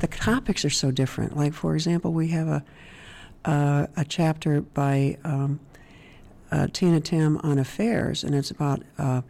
The 0.00 0.06
topics 0.06 0.66
are 0.66 0.70
so 0.70 0.90
different. 0.90 1.34
Like 1.34 1.54
for 1.54 1.74
example, 1.74 2.12
we 2.12 2.28
have 2.28 2.46
a 2.46 2.62
uh, 3.44 3.86
a 3.96 4.04
chapter 4.04 4.60
by 4.60 5.18
um, 5.24 5.60
uh, 6.54 6.68
Tina 6.72 7.00
Timm 7.00 7.38
on 7.42 7.58
affairs, 7.58 8.22
and 8.24 8.34
it's 8.34 8.50
about 8.50 8.82
uh, 8.96 9.22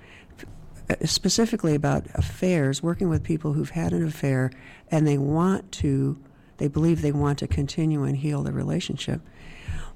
specifically 1.05 1.75
about 1.75 2.07
affairs, 2.14 2.83
working 2.83 3.09
with 3.09 3.22
people 3.22 3.55
who've 3.55 3.70
had 3.70 3.93
an 3.93 4.07
affair 4.07 4.51
and 4.91 5.07
they 5.07 5.16
want 5.16 5.72
to, 5.72 6.18
they 6.59 6.68
believe 6.68 7.01
they 7.01 7.12
want 7.12 7.39
to 7.39 7.47
continue 7.47 8.03
and 8.03 8.18
heal 8.18 8.43
the 8.43 8.53
relationship. 8.53 9.22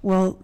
Well, 0.00 0.38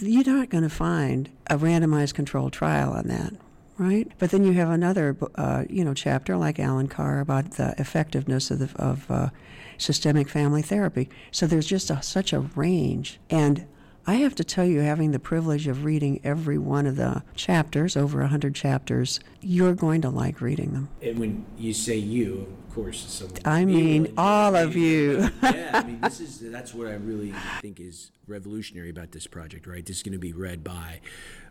you're 0.00 0.24
not 0.24 0.50
going 0.50 0.62
to 0.62 0.70
find 0.70 1.30
a 1.48 1.58
randomized 1.58 2.14
controlled 2.14 2.52
trial 2.52 2.92
on 2.92 3.08
that, 3.08 3.32
right? 3.76 4.08
But 4.18 4.30
then 4.30 4.44
you 4.44 4.52
have 4.52 4.70
another, 4.70 5.16
uh, 5.34 5.64
you 5.68 5.84
know, 5.84 5.94
chapter 5.94 6.36
like 6.36 6.60
Alan 6.60 6.86
Carr 6.86 7.18
about 7.18 7.52
the 7.52 7.74
effectiveness 7.78 8.50
of, 8.52 8.58
the, 8.60 8.70
of 8.80 9.10
uh, 9.10 9.30
systemic 9.78 10.28
family 10.28 10.62
therapy. 10.62 11.08
So 11.32 11.46
there's 11.46 11.66
just 11.66 11.90
a, 11.90 12.00
such 12.02 12.32
a 12.32 12.40
range, 12.40 13.18
and 13.28 13.66
I 14.08 14.14
have 14.14 14.34
to 14.36 14.44
tell 14.44 14.64
you, 14.64 14.80
having 14.80 15.10
the 15.10 15.18
privilege 15.18 15.66
of 15.66 15.84
reading 15.84 16.22
every 16.24 16.56
one 16.56 16.86
of 16.86 16.96
the 16.96 17.22
chapters, 17.34 17.94
over 17.94 18.20
100 18.20 18.54
chapters, 18.54 19.20
you're 19.42 19.74
going 19.74 20.00
to 20.00 20.08
like 20.08 20.40
reading 20.40 20.72
them. 20.72 20.88
And 21.02 21.18
when 21.18 21.44
you 21.58 21.74
say 21.74 21.96
you, 21.96 22.56
of 22.66 22.74
course, 22.74 23.22
I 23.44 23.66
mean 23.66 24.14
all 24.16 24.56
of 24.56 24.74
you. 24.74 25.28
yeah, 25.42 25.72
I 25.74 25.84
mean 25.84 26.00
this 26.02 26.20
is 26.20 26.40
that's 26.40 26.72
what 26.72 26.86
I 26.86 26.94
really 26.94 27.34
think 27.60 27.80
is 27.80 28.10
revolutionary 28.26 28.88
about 28.88 29.12
this 29.12 29.26
project, 29.26 29.66
right? 29.66 29.84
This 29.84 29.98
is 29.98 30.02
going 30.02 30.14
to 30.14 30.18
be 30.18 30.32
read 30.32 30.64
by 30.64 31.00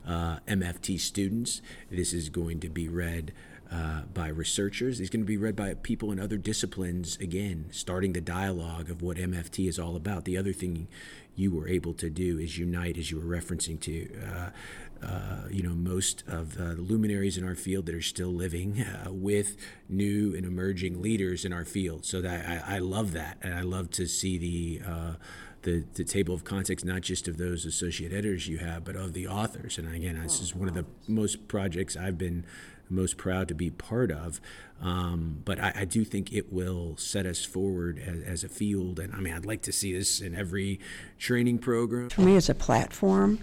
uh, 0.07 0.39
MFT 0.47 0.99
students. 0.99 1.61
This 1.91 2.11
is 2.11 2.29
going 2.29 2.59
to 2.61 2.69
be 2.69 2.87
read 2.87 3.33
uh, 3.71 4.03
by 4.13 4.29
researchers. 4.29 4.99
It's 4.99 5.09
going 5.11 5.21
to 5.21 5.27
be 5.27 5.37
read 5.37 5.55
by 5.55 5.75
people 5.75 6.11
in 6.11 6.19
other 6.19 6.37
disciplines, 6.37 7.17
again, 7.17 7.65
starting 7.69 8.13
the 8.13 8.21
dialogue 8.21 8.89
of 8.89 9.01
what 9.01 9.17
MFT 9.17 9.67
is 9.67 9.77
all 9.77 9.95
about. 9.95 10.25
The 10.25 10.37
other 10.37 10.53
thing 10.53 10.87
you 11.37 11.51
were 11.51 11.67
able 11.67 11.93
to 11.93 12.09
do 12.09 12.39
is 12.39 12.57
unite, 12.57 12.97
as 12.97 13.11
you 13.11 13.19
were 13.19 13.37
referencing 13.37 13.79
to. 13.79 14.09
Uh, 14.25 14.49
uh, 15.05 15.41
you 15.51 15.61
know, 15.61 15.75
most 15.75 16.23
of 16.27 16.59
uh, 16.59 16.73
the 16.73 16.81
luminaries 16.81 17.37
in 17.37 17.45
our 17.45 17.53
field 17.53 17.85
that 17.85 17.93
are 17.93 18.01
still 18.01 18.33
living 18.33 18.81
uh, 18.81 19.13
with 19.13 19.55
new 19.87 20.35
and 20.35 20.43
emerging 20.43 20.99
leaders 21.01 21.45
in 21.45 21.53
our 21.53 21.63
field. 21.63 22.03
So 22.03 22.19
that 22.21 22.65
I, 22.67 22.77
I 22.77 22.79
love 22.79 23.13
that, 23.13 23.37
and 23.43 23.53
I 23.53 23.61
love 23.61 23.91
to 23.91 24.07
see 24.07 24.37
the 24.39 24.81
uh, 24.91 25.13
the, 25.61 25.83
the 25.95 26.03
table 26.03 26.33
of 26.33 26.43
context, 26.43 26.85
not 26.85 27.01
just 27.01 27.27
of 27.27 27.37
those 27.37 27.65
associate 27.65 28.13
editors 28.13 28.47
you 28.47 28.57
have, 28.57 28.83
but 28.85 28.95
of 28.95 29.13
the 29.13 29.27
authors. 29.27 29.77
And 29.77 29.93
again, 29.93 30.19
this 30.21 30.39
is 30.39 30.55
one 30.55 30.69
of 30.69 30.75
the 30.75 30.85
most 31.07 31.47
projects 31.47 31.97
I've 31.97 32.17
been 32.17 32.45
most 32.89 33.17
proud 33.17 33.47
to 33.47 33.55
be 33.55 33.69
part 33.69 34.11
of. 34.11 34.39
Um, 34.81 35.41
but 35.43 35.59
I, 35.59 35.73
I, 35.75 35.85
do 35.85 36.05
think 36.05 36.31
it 36.31 36.53
will 36.53 36.95
set 36.97 37.25
us 37.25 37.43
forward 37.43 37.97
as, 37.97 38.21
as, 38.21 38.43
a 38.43 38.49
field. 38.49 38.99
And 38.99 39.11
I 39.11 39.17
mean, 39.17 39.33
I'd 39.33 39.45
like 39.45 39.63
to 39.63 39.71
see 39.71 39.91
this 39.91 40.21
in 40.21 40.35
every 40.35 40.79
training 41.17 41.57
program. 41.57 42.09
For 42.09 42.21
me, 42.21 42.35
it's 42.35 42.47
a 42.47 42.53
platform 42.53 43.39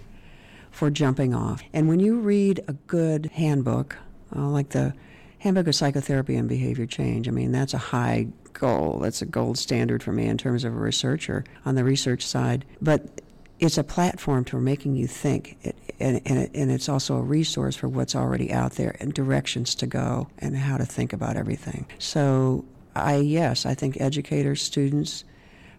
for 0.70 0.90
jumping 0.90 1.34
off. 1.34 1.60
And 1.72 1.88
when 1.88 1.98
you 1.98 2.20
read 2.20 2.62
a 2.68 2.74
good 2.74 3.26
handbook, 3.34 3.96
uh, 4.34 4.46
like 4.46 4.70
the 4.70 4.94
Handbook 5.38 5.66
of 5.66 5.74
Psychotherapy 5.74 6.36
and 6.36 6.48
Behavior 6.48 6.86
Change, 6.86 7.26
I 7.26 7.32
mean, 7.32 7.50
that's 7.50 7.74
a 7.74 7.78
high 7.78 8.28
goal. 8.52 9.00
That's 9.00 9.20
a 9.20 9.26
gold 9.26 9.58
standard 9.58 10.02
for 10.02 10.12
me 10.12 10.26
in 10.26 10.38
terms 10.38 10.64
of 10.64 10.72
a 10.72 10.78
researcher 10.78 11.44
on 11.66 11.74
the 11.74 11.84
research 11.84 12.24
side. 12.24 12.64
But 12.80 13.20
it's 13.60 13.78
a 13.78 13.84
platform 13.84 14.44
for 14.44 14.60
making 14.60 14.96
you 14.96 15.06
think, 15.06 15.56
it, 15.62 15.76
and, 16.00 16.20
and, 16.24 16.38
it, 16.38 16.50
and 16.54 16.70
it's 16.70 16.88
also 16.88 17.16
a 17.16 17.22
resource 17.22 17.76
for 17.76 17.88
what's 17.88 18.14
already 18.14 18.52
out 18.52 18.72
there 18.72 18.96
and 19.00 19.14
directions 19.14 19.74
to 19.76 19.86
go 19.86 20.28
and 20.38 20.56
how 20.56 20.76
to 20.76 20.84
think 20.84 21.12
about 21.12 21.36
everything. 21.36 21.86
So, 21.98 22.64
I 22.96 23.16
yes, 23.16 23.66
I 23.66 23.74
think 23.74 24.00
educators, 24.00 24.62
students, 24.62 25.24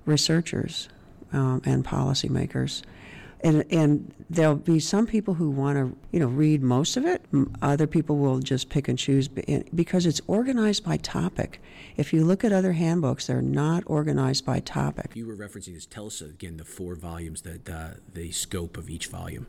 researchers, 0.06 0.90
um, 1.32 1.62
and 1.66 1.84
policymakers 1.84 2.82
and 3.42 3.64
and 3.72 4.14
there'll 4.30 4.56
be 4.56 4.80
some 4.80 5.06
people 5.06 5.36
who 5.36 5.50
want 5.50 5.78
to 5.78 5.98
you 6.12 6.20
know 6.20 6.28
read 6.28 6.62
most 6.62 6.98
of 6.98 7.06
it. 7.06 7.24
Other 7.62 7.88
people 7.88 8.18
will 8.18 8.40
just 8.40 8.70
pick 8.70 8.88
and 8.88 8.98
choose 8.98 9.28
because 9.28 10.06
it's 10.06 10.22
organized 10.28 10.84
by 10.84 10.98
topic. 10.98 11.62
If 11.98 12.14
you 12.14 12.24
look 12.24 12.44
at 12.44 12.52
other 12.52 12.74
handbooks 12.74 13.28
they're 13.28 13.42
not 13.42 13.84
organized 13.86 14.46
by 14.46 14.60
topic. 14.60 15.12
You 15.14 15.28
were 15.28 15.36
referencing 15.36 15.74
this 15.74 15.86
tell 15.86 16.08
us 16.08 16.22
again 16.22 16.58
the 16.58 16.66
four 16.66 16.96
volumes 16.96 17.42
the, 17.42 17.60
the, 17.64 17.76
uh, 17.76 17.94
the 18.14 18.32
scope 18.32 18.78
of 18.78 18.90
each 18.90 19.08
volume. 19.08 19.48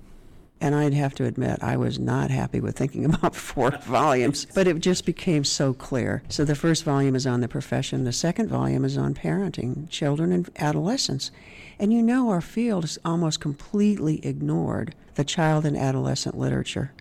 And 0.58 0.74
I'd 0.74 0.94
have 0.94 1.14
to 1.16 1.24
admit, 1.24 1.58
I 1.62 1.76
was 1.76 1.98
not 1.98 2.30
happy 2.30 2.60
with 2.60 2.78
thinking 2.78 3.04
about 3.14 3.34
four 3.34 3.70
volumes, 3.70 4.46
but 4.54 4.66
it 4.66 4.78
just 4.80 5.04
became 5.04 5.44
so 5.44 5.74
clear. 5.74 6.22
So 6.28 6.44
the 6.44 6.54
first 6.54 6.84
volume 6.84 7.14
is 7.14 7.26
on 7.26 7.40
the 7.40 7.48
profession, 7.48 8.04
the 8.04 8.12
second 8.12 8.48
volume 8.48 8.84
is 8.84 8.96
on 8.96 9.14
parenting, 9.14 9.88
children, 9.90 10.32
and 10.32 10.48
adolescents. 10.56 11.30
And 11.78 11.92
you 11.92 12.02
know, 12.02 12.30
our 12.30 12.40
field 12.40 12.84
has 12.84 12.98
almost 13.04 13.40
completely 13.40 14.24
ignored 14.24 14.94
the 15.14 15.24
child 15.24 15.66
and 15.66 15.76
adolescent 15.76 16.36
literature. 16.36 16.92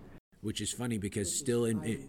Which 0.41 0.61
is 0.61 0.71
funny 0.71 0.97
because 0.99 1.35
still 1.35 1.65
in 1.65 1.83
it, 1.83 2.01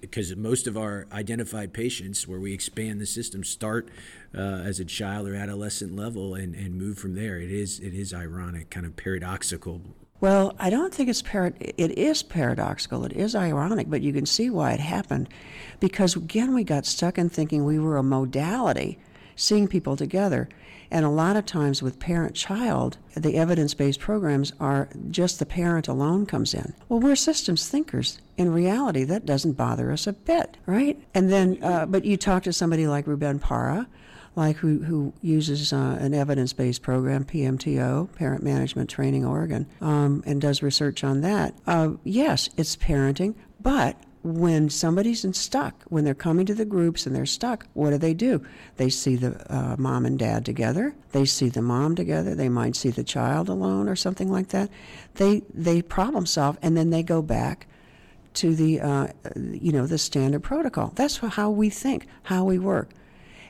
because 0.00 0.34
most 0.34 0.66
of 0.66 0.78
our 0.78 1.06
identified 1.12 1.74
patients, 1.74 2.26
where 2.26 2.40
we 2.40 2.54
expand 2.54 3.00
the 3.00 3.06
system, 3.06 3.44
start 3.44 3.90
uh, 4.34 4.40
as 4.40 4.80
a 4.80 4.84
child 4.84 5.28
or 5.28 5.34
adolescent 5.34 5.94
level 5.94 6.34
and, 6.34 6.54
and 6.54 6.74
move 6.74 6.98
from 6.98 7.14
there. 7.14 7.38
It 7.38 7.50
is 7.50 7.80
it 7.80 7.92
is 7.92 8.14
ironic, 8.14 8.70
kind 8.70 8.86
of 8.86 8.96
paradoxical. 8.96 9.82
Well, 10.22 10.54
I 10.58 10.70
don't 10.70 10.94
think 10.94 11.10
it's 11.10 11.20
par- 11.20 11.52
it 11.60 11.98
is 11.98 12.22
paradoxical. 12.22 13.04
It 13.04 13.12
is 13.12 13.34
ironic, 13.34 13.90
but 13.90 14.00
you 14.00 14.12
can 14.14 14.24
see 14.24 14.48
why 14.48 14.72
it 14.72 14.80
happened, 14.80 15.28
because 15.78 16.16
again 16.16 16.54
we 16.54 16.64
got 16.64 16.86
stuck 16.86 17.18
in 17.18 17.28
thinking 17.28 17.66
we 17.66 17.78
were 17.78 17.98
a 17.98 18.02
modality, 18.02 18.98
seeing 19.36 19.68
people 19.68 19.96
together. 19.96 20.48
And 20.92 21.06
a 21.06 21.08
lot 21.08 21.36
of 21.36 21.46
times 21.46 21.82
with 21.82 21.98
parent 21.98 22.36
child, 22.36 22.98
the 23.16 23.36
evidence 23.36 23.72
based 23.72 23.98
programs 23.98 24.52
are 24.60 24.90
just 25.10 25.38
the 25.38 25.46
parent 25.46 25.88
alone 25.88 26.26
comes 26.26 26.52
in. 26.52 26.74
Well, 26.90 27.00
we're 27.00 27.16
systems 27.16 27.66
thinkers. 27.66 28.20
In 28.36 28.52
reality, 28.52 29.02
that 29.04 29.24
doesn't 29.24 29.54
bother 29.54 29.90
us 29.90 30.06
a 30.06 30.12
bit, 30.12 30.58
right? 30.66 31.02
And 31.14 31.32
then, 31.32 31.58
uh, 31.62 31.86
but 31.86 32.04
you 32.04 32.18
talk 32.18 32.42
to 32.42 32.52
somebody 32.52 32.86
like 32.86 33.06
Ruben 33.06 33.38
Parra, 33.38 33.88
like 34.36 34.56
who, 34.56 34.82
who 34.82 35.14
uses 35.22 35.72
uh, 35.72 35.96
an 35.98 36.12
evidence 36.12 36.52
based 36.52 36.82
program, 36.82 37.24
PMTO, 37.24 38.14
Parent 38.14 38.42
Management 38.42 38.90
Training 38.90 39.24
Oregon, 39.24 39.66
um, 39.80 40.22
and 40.26 40.42
does 40.42 40.62
research 40.62 41.02
on 41.02 41.22
that. 41.22 41.54
Uh, 41.66 41.92
yes, 42.04 42.50
it's 42.58 42.76
parenting, 42.76 43.34
but 43.62 43.96
when 44.22 44.70
somebody's 44.70 45.24
in 45.24 45.32
stuck, 45.32 45.82
when 45.84 46.04
they're 46.04 46.14
coming 46.14 46.46
to 46.46 46.54
the 46.54 46.64
groups 46.64 47.06
and 47.06 47.14
they're 47.14 47.26
stuck, 47.26 47.66
what 47.74 47.90
do 47.90 47.98
they 47.98 48.14
do? 48.14 48.44
They 48.76 48.88
see 48.88 49.16
the 49.16 49.36
uh, 49.52 49.76
mom 49.78 50.06
and 50.06 50.18
dad 50.18 50.44
together. 50.44 50.94
They 51.10 51.24
see 51.24 51.48
the 51.48 51.62
mom 51.62 51.96
together. 51.96 52.34
They 52.34 52.48
might 52.48 52.76
see 52.76 52.90
the 52.90 53.04
child 53.04 53.48
alone 53.48 53.88
or 53.88 53.96
something 53.96 54.30
like 54.30 54.48
that. 54.48 54.70
They 55.14 55.42
they 55.52 55.82
problem 55.82 56.26
solve 56.26 56.58
and 56.62 56.76
then 56.76 56.90
they 56.90 57.02
go 57.02 57.20
back 57.20 57.66
to 58.34 58.54
the 58.54 58.80
uh, 58.80 59.08
you 59.36 59.72
know 59.72 59.86
the 59.86 59.98
standard 59.98 60.42
protocol. 60.42 60.92
That's 60.94 61.16
how 61.16 61.50
we 61.50 61.68
think, 61.68 62.06
how 62.24 62.44
we 62.44 62.58
work. 62.58 62.90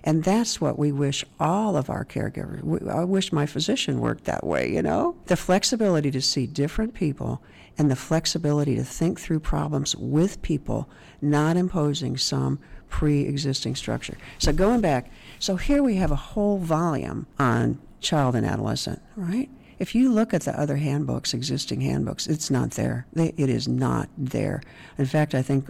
And 0.04 0.24
that's 0.24 0.60
what 0.60 0.78
we 0.78 0.90
wish 0.90 1.24
all 1.38 1.76
of 1.76 1.88
our 1.88 2.04
caregivers. 2.04 2.88
I 2.88 3.04
wish 3.04 3.32
my 3.32 3.46
physician 3.46 4.00
worked 4.00 4.24
that 4.24 4.44
way, 4.44 4.68
you 4.68 4.82
know? 4.82 5.14
The 5.26 5.36
flexibility 5.36 6.10
to 6.10 6.20
see 6.20 6.46
different 6.48 6.94
people 6.94 7.40
and 7.78 7.90
the 7.90 7.96
flexibility 7.96 8.76
to 8.76 8.84
think 8.84 9.18
through 9.20 9.40
problems 9.40 9.96
with 9.96 10.42
people, 10.42 10.88
not 11.20 11.56
imposing 11.56 12.16
some 12.16 12.58
pre 12.88 13.22
existing 13.22 13.74
structure. 13.74 14.16
So, 14.38 14.52
going 14.52 14.80
back, 14.80 15.10
so 15.38 15.56
here 15.56 15.82
we 15.82 15.96
have 15.96 16.10
a 16.10 16.16
whole 16.16 16.58
volume 16.58 17.26
on 17.38 17.80
child 18.00 18.36
and 18.36 18.46
adolescent, 18.46 19.00
right? 19.16 19.48
If 19.78 19.94
you 19.94 20.12
look 20.12 20.32
at 20.32 20.42
the 20.42 20.58
other 20.58 20.76
handbooks, 20.76 21.34
existing 21.34 21.80
handbooks, 21.80 22.28
it's 22.28 22.50
not 22.50 22.72
there. 22.72 23.06
It 23.16 23.50
is 23.50 23.66
not 23.66 24.08
there. 24.16 24.62
In 24.96 25.06
fact, 25.06 25.34
I 25.34 25.42
think 25.42 25.66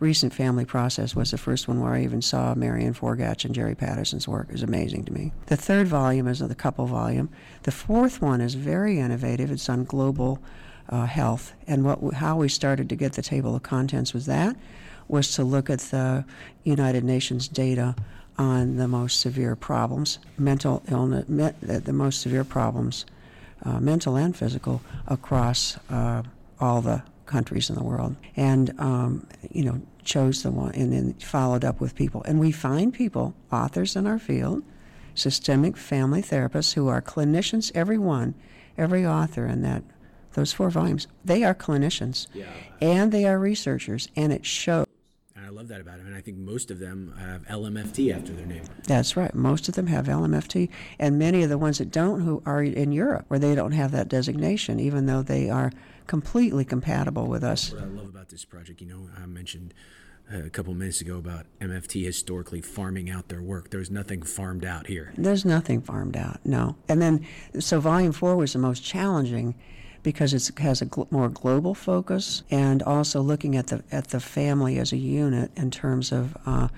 recent 0.00 0.34
family 0.34 0.66
process 0.66 1.14
was 1.14 1.30
the 1.30 1.38
first 1.38 1.66
one 1.66 1.80
where 1.80 1.94
I 1.94 2.02
even 2.02 2.20
saw 2.20 2.54
Marion 2.54 2.92
Forgatch 2.92 3.44
and 3.44 3.54
Jerry 3.54 3.74
Patterson's 3.74 4.28
work. 4.28 4.50
Was 4.50 4.62
amazing 4.62 5.04
to 5.06 5.12
me. 5.12 5.32
The 5.46 5.56
third 5.56 5.86
volume 5.86 6.28
is 6.28 6.40
the 6.40 6.54
couple 6.54 6.86
volume. 6.86 7.30
The 7.62 7.72
fourth 7.72 8.20
one 8.20 8.42
is 8.42 8.54
very 8.54 8.98
innovative. 8.98 9.50
It's 9.50 9.68
on 9.68 9.84
global 9.84 10.42
uh, 10.88 11.06
health. 11.06 11.52
And 11.66 11.84
what 11.84 12.14
how 12.14 12.36
we 12.36 12.48
started 12.48 12.88
to 12.88 12.96
get 12.96 13.14
the 13.14 13.22
table 13.22 13.54
of 13.54 13.62
contents 13.62 14.12
was 14.12 14.26
that 14.26 14.56
was 15.08 15.32
to 15.34 15.44
look 15.44 15.70
at 15.70 15.80
the 15.80 16.24
United 16.64 17.04
Nations 17.04 17.48
data 17.48 17.94
on 18.36 18.76
the 18.76 18.88
most 18.88 19.20
severe 19.20 19.54
problems, 19.54 20.18
mental 20.38 20.82
illness, 20.88 21.28
me, 21.28 21.50
the 21.60 21.92
most 21.92 22.20
severe 22.20 22.44
problems, 22.44 23.06
uh, 23.64 23.78
mental 23.80 24.16
and 24.16 24.36
physical, 24.36 24.80
across 25.06 25.76
uh, 25.90 26.22
all 26.58 26.80
the 26.80 27.02
countries 27.26 27.70
in 27.70 27.76
the 27.76 27.82
world. 27.82 28.16
And, 28.36 28.78
um, 28.80 29.26
you 29.50 29.64
know, 29.64 29.80
chose 30.04 30.42
the 30.42 30.50
one 30.50 30.72
and 30.72 30.92
then 30.92 31.14
followed 31.14 31.64
up 31.64 31.80
with 31.80 31.94
people. 31.94 32.22
And 32.24 32.38
we 32.38 32.52
find 32.52 32.92
people, 32.92 33.34
authors 33.52 33.96
in 33.96 34.06
our 34.06 34.18
field, 34.18 34.62
systemic 35.14 35.76
family 35.76 36.22
therapists 36.22 36.74
who 36.74 36.88
are 36.88 37.00
clinicians, 37.00 37.70
every 37.74 37.98
one, 37.98 38.34
every 38.76 39.06
author 39.06 39.46
in 39.46 39.62
that 39.62 39.82
those 40.34 40.52
four 40.52 40.70
volumes, 40.70 41.06
they 41.24 41.44
are 41.44 41.54
clinicians 41.54 42.26
yeah. 42.34 42.46
and 42.80 43.12
they 43.12 43.26
are 43.26 43.38
researchers, 43.38 44.08
and 44.16 44.32
it 44.32 44.44
shows. 44.44 44.86
And 45.34 45.46
I 45.46 45.48
love 45.48 45.68
that 45.68 45.80
about 45.80 45.98
them. 45.98 46.06
And 46.06 46.16
I 46.16 46.20
think 46.20 46.36
most 46.38 46.70
of 46.70 46.78
them 46.78 47.14
have 47.18 47.42
LMFT 47.46 48.14
after 48.14 48.32
their 48.32 48.46
name. 48.46 48.64
That's 48.86 49.16
right. 49.16 49.34
Most 49.34 49.68
of 49.68 49.74
them 49.74 49.86
have 49.88 50.06
LMFT, 50.06 50.68
and 50.98 51.18
many 51.18 51.42
of 51.42 51.48
the 51.48 51.58
ones 51.58 51.78
that 51.78 51.90
don't, 51.90 52.20
who 52.20 52.42
are 52.46 52.62
in 52.62 52.92
Europe, 52.92 53.24
where 53.28 53.38
they 53.38 53.54
don't 53.54 53.72
have 53.72 53.90
that 53.92 54.08
designation, 54.08 54.78
even 54.80 55.06
though 55.06 55.22
they 55.22 55.50
are 55.50 55.72
completely 56.06 56.64
compatible 56.64 57.26
with 57.26 57.42
us. 57.42 57.72
What 57.72 57.82
I 57.82 57.86
love 57.86 58.08
about 58.08 58.28
this 58.28 58.44
project, 58.44 58.80
you 58.80 58.86
know, 58.86 59.08
I 59.20 59.26
mentioned 59.26 59.74
uh, 60.32 60.38
a 60.38 60.50
couple 60.50 60.72
minutes 60.74 61.00
ago 61.00 61.18
about 61.18 61.46
MFT 61.60 62.04
historically 62.04 62.60
farming 62.62 63.10
out 63.10 63.28
their 63.28 63.42
work. 63.42 63.70
There's 63.70 63.90
nothing 63.90 64.22
farmed 64.22 64.64
out 64.64 64.86
here. 64.86 65.12
There's 65.16 65.44
nothing 65.44 65.82
farmed 65.82 66.16
out, 66.16 66.40
no. 66.44 66.76
And 66.88 67.02
then, 67.02 67.26
so 67.58 67.80
volume 67.80 68.12
four 68.12 68.36
was 68.36 68.54
the 68.54 68.58
most 68.58 68.82
challenging 68.82 69.54
because 70.04 70.32
it 70.32 70.56
has 70.58 70.80
a 70.80 70.86
gl- 70.86 71.10
more 71.10 71.28
global 71.28 71.74
focus 71.74 72.44
and 72.50 72.80
also 72.84 73.20
looking 73.20 73.56
at 73.56 73.66
the 73.66 73.82
at 73.90 74.08
the 74.08 74.20
family 74.20 74.78
as 74.78 74.92
a 74.92 74.96
unit 74.96 75.50
in 75.56 75.72
terms 75.72 76.12
of 76.12 76.36
uh, 76.46 76.68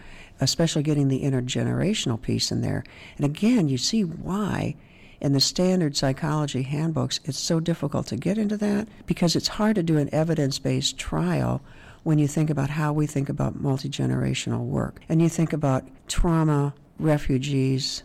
especially 0.41 0.83
getting 0.83 1.09
the 1.09 1.23
intergenerational 1.23 2.21
piece 2.21 2.51
in 2.51 2.63
there. 2.63 2.85
And 3.17 3.27
again, 3.27 3.69
you 3.69 3.77
see 3.77 4.05
why 4.05 4.77
in 5.21 5.33
the 5.33 5.41
standard 5.41 5.97
psychology 5.97 6.63
handbooks 6.63 7.21
it's 7.25 7.39
so 7.39 7.59
difficult 7.61 8.07
to 8.07 8.17
get 8.17 8.39
into 8.39 8.57
that 8.57 8.87
because 9.07 9.35
it's 9.35 9.49
hard 9.49 9.75
to 9.75 9.83
do 9.83 9.99
an 9.99 10.09
evidence-based 10.13 10.99
trial 10.99 11.63
when 12.03 12.19
you 12.19 12.29
think 12.29 12.51
about 12.51 12.71
how 12.71 12.93
we 12.93 13.07
think 13.07 13.29
about 13.29 13.59
multi-generational 13.59 14.65
work 14.65 15.01
and 15.09 15.23
you 15.23 15.29
think 15.29 15.55
about 15.55 15.85
trauma 16.07 16.75
refugees 16.99 18.03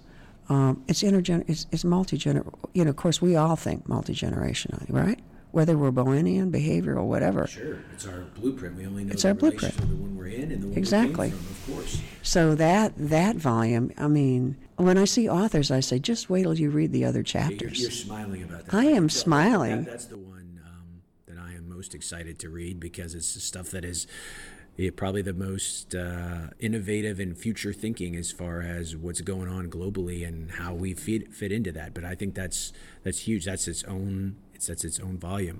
um, 0.51 0.83
it's 0.87 1.01
intergen 1.03 1.43
it's, 1.47 1.65
it's 1.71 1.83
multi-gener 1.83 2.45
you 2.73 2.83
know 2.83 2.89
of 2.89 2.95
course 2.95 3.21
we 3.21 3.35
all 3.35 3.55
think 3.55 3.87
multi-generationally 3.87 4.85
right 4.89 5.19
whether 5.51 5.77
we're 5.77 5.91
Bowenian, 5.91 6.51
behavioral, 6.51 7.07
whatever. 7.07 7.45
Sure, 7.47 7.79
it's 7.93 8.07
our 8.07 8.21
blueprint. 8.35 8.77
We 8.77 8.85
only 8.85 9.03
know 9.03 9.11
it's 9.11 9.23
the 9.23 9.29
our 9.29 9.33
blueprint. 9.33 9.75
the 9.75 9.95
one 9.95 10.15
we're 10.15 10.27
in 10.27 10.51
and 10.51 10.63
the 10.63 10.67
one 10.67 10.77
exactly. 10.77 11.27
we 11.27 11.31
came 11.33 11.39
from, 11.39 11.73
of 11.73 11.79
course. 11.79 12.01
So 12.23 12.55
that 12.55 12.93
that 12.97 13.35
volume, 13.35 13.91
I 13.97 14.07
mean, 14.07 14.57
when 14.77 14.97
I 14.97 15.05
see 15.05 15.29
authors, 15.29 15.69
I 15.69 15.81
say, 15.81 15.99
just 15.99 16.29
wait 16.29 16.43
till 16.43 16.57
you 16.57 16.69
read 16.69 16.91
the 16.91 17.05
other 17.05 17.23
chapters. 17.23 17.79
You're, 17.79 17.89
you're 17.89 17.91
smiling 17.91 18.43
about 18.43 18.65
that. 18.65 18.73
I 18.73 18.85
am 18.85 19.09
So 19.09 19.23
smiling. 19.23 19.83
That, 19.83 19.91
that's 19.91 20.05
the 20.05 20.17
one 20.17 20.59
um, 20.65 21.01
that 21.27 21.37
I 21.37 21.53
am 21.53 21.69
most 21.69 21.93
excited 21.93 22.39
to 22.39 22.49
read 22.49 22.79
because 22.79 23.13
it's 23.13 23.33
the 23.33 23.41
stuff 23.41 23.71
that 23.71 23.83
is 23.83 24.07
yeah, 24.77 24.89
probably 24.95 25.21
the 25.21 25.33
most 25.33 25.93
uh, 25.93 26.47
innovative 26.59 27.19
and 27.19 27.37
future 27.37 27.73
thinking 27.73 28.15
as 28.15 28.31
far 28.31 28.61
as 28.61 28.95
what's 28.95 29.21
going 29.21 29.47
on 29.47 29.69
globally 29.69 30.27
and 30.27 30.51
how 30.51 30.73
we 30.73 30.93
fit 30.93 31.33
fit 31.33 31.51
into 31.51 31.71
that. 31.73 31.93
But 31.93 32.05
I 32.05 32.15
think 32.15 32.35
that's 32.35 32.73
that's 33.03 33.19
huge. 33.19 33.45
That's 33.45 33.67
its 33.67 33.83
own. 33.83 34.37
It's 34.53 34.67
that's 34.67 34.83
its 34.83 34.99
own 34.99 35.17
volume. 35.17 35.59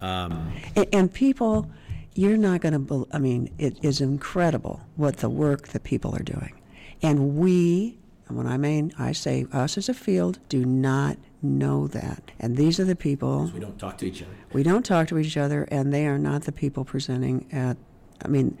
Um, 0.00 0.52
And, 0.76 0.86
and 0.92 1.12
people, 1.12 1.70
you're 2.14 2.36
not 2.36 2.60
going 2.60 2.86
to, 2.86 3.06
I 3.12 3.18
mean, 3.18 3.52
it 3.58 3.78
is 3.82 4.00
incredible 4.00 4.80
what 4.96 5.18
the 5.18 5.30
work 5.30 5.68
that 5.68 5.84
people 5.84 6.14
are 6.14 6.22
doing. 6.22 6.60
And 7.02 7.36
we, 7.36 7.98
and 8.28 8.36
when 8.36 8.46
I 8.46 8.56
mean, 8.56 8.92
I 8.98 9.12
say 9.12 9.46
us 9.52 9.78
as 9.78 9.88
a 9.88 9.94
field, 9.94 10.38
do 10.48 10.64
not 10.64 11.16
know 11.40 11.86
that. 11.88 12.30
And 12.38 12.56
these 12.56 12.78
are 12.80 12.84
the 12.84 12.96
people, 12.96 13.50
we 13.54 13.60
don't 13.60 13.78
talk 13.78 13.98
to 13.98 14.06
each 14.06 14.22
other. 14.22 14.32
we 14.52 14.62
don't 14.62 14.84
talk 14.84 15.08
to 15.08 15.18
each 15.18 15.36
other, 15.36 15.68
and 15.70 15.92
they 15.92 16.06
are 16.06 16.18
not 16.18 16.42
the 16.42 16.52
people 16.52 16.84
presenting 16.84 17.46
at, 17.52 17.76
I 18.24 18.28
mean, 18.28 18.56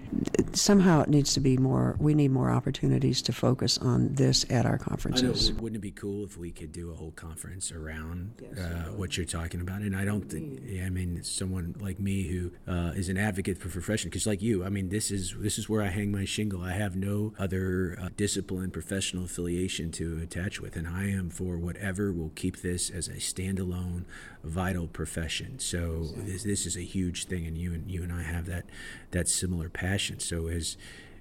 somehow 0.52 1.02
it 1.02 1.08
needs 1.08 1.34
to 1.34 1.40
be 1.40 1.56
more, 1.56 1.96
we 1.98 2.14
need 2.14 2.30
more 2.30 2.50
opportunities 2.50 3.22
to 3.22 3.32
focus 3.32 3.78
on 3.78 4.14
this 4.14 4.44
at 4.50 4.66
our 4.66 4.72
I 4.72 4.76
know. 4.76 4.84
conferences. 4.84 5.52
Wouldn't 5.52 5.76
it 5.76 5.80
be 5.80 5.90
cool 5.90 6.24
if 6.24 6.36
we 6.36 6.50
could 6.50 6.72
do 6.72 6.90
a 6.90 6.94
whole 6.94 7.12
conference 7.12 7.72
around 7.72 8.42
uh, 8.58 8.90
what 8.92 9.16
you're 9.16 9.26
talking 9.26 9.60
about? 9.60 9.80
And 9.82 9.96
I 9.96 10.04
don't 10.04 10.28
think. 10.28 10.60
I 10.84 10.90
mean, 10.90 11.22
someone 11.22 11.74
like 11.80 11.98
me 12.00 12.24
who 12.24 12.52
uh, 12.66 12.92
is 12.94 13.08
an 13.08 13.16
advocate 13.16 13.58
for 13.58 13.68
profession, 13.68 14.10
because 14.10 14.26
like 14.26 14.42
you, 14.42 14.64
I 14.64 14.68
mean, 14.68 14.88
this 14.88 15.10
is 15.10 15.34
this 15.38 15.58
is 15.58 15.68
where 15.68 15.82
I 15.82 15.88
hang 15.88 16.10
my 16.10 16.24
shingle. 16.24 16.62
I 16.62 16.72
have 16.72 16.96
no 16.96 17.32
other 17.38 17.98
uh, 18.00 18.08
discipline, 18.16 18.70
professional 18.70 19.24
affiliation 19.24 19.90
to 19.92 20.20
attach 20.22 20.60
with, 20.60 20.76
and 20.76 20.86
I 20.88 21.08
am 21.10 21.30
for 21.30 21.56
whatever 21.56 22.12
will 22.12 22.32
keep 22.34 22.62
this 22.62 22.90
as 22.90 23.08
a 23.08 23.14
standalone, 23.14 24.04
vital 24.44 24.86
profession. 24.86 25.58
So 25.58 26.06
this 26.16 26.42
this 26.44 26.66
is 26.66 26.76
a 26.76 26.82
huge 26.82 27.26
thing, 27.26 27.46
and 27.46 27.56
you 27.56 27.72
and 27.72 27.90
you 27.90 28.02
and 28.02 28.12
I 28.12 28.22
have 28.22 28.46
that 28.46 28.64
that 29.10 29.28
similar 29.28 29.68
passion. 29.68 30.20
So 30.20 30.48
as 30.48 30.76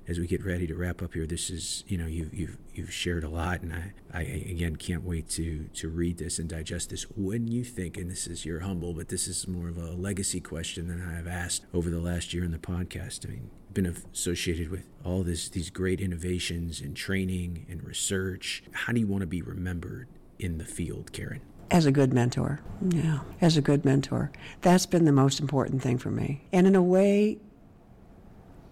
as 0.07 0.19
we 0.19 0.27
get 0.27 0.43
ready 0.43 0.65
to 0.67 0.75
wrap 0.75 1.01
up 1.01 1.13
here, 1.13 1.27
this 1.27 1.49
is 1.49 1.83
you 1.87 1.97
know 1.97 2.07
you've 2.07 2.33
you've 2.33 2.57
you've 2.73 2.93
shared 2.93 3.23
a 3.23 3.29
lot, 3.29 3.61
and 3.61 3.73
I, 3.73 3.93
I 4.13 4.21
again 4.21 4.75
can't 4.75 5.03
wait 5.03 5.29
to 5.31 5.69
to 5.75 5.89
read 5.89 6.17
this 6.17 6.39
and 6.39 6.49
digest 6.49 6.89
this. 6.89 7.03
When 7.15 7.47
you 7.47 7.63
think, 7.63 7.97
and 7.97 8.09
this 8.09 8.27
is 8.27 8.45
you're 8.45 8.61
humble, 8.61 8.93
but 8.93 9.09
this 9.09 9.27
is 9.27 9.47
more 9.47 9.69
of 9.69 9.77
a 9.77 9.91
legacy 9.91 10.41
question 10.41 10.87
than 10.87 11.01
I 11.01 11.15
have 11.15 11.27
asked 11.27 11.65
over 11.73 11.89
the 11.89 11.99
last 11.99 12.33
year 12.33 12.43
in 12.43 12.51
the 12.51 12.57
podcast. 12.57 13.25
I 13.25 13.29
mean, 13.29 13.51
been 13.73 13.85
associated 13.85 14.69
with 14.69 14.87
all 15.05 15.23
this 15.23 15.49
these 15.49 15.69
great 15.69 16.01
innovations 16.01 16.81
in 16.81 16.93
training 16.93 17.65
and 17.69 17.83
research. 17.83 18.63
How 18.71 18.93
do 18.93 18.99
you 18.99 19.07
want 19.07 19.21
to 19.21 19.27
be 19.27 19.41
remembered 19.41 20.07
in 20.39 20.57
the 20.57 20.65
field, 20.65 21.11
Karen? 21.13 21.41
As 21.71 21.85
a 21.85 21.91
good 21.91 22.13
mentor. 22.13 22.59
Yeah, 22.89 23.19
as 23.39 23.55
a 23.55 23.61
good 23.61 23.85
mentor. 23.85 24.29
That's 24.61 24.85
been 24.85 25.05
the 25.05 25.13
most 25.13 25.39
important 25.39 25.81
thing 25.81 25.97
for 25.97 26.11
me. 26.11 26.41
And 26.51 26.67
in 26.67 26.75
a 26.75 26.81
way, 26.83 27.37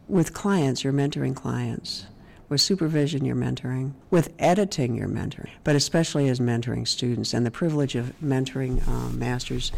with 0.09 0.33
clients, 0.33 0.83
you're 0.83 0.91
mentoring 0.91 1.33
clients. 1.33 2.07
With 2.49 2.59
supervision, 2.59 3.23
you're 3.23 3.35
mentoring. 3.35 3.93
With 4.09 4.33
editing, 4.37 4.95
you're 4.95 5.07
mentoring. 5.07 5.49
But 5.63 5.75
especially 5.75 6.27
as 6.27 6.39
mentoring 6.39 6.87
students 6.87 7.33
and 7.33 7.45
the 7.45 7.51
privilege 7.51 7.95
of 7.95 8.13
mentoring 8.21 8.85
um, 8.87 9.17
master's 9.17 9.71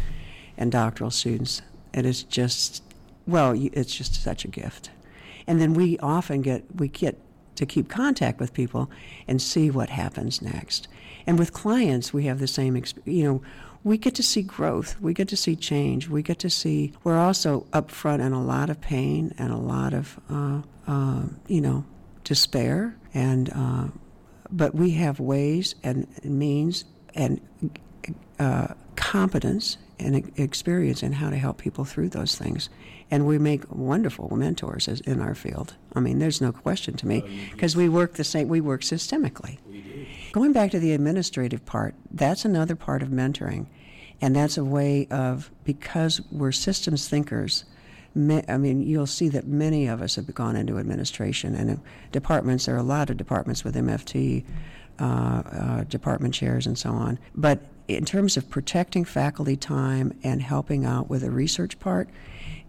and 0.56 0.72
doctoral 0.72 1.10
students, 1.10 1.62
it 1.94 2.04
is 2.04 2.24
just, 2.24 2.82
well, 3.26 3.52
it's 3.54 3.94
just 3.94 4.20
such 4.20 4.44
a 4.44 4.48
gift. 4.48 4.90
And 5.46 5.60
then 5.60 5.74
we 5.74 5.98
often 5.98 6.40
get, 6.40 6.64
we 6.74 6.88
get 6.88 7.20
to 7.56 7.66
keep 7.66 7.88
contact 7.88 8.40
with 8.40 8.54
people 8.54 8.90
and 9.28 9.40
see 9.40 9.70
what 9.70 9.90
happens 9.90 10.42
next. 10.42 10.88
And 11.26 11.38
with 11.38 11.52
clients, 11.52 12.12
we 12.12 12.24
have 12.24 12.38
the 12.38 12.46
same, 12.46 12.82
you 13.04 13.24
know, 13.24 13.42
we 13.84 13.98
get 13.98 14.14
to 14.14 14.22
see 14.22 14.42
growth, 14.42 15.00
we 15.00 15.12
get 15.12 15.28
to 15.28 15.36
see 15.36 15.56
change, 15.56 16.08
we 16.08 16.22
get 16.22 16.38
to 16.40 16.50
see, 16.50 16.92
we're 17.02 17.18
also 17.18 17.66
upfront 17.72 18.24
in 18.24 18.32
a 18.32 18.42
lot 18.42 18.70
of 18.70 18.80
pain 18.80 19.34
and 19.38 19.52
a 19.52 19.56
lot 19.56 19.92
of, 19.92 20.20
uh, 20.30 20.62
uh, 20.86 21.22
you 21.48 21.60
know, 21.60 21.84
despair. 22.24 22.96
And, 23.12 23.50
uh, 23.54 23.88
but 24.50 24.74
we 24.74 24.92
have 24.92 25.18
ways 25.18 25.74
and 25.82 26.06
means 26.24 26.84
and 27.14 27.40
uh, 28.38 28.68
competence 28.96 29.78
and 30.02 30.32
experience 30.38 31.02
in 31.02 31.12
how 31.12 31.30
to 31.30 31.36
help 31.36 31.58
people 31.58 31.84
through 31.84 32.08
those 32.10 32.36
things. 32.36 32.68
And 33.10 33.26
we 33.26 33.38
make 33.38 33.70
wonderful 33.70 34.34
mentors 34.36 34.88
as, 34.88 35.00
in 35.00 35.20
our 35.20 35.34
field. 35.34 35.74
I 35.94 36.00
mean, 36.00 36.18
there's 36.18 36.40
no 36.40 36.52
question 36.52 36.94
to 36.96 37.06
me 37.06 37.48
because 37.52 37.76
we 37.76 37.88
work 37.88 38.14
the 38.14 38.24
same. 38.24 38.48
We 38.48 38.60
work 38.60 38.82
systemically. 38.82 39.58
We 39.68 39.82
Going 40.32 40.52
back 40.52 40.70
to 40.70 40.78
the 40.78 40.92
administrative 40.92 41.66
part, 41.66 41.94
that's 42.10 42.46
another 42.46 42.74
part 42.74 43.02
of 43.02 43.10
mentoring, 43.10 43.66
and 44.22 44.34
that's 44.34 44.56
a 44.56 44.64
way 44.64 45.06
of 45.10 45.50
because 45.64 46.22
we're 46.30 46.52
systems 46.52 47.06
thinkers. 47.06 47.64
I 48.16 48.56
mean, 48.56 48.82
you'll 48.82 49.06
see 49.06 49.28
that 49.30 49.46
many 49.46 49.86
of 49.86 50.00
us 50.00 50.16
have 50.16 50.34
gone 50.34 50.56
into 50.56 50.78
administration 50.78 51.54
and 51.54 51.70
uh, 51.70 51.76
departments. 52.12 52.66
There 52.66 52.74
are 52.74 52.78
a 52.78 52.82
lot 52.82 53.10
of 53.10 53.16
departments 53.16 53.64
with 53.64 53.74
MFT, 53.74 54.44
uh, 54.98 55.04
uh, 55.04 55.84
department 55.84 56.34
chairs, 56.34 56.66
and 56.66 56.78
so 56.78 56.90
on. 56.90 57.18
But 57.34 57.60
in 57.88 58.04
terms 58.04 58.36
of 58.36 58.48
protecting 58.48 59.04
faculty 59.04 59.56
time 59.56 60.18
and 60.22 60.42
helping 60.42 60.84
out 60.84 61.10
with 61.10 61.22
the 61.22 61.30
research 61.30 61.78
part, 61.78 62.08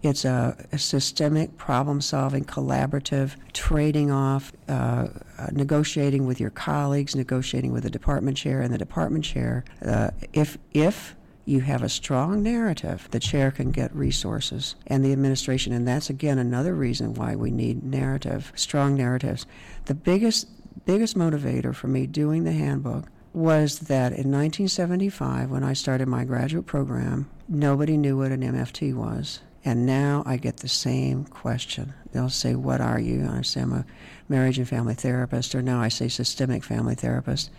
it's 0.02 0.24
a, 0.24 0.56
a 0.70 0.78
systemic, 0.78 1.56
problem 1.56 2.00
solving, 2.00 2.44
collaborative, 2.44 3.36
trading 3.52 4.10
off, 4.10 4.52
uh, 4.68 5.08
negotiating 5.50 6.26
with 6.26 6.40
your 6.40 6.50
colleagues, 6.50 7.16
negotiating 7.16 7.72
with 7.72 7.84
the 7.84 7.90
department 7.90 8.36
chair, 8.36 8.60
and 8.60 8.72
the 8.72 8.78
department 8.78 9.24
chair. 9.24 9.64
Uh, 9.84 10.10
if, 10.34 10.58
if 10.72 11.16
you 11.46 11.60
have 11.60 11.82
a 11.82 11.88
strong 11.88 12.42
narrative, 12.42 13.08
the 13.12 13.20
chair 13.20 13.50
can 13.50 13.70
get 13.70 13.94
resources 13.94 14.76
and 14.86 15.04
the 15.04 15.12
administration. 15.12 15.72
And 15.72 15.88
that's, 15.88 16.10
again, 16.10 16.38
another 16.38 16.74
reason 16.74 17.14
why 17.14 17.34
we 17.36 17.50
need 17.50 17.82
narrative, 17.82 18.52
strong 18.54 18.94
narratives. 18.94 19.46
The 19.86 19.94
biggest, 19.94 20.48
biggest 20.84 21.16
motivator 21.16 21.74
for 21.74 21.88
me 21.88 22.06
doing 22.06 22.44
the 22.44 22.52
handbook 22.52 23.06
was 23.34 23.80
that 23.80 24.12
in 24.12 24.30
1975, 24.30 25.50
when 25.50 25.64
I 25.64 25.72
started 25.72 26.06
my 26.06 26.24
graduate 26.24 26.66
program, 26.66 27.28
nobody 27.48 27.96
knew 27.96 28.16
what 28.16 28.30
an 28.32 28.42
MFT 28.42 28.94
was. 28.94 29.40
And 29.64 29.86
now 29.86 30.22
I 30.24 30.36
get 30.36 30.58
the 30.58 30.68
same 30.68 31.24
question. 31.24 31.94
They'll 32.12 32.28
say, 32.28 32.54
What 32.54 32.80
are 32.80 33.00
you? 33.00 33.20
And 33.20 33.30
I 33.30 33.42
say, 33.42 33.62
I'm 33.62 33.72
a 33.72 33.86
marriage 34.28 34.58
and 34.58 34.68
family 34.68 34.94
therapist, 34.94 35.54
or 35.54 35.62
now 35.62 35.80
I 35.80 35.88
say 35.88 36.08
systemic 36.08 36.62
family 36.62 36.94
therapist. 36.94 37.50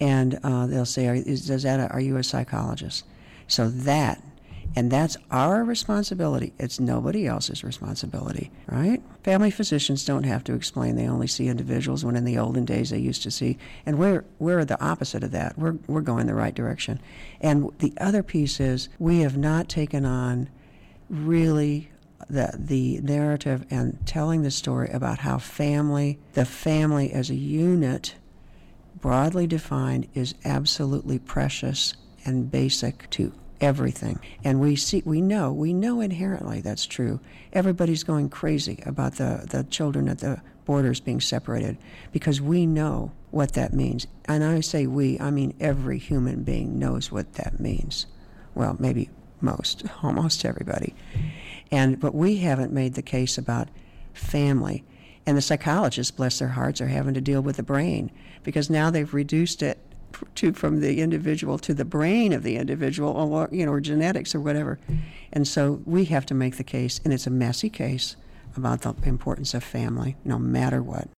And 0.00 0.38
uh, 0.42 0.66
they'll 0.66 0.86
say, 0.86 1.08
are, 1.08 1.14
is, 1.14 1.46
does 1.46 1.62
that, 1.62 1.92
are 1.92 2.00
you 2.00 2.16
a 2.16 2.24
psychologist? 2.24 3.04
So 3.46 3.68
that, 3.68 4.22
and 4.74 4.90
that's 4.90 5.16
our 5.30 5.64
responsibility. 5.64 6.52
It's 6.58 6.80
nobody 6.80 7.26
else's 7.26 7.62
responsibility, 7.62 8.50
right? 8.66 9.02
Family 9.22 9.50
physicians 9.50 10.04
don't 10.04 10.24
have 10.24 10.44
to 10.44 10.54
explain. 10.54 10.96
They 10.96 11.08
only 11.08 11.26
see 11.26 11.48
individuals 11.48 12.04
when 12.04 12.16
in 12.16 12.24
the 12.24 12.38
olden 12.38 12.64
days 12.64 12.90
they 12.90 12.98
used 12.98 13.22
to 13.24 13.30
see. 13.30 13.58
And 13.84 13.98
we're, 13.98 14.24
we're 14.38 14.64
the 14.64 14.82
opposite 14.82 15.24
of 15.24 15.30
that. 15.32 15.58
We're, 15.58 15.76
we're 15.86 16.00
going 16.00 16.26
the 16.26 16.34
right 16.34 16.54
direction. 16.54 17.00
And 17.40 17.70
the 17.78 17.92
other 17.98 18.22
piece 18.22 18.60
is 18.60 18.88
we 18.98 19.20
have 19.20 19.36
not 19.36 19.68
taken 19.68 20.04
on 20.06 20.48
really 21.10 21.90
the 22.30 22.52
the 22.56 23.00
narrative 23.02 23.66
and 23.68 23.98
telling 24.06 24.42
the 24.42 24.50
story 24.50 24.88
about 24.90 25.18
how 25.18 25.38
family, 25.38 26.18
the 26.32 26.44
family 26.44 27.12
as 27.12 27.28
a 27.28 27.34
unit, 27.34 28.14
broadly 29.00 29.46
defined, 29.46 30.08
is 30.14 30.34
absolutely 30.44 31.18
precious 31.18 31.94
and 32.24 32.50
basic 32.50 33.10
to 33.10 33.32
everything. 33.62 34.18
And 34.44 34.60
we 34.60 34.76
see, 34.76 35.02
we 35.06 35.20
know, 35.20 35.52
we 35.52 35.72
know 35.72 36.00
inherently 36.00 36.60
that's 36.60 36.84
true. 36.84 37.20
Everybody's 37.52 38.02
going 38.02 38.28
crazy 38.28 38.82
about 38.84 39.14
the, 39.14 39.46
the 39.48 39.64
children 39.64 40.08
at 40.08 40.18
the 40.18 40.42
borders 40.64 41.00
being 41.00 41.20
separated 41.20 41.78
because 42.12 42.40
we 42.40 42.66
know 42.66 43.12
what 43.30 43.52
that 43.54 43.72
means. 43.72 44.06
And 44.26 44.44
I 44.44 44.60
say 44.60 44.86
we, 44.86 45.18
I 45.18 45.30
mean 45.30 45.54
every 45.60 45.98
human 45.98 46.42
being 46.42 46.78
knows 46.78 47.10
what 47.10 47.34
that 47.34 47.60
means. 47.60 48.06
Well, 48.54 48.76
maybe 48.78 49.08
most, 49.40 49.84
almost 50.02 50.44
everybody. 50.44 50.94
And 51.70 51.98
but 51.98 52.14
we 52.14 52.38
haven't 52.38 52.72
made 52.72 52.94
the 52.94 53.02
case 53.02 53.38
about 53.38 53.68
family. 54.12 54.84
And 55.24 55.36
the 55.36 55.42
psychologists, 55.42 56.10
bless 56.10 56.40
their 56.40 56.48
hearts, 56.48 56.80
are 56.80 56.88
having 56.88 57.14
to 57.14 57.20
deal 57.20 57.40
with 57.40 57.56
the 57.56 57.62
brain 57.62 58.10
because 58.42 58.68
now 58.68 58.90
they've 58.90 59.14
reduced 59.14 59.62
it 59.62 59.78
to 60.36 60.52
from 60.52 60.80
the 60.80 61.00
individual 61.00 61.58
to 61.58 61.74
the 61.74 61.84
brain 61.84 62.32
of 62.32 62.42
the 62.42 62.56
individual, 62.56 63.10
or 63.10 63.48
you 63.52 63.66
know, 63.66 63.72
or 63.72 63.80
genetics 63.80 64.34
or 64.34 64.40
whatever. 64.40 64.78
And 65.32 65.46
so 65.46 65.82
we 65.84 66.04
have 66.06 66.26
to 66.26 66.34
make 66.34 66.56
the 66.56 66.64
case, 66.64 67.00
and 67.04 67.12
it's 67.12 67.26
a 67.26 67.30
messy 67.30 67.70
case 67.70 68.16
about 68.56 68.82
the 68.82 68.94
importance 69.08 69.54
of 69.54 69.64
family, 69.64 70.16
no 70.24 70.38
matter 70.38 70.82
what. 70.82 71.08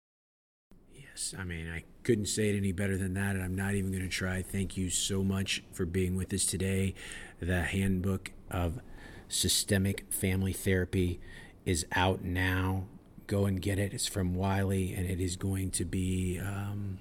Yes, 0.92 1.34
I 1.38 1.44
mean, 1.44 1.68
I 1.70 1.84
couldn't 2.02 2.26
say 2.26 2.50
it 2.50 2.56
any 2.56 2.72
better 2.72 2.96
than 2.96 3.14
that, 3.14 3.34
and 3.34 3.44
I'm 3.44 3.56
not 3.56 3.74
even 3.74 3.90
going 3.90 4.02
to 4.02 4.08
try. 4.08 4.42
Thank 4.42 4.76
you 4.76 4.90
so 4.90 5.22
much 5.22 5.62
for 5.72 5.84
being 5.86 6.16
with 6.16 6.32
us 6.32 6.44
today. 6.44 6.94
The 7.40 7.62
Handbook 7.62 8.32
of 8.50 8.80
Systemic 9.28 10.12
Family 10.12 10.52
Therapy 10.52 11.20
is 11.64 11.86
out 11.92 12.22
now. 12.22 12.84
Go 13.26 13.46
and 13.46 13.60
get 13.60 13.78
it. 13.78 13.94
It's 13.94 14.06
from 14.06 14.34
Wiley, 14.34 14.92
and 14.92 15.08
it 15.08 15.20
is 15.20 15.36
going 15.36 15.70
to 15.72 15.84
be 15.84 16.38
um, 16.38 17.00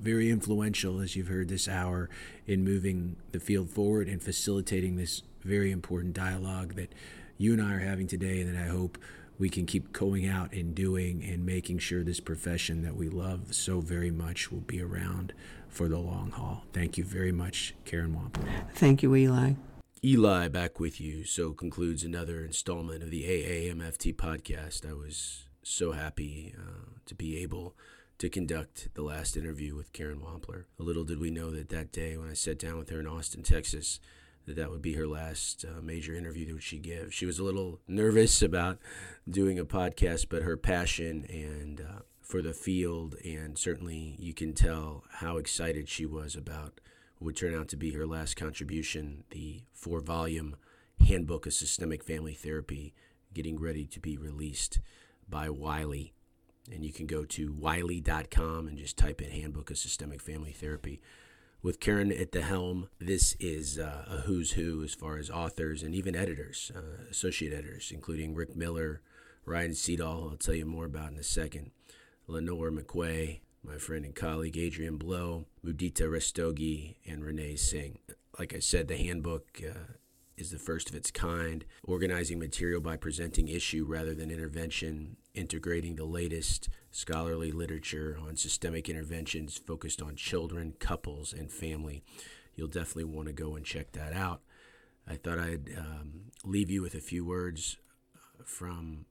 very 0.00 0.30
influential, 0.30 1.00
as 1.00 1.16
you've 1.16 1.28
heard 1.28 1.48
this 1.48 1.68
hour, 1.68 2.08
in 2.46 2.64
moving 2.64 3.16
the 3.32 3.40
field 3.40 3.70
forward 3.70 4.08
and 4.08 4.22
facilitating 4.22 4.96
this 4.96 5.22
very 5.42 5.70
important 5.70 6.14
dialogue 6.14 6.74
that 6.74 6.92
you 7.36 7.52
and 7.52 7.62
I 7.62 7.74
are 7.74 7.78
having 7.80 8.06
today, 8.06 8.40
and 8.40 8.54
that 8.54 8.60
I 8.60 8.66
hope 8.68 8.98
we 9.38 9.48
can 9.48 9.66
keep 9.66 9.92
going 9.92 10.26
out 10.26 10.52
and 10.52 10.74
doing 10.74 11.22
and 11.24 11.46
making 11.46 11.78
sure 11.78 12.02
this 12.02 12.20
profession 12.20 12.82
that 12.82 12.96
we 12.96 13.08
love 13.08 13.54
so 13.54 13.80
very 13.80 14.10
much 14.10 14.50
will 14.50 14.60
be 14.60 14.82
around 14.82 15.32
for 15.68 15.88
the 15.88 15.98
long 15.98 16.32
haul. 16.32 16.64
Thank 16.72 16.98
you 16.98 17.04
very 17.04 17.32
much, 17.32 17.74
Karen 17.84 18.14
Wampler. 18.14 18.48
Thank 18.74 19.02
you, 19.02 19.14
Eli. 19.14 19.52
Eli 20.04 20.48
back 20.48 20.80
with 20.80 21.00
you. 21.00 21.24
So 21.24 21.52
concludes 21.52 22.04
another 22.04 22.44
installment 22.44 23.02
of 23.02 23.10
the 23.10 23.24
AAMFT 23.24 24.14
podcast. 24.16 24.88
I 24.88 24.94
was 24.94 25.46
so 25.62 25.92
happy 25.92 26.54
uh, 26.56 26.98
to 27.06 27.14
be 27.14 27.38
able 27.38 27.74
to 28.18 28.28
conduct 28.28 28.88
the 28.94 29.02
last 29.02 29.36
interview 29.36 29.76
with 29.76 29.92
Karen 29.92 30.20
Wampler. 30.20 30.64
Little 30.78 31.04
did 31.04 31.20
we 31.20 31.30
know 31.30 31.50
that 31.50 31.68
that 31.68 31.92
day 31.92 32.16
when 32.16 32.28
I 32.28 32.34
sat 32.34 32.58
down 32.58 32.78
with 32.78 32.90
her 32.90 33.00
in 33.00 33.06
Austin, 33.06 33.42
Texas, 33.42 34.00
that 34.46 34.56
that 34.56 34.70
would 34.70 34.82
be 34.82 34.94
her 34.94 35.06
last 35.06 35.64
uh, 35.64 35.80
major 35.80 36.14
interview 36.14 36.52
that 36.52 36.62
she 36.62 36.78
give. 36.78 37.14
She 37.14 37.26
was 37.26 37.38
a 37.38 37.44
little 37.44 37.80
nervous 37.86 38.42
about 38.42 38.78
doing 39.28 39.58
a 39.58 39.64
podcast, 39.64 40.26
but 40.28 40.42
her 40.42 40.56
passion 40.56 41.26
and 41.28 41.80
uh, 41.80 42.00
for 42.20 42.42
the 42.42 42.52
field, 42.52 43.14
and 43.24 43.56
certainly 43.56 44.16
you 44.18 44.34
can 44.34 44.52
tell 44.52 45.04
how 45.10 45.36
excited 45.36 45.88
she 45.88 46.04
was 46.04 46.34
about 46.34 46.80
what 47.18 47.26
would 47.26 47.36
turn 47.36 47.54
out 47.54 47.68
to 47.68 47.76
be 47.76 47.92
her 47.92 48.06
last 48.06 48.36
contribution, 48.36 49.24
the 49.30 49.62
four-volume 49.72 50.56
Handbook 51.06 51.46
of 51.46 51.52
Systemic 51.52 52.02
Family 52.02 52.34
Therapy, 52.34 52.94
getting 53.32 53.58
ready 53.58 53.86
to 53.86 54.00
be 54.00 54.16
released 54.16 54.80
by 55.28 55.48
Wiley. 55.48 56.14
And 56.72 56.84
you 56.84 56.92
can 56.92 57.06
go 57.06 57.24
to 57.24 57.52
wiley.com 57.52 58.68
and 58.68 58.76
just 58.76 58.96
type 58.96 59.20
in 59.22 59.30
Handbook 59.30 59.70
of 59.70 59.78
Systemic 59.78 60.20
Family 60.20 60.52
Therapy 60.52 61.00
with 61.62 61.80
Karen 61.80 62.12
at 62.12 62.32
the 62.32 62.42
helm, 62.42 62.88
this 63.00 63.34
is 63.40 63.78
uh, 63.78 64.04
a 64.08 64.16
who's 64.18 64.52
who 64.52 64.82
as 64.84 64.94
far 64.94 65.18
as 65.18 65.30
authors 65.30 65.82
and 65.82 65.94
even 65.94 66.14
editors, 66.14 66.70
uh, 66.74 67.02
associate 67.10 67.52
editors, 67.52 67.90
including 67.92 68.34
Rick 68.34 68.54
Miller, 68.54 69.00
Ryan 69.44 69.72
Seedall, 69.72 70.30
I'll 70.30 70.36
tell 70.36 70.54
you 70.54 70.66
more 70.66 70.84
about 70.84 71.12
in 71.12 71.18
a 71.18 71.22
second, 71.22 71.72
Lenore 72.26 72.70
McWey, 72.70 73.40
my 73.64 73.76
friend 73.76 74.04
and 74.04 74.14
colleague 74.14 74.56
Adrian 74.56 74.98
Blow, 74.98 75.46
Mudita 75.64 76.02
Rastogi, 76.02 76.96
and 77.06 77.22
Reenee 77.22 77.58
Singh. 77.58 77.98
Like 78.38 78.54
I 78.54 78.60
said, 78.60 78.86
the 78.86 78.96
handbook 78.96 79.60
uh, 79.64 79.94
is 80.36 80.50
the 80.52 80.58
first 80.58 80.88
of 80.88 80.94
its 80.94 81.10
kind, 81.10 81.64
organizing 81.82 82.38
material 82.38 82.80
by 82.80 82.96
presenting 82.96 83.48
issue 83.48 83.84
rather 83.84 84.14
than 84.14 84.30
intervention, 84.30 85.16
integrating 85.38 85.96
the 85.96 86.04
latest 86.04 86.68
scholarly 86.90 87.52
literature 87.52 88.18
on 88.20 88.36
systemic 88.36 88.88
interventions 88.88 89.56
focused 89.56 90.02
on 90.02 90.16
children, 90.16 90.74
couples, 90.78 91.32
and 91.32 91.50
family. 91.50 92.02
You'll 92.54 92.68
definitely 92.68 93.04
want 93.04 93.28
to 93.28 93.32
go 93.32 93.54
and 93.54 93.64
check 93.64 93.92
that 93.92 94.12
out. 94.12 94.40
I 95.06 95.14
thought 95.14 95.38
I'd 95.38 95.70
um, 95.78 96.32
leave 96.44 96.70
you 96.70 96.82
with 96.82 96.94
a 96.94 97.00
few 97.00 97.24
words 97.24 97.76
uh, 98.14 98.42
from 98.44 99.06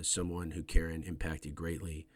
someone 0.00 0.52
who 0.52 0.62
Karen 0.62 1.02
impacted 1.02 1.54
greatly, 1.54 2.06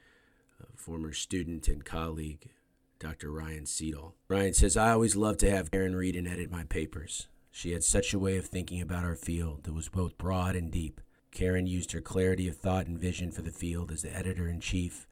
former 0.74 1.12
student 1.12 1.68
and 1.68 1.84
colleague, 1.84 2.50
Dr. 2.98 3.30
Ryan 3.30 3.64
Seedall. 3.64 4.12
Ryan 4.28 4.54
says, 4.54 4.76
I 4.76 4.92
always 4.92 5.16
love 5.16 5.36
to 5.38 5.50
have 5.50 5.70
Karen 5.70 5.96
read 5.96 6.16
and 6.16 6.26
edit 6.26 6.50
my 6.50 6.64
papers. 6.64 7.28
She 7.50 7.72
had 7.72 7.84
such 7.84 8.14
a 8.14 8.18
way 8.18 8.36
of 8.36 8.46
thinking 8.46 8.80
about 8.80 9.04
our 9.04 9.16
field 9.16 9.64
that 9.64 9.74
was 9.74 9.88
both 9.88 10.18
broad 10.18 10.56
and 10.56 10.70
deep. 10.70 11.00
Karen 11.36 11.66
used 11.66 11.92
her 11.92 12.00
clarity 12.00 12.48
of 12.48 12.56
thought 12.56 12.86
and 12.86 12.98
vision 12.98 13.30
for 13.30 13.42
the 13.42 13.50
field 13.50 13.92
as 13.92 14.00
the 14.00 14.16
editor 14.16 14.48
in 14.48 14.58
chief 14.58 15.06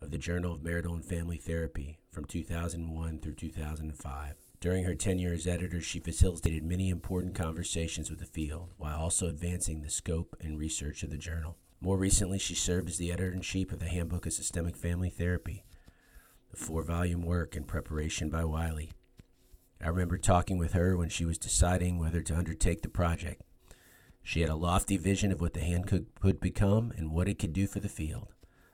of 0.00 0.12
the 0.12 0.18
Journal 0.18 0.54
of 0.54 0.62
Marital 0.62 0.94
and 0.94 1.04
Family 1.04 1.36
Therapy 1.36 1.98
from 2.12 2.26
2001 2.26 3.18
through 3.18 3.34
2005. 3.34 4.34
During 4.60 4.84
her 4.84 4.94
tenure 4.94 5.32
as 5.32 5.48
editor, 5.48 5.80
she 5.80 5.98
facilitated 5.98 6.62
many 6.62 6.90
important 6.90 7.34
conversations 7.34 8.08
with 8.08 8.20
the 8.20 8.24
field 8.24 8.72
while 8.76 9.00
also 9.00 9.26
advancing 9.26 9.82
the 9.82 9.90
scope 9.90 10.36
and 10.40 10.60
research 10.60 11.02
of 11.02 11.10
the 11.10 11.18
journal. 11.18 11.56
More 11.80 11.96
recently, 11.96 12.38
she 12.38 12.54
served 12.54 12.88
as 12.88 12.98
the 12.98 13.10
editor 13.10 13.32
in 13.32 13.40
chief 13.40 13.72
of 13.72 13.80
the 13.80 13.88
Handbook 13.88 14.26
of 14.26 14.32
Systemic 14.32 14.76
Family 14.76 15.10
Therapy, 15.10 15.64
the 16.52 16.56
four 16.56 16.84
volume 16.84 17.22
work 17.22 17.56
in 17.56 17.64
preparation 17.64 18.30
by 18.30 18.44
Wiley. 18.44 18.92
I 19.82 19.88
remember 19.88 20.18
talking 20.18 20.56
with 20.56 20.74
her 20.74 20.96
when 20.96 21.08
she 21.08 21.24
was 21.24 21.36
deciding 21.36 21.98
whether 21.98 22.20
to 22.20 22.36
undertake 22.36 22.82
the 22.82 22.88
project. 22.88 23.42
She 24.26 24.40
had 24.40 24.48
a 24.48 24.56
lofty 24.56 24.96
vision 24.96 25.30
of 25.30 25.40
what 25.42 25.52
the 25.52 25.60
handbook 25.60 26.18
could 26.18 26.40
become 26.40 26.92
and 26.96 27.12
what 27.12 27.28
it 27.28 27.38
could 27.38 27.52
do 27.52 27.66
for 27.66 27.78
the 27.78 27.90
field. 27.90 28.32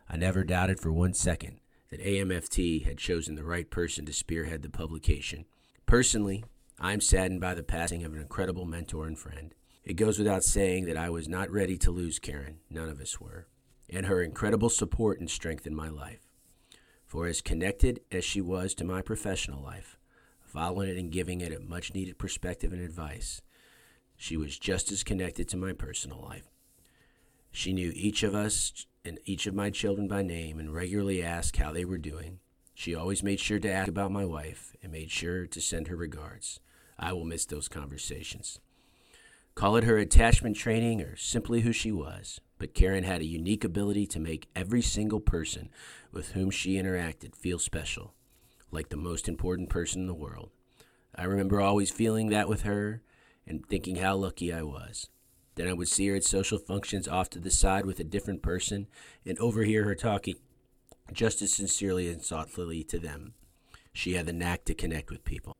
I 0.09 0.17
never 0.17 0.45
doubted 0.45 0.79
for 0.79 0.93
one 0.93 1.13
second 1.13 1.59
that 1.91 2.01
AAMFT 2.01 2.85
had 2.85 2.99
chosen 2.99 3.35
the 3.35 3.45
right 3.45 3.69
person 3.69 4.07
to 4.07 4.13
spearhead 4.13 4.63
the 4.63 4.71
publication. 4.71 5.45
Personally, 5.87 6.45
I'm 6.79 7.01
saddened 7.01 7.41
by 7.41 7.55
the 7.55 7.65
passing 7.65 8.05
of 8.05 8.15
an 8.15 8.21
incredible 8.21 8.65
mentor 8.65 9.07
and 9.07 9.19
friend. 9.19 9.53
It 9.83 9.95
goes 9.95 10.19
without 10.19 10.45
saying 10.45 10.85
that 10.85 10.97
I 10.97 11.11
was 11.11 11.29
not 11.29 11.51
ready 11.51 11.77
to 11.79 11.91
lose 11.91 12.21
Karen, 12.21 12.61
none 12.71 12.89
of 12.89 13.01
us 13.01 13.21
were, 13.21 13.49
and 13.89 14.07
her 14.07 14.23
incredible 14.23 14.69
support 14.69 15.19
and 15.19 15.29
strength 15.29 15.67
in 15.67 15.75
my 15.75 15.89
life. 15.89 16.29
For 17.07 17.27
as 17.27 17.41
connected 17.41 18.01
as 18.13 18.25
she 18.25 18.41
was 18.41 18.73
to 18.75 18.85
my 18.85 19.03
professional 19.03 19.61
life, 19.61 19.99
following 20.45 20.89
it 20.89 20.97
and 20.97 21.11
giving 21.11 21.41
it 21.41 21.53
a 21.53 21.59
much 21.59 21.93
needed 21.93 22.19
perspective 22.19 22.73
and 22.73 22.81
advice. 22.81 23.43
She 24.21 24.37
was 24.37 24.59
just 24.59 24.93
as 24.93 25.03
connected 25.03 25.49
to 25.49 25.57
my 25.57 25.73
personal 25.73 26.21
life. 26.21 26.51
She 27.51 27.73
knew 27.73 27.91
each 27.95 28.23
of 28.23 28.35
us 28.35 28.85
and 29.03 29.19
each 29.25 29.47
of 29.47 29.55
my 29.55 29.71
children 29.71 30.09
by 30.09 30.21
name 30.21 30.59
and 30.59 30.75
regularly 30.75 31.23
asked 31.23 31.57
how 31.57 31.73
they 31.73 31.87
were 31.87 31.97
doing. 31.97 32.39
She 32.75 32.95
always 32.95 33.23
made 33.23 33.41
sure 33.41 33.59
to 33.59 33.73
ask 33.73 33.89
about 33.89 34.13
my 34.13 34.27
wife 34.27 34.77
and 34.83 34.93
made 34.93 35.11
sure 35.11 35.47
to 35.47 35.61
send 35.63 35.89
her 35.89 35.97
regards. 35.97 36.61
I 36.99 37.15
will 37.15 37.25
miss 37.25 37.47
those 37.47 37.67
conversations. 37.67 38.61
Call 39.55 39.77
it 39.77 39.85
her 39.85 39.97
attachment 39.97 40.55
training 40.55 41.01
or 41.01 41.17
simply 41.17 41.63
who 41.63 41.73
she 41.73 41.91
was, 41.91 42.43
but 42.59 42.75
Karen 42.75 43.05
had 43.05 43.23
a 43.23 43.27
unique 43.27 43.65
ability 43.65 44.07
to 44.09 44.21
make 44.21 44.51
every 44.55 44.83
single 44.83 45.21
person 45.21 45.71
with 46.13 46.33
whom 46.33 46.51
she 46.51 46.75
interacted 46.75 47.35
feel 47.35 47.59
special 47.59 48.13
like 48.71 48.91
the 48.91 48.99
most 48.99 49.29
important 49.29 49.71
person 49.71 50.03
in 50.03 50.07
the 50.07 50.13
world. 50.13 50.51
I 51.15 51.25
remember 51.25 51.59
always 51.59 51.91
feeling 51.91 52.29
that 52.29 52.51
with 52.51 52.63
her 52.63 53.01
and 53.51 53.67
thinking 53.67 53.97
how 53.97 54.15
lucky 54.15 54.53
I 54.53 54.63
was. 54.63 55.09
Then 55.57 55.67
I 55.67 55.73
would 55.73 55.89
see 55.89 56.07
her 56.07 56.17
at 56.17 56.25
social 56.25 56.57
functions 56.57 57.09
off 57.09 57.29
to 57.31 57.41
the 57.41 57.51
side 57.51 57.85
with 57.85 57.99
a 57.99 58.05
different 58.05 58.43
person 58.43 58.87
and 59.27 59.37
overhear 59.39 59.85
her 59.85 59.97
talking 59.97 60.37
just 61.13 61.43
as 61.43 61.53
sincerely 61.53 62.09
and 62.09 62.23
thoughtfully 62.23 62.85
to 62.85 62.99
them. 62.99 63.35
She 63.93 64.15
had 64.15 64.27
the 64.27 64.33
knack 64.33 64.65
to 64.67 64.75
connect 64.75 65.11
with 65.11 65.25
people. 65.25 65.57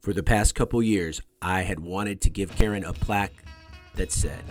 For 0.00 0.12
the 0.12 0.24
past 0.24 0.56
couple 0.56 0.82
years, 0.82 1.22
I 1.40 1.62
had 1.62 1.78
wanted 1.78 2.20
to 2.22 2.30
give 2.30 2.56
Karen 2.56 2.84
a 2.84 2.92
plaque 2.92 3.44
that 3.94 4.10
said, 4.10 4.42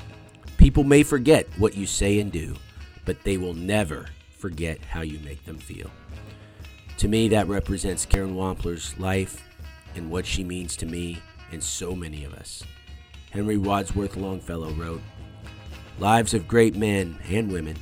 People 0.58 0.86
may 0.86 1.04
forget 1.04 1.48
what 1.58 1.76
you 1.76 1.86
say 1.86 2.20
and 2.22 2.32
do, 2.32 2.56
but 3.06 3.22
they 3.24 3.38
will 3.38 3.54
never 3.54 4.08
forget 4.30 4.80
how 4.82 5.02
you 5.02 5.20
make 5.20 5.44
them 5.46 5.58
feel. 5.58 5.92
To 7.00 7.10
me, 7.10 7.28
that 7.28 7.48
represents 7.48 8.06
Karen 8.06 8.36
Wampler's 8.36 8.98
life 8.98 9.44
and 9.96 10.10
what 10.10 10.26
she 10.26 10.44
means 10.44 10.78
to 10.78 10.86
me 10.86 11.22
and 11.52 11.64
so 11.64 11.96
many 11.96 12.24
of 12.24 12.34
us. 12.34 12.64
Henry 13.32 13.58
Wadsworth 13.58 14.18
Longfellow 14.18 14.72
wrote 14.72 15.02
Lives 16.00 16.34
of 16.34 16.48
great 16.48 16.76
men 16.76 17.18
and 17.30 17.52
women 17.52 17.78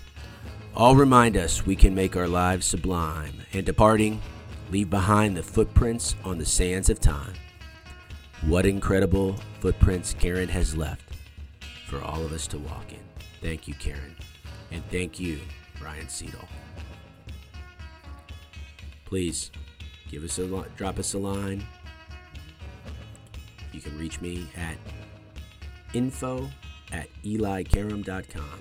all 0.75 0.95
remind 0.95 1.37
us 1.37 1.65
we 1.65 1.75
can 1.75 1.95
make 1.95 2.17
our 2.17 2.27
lives 2.27 2.65
sublime 2.65 3.33
and 3.53 3.65
departing, 3.65 4.21
leave 4.71 4.89
behind 4.89 5.37
the 5.37 5.43
footprints 5.43 6.15
on 6.25 6.37
the 6.37 6.45
sands 6.45 6.89
of 6.89 6.99
time. 6.99 7.33
What 8.41 8.65
incredible 8.65 9.37
footprints 9.61 10.13
Karen 10.13 10.49
has 10.49 10.75
left 10.75 11.15
for 11.87 12.01
all 12.01 12.25
of 12.25 12.33
us 12.33 12.45
to 12.47 12.57
walk 12.57 12.91
in. 12.91 12.99
Thank 13.41 13.69
you, 13.69 13.73
Karen. 13.75 14.17
And 14.71 14.83
thank 14.91 15.17
you, 15.17 15.39
Ryan 15.81 16.07
Seedall. 16.07 16.47
Please 19.05 19.51
give 20.09 20.25
us 20.25 20.39
a 20.39 20.65
drop 20.75 20.99
us 20.99 21.13
a 21.13 21.19
line. 21.19 21.65
You 23.75 23.81
can 23.81 23.99
reach 23.99 24.21
me 24.21 24.47
at 24.55 24.77
info 25.93 26.49
at 26.93 27.09
elikaram.com. 27.25 28.59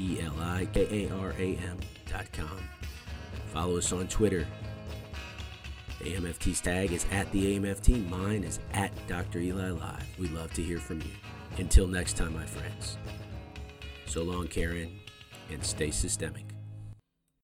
E 0.00 0.18
L 0.22 0.34
I 0.40 0.66
K 0.72 1.06
A 1.06 1.14
R 1.14 1.34
A 1.38 1.56
M.com. 1.56 2.58
Follow 3.52 3.76
us 3.76 3.92
on 3.92 4.08
Twitter. 4.08 4.46
AAMFT's 6.00 6.62
tag 6.62 6.92
is 6.92 7.04
at 7.10 7.30
the 7.32 7.58
AAMFT. 7.58 8.08
Mine 8.08 8.42
is 8.42 8.60
at 8.72 8.90
Dr. 9.06 9.40
Eli 9.40 9.70
Live. 9.70 10.18
We 10.18 10.28
love 10.28 10.50
to 10.54 10.62
hear 10.62 10.78
from 10.78 11.02
you. 11.02 11.10
Until 11.58 11.86
next 11.86 12.16
time, 12.16 12.32
my 12.32 12.46
friends. 12.46 12.96
So 14.06 14.22
long, 14.22 14.46
Karen, 14.48 14.98
and 15.50 15.62
stay 15.62 15.90
systemic. 15.90 16.55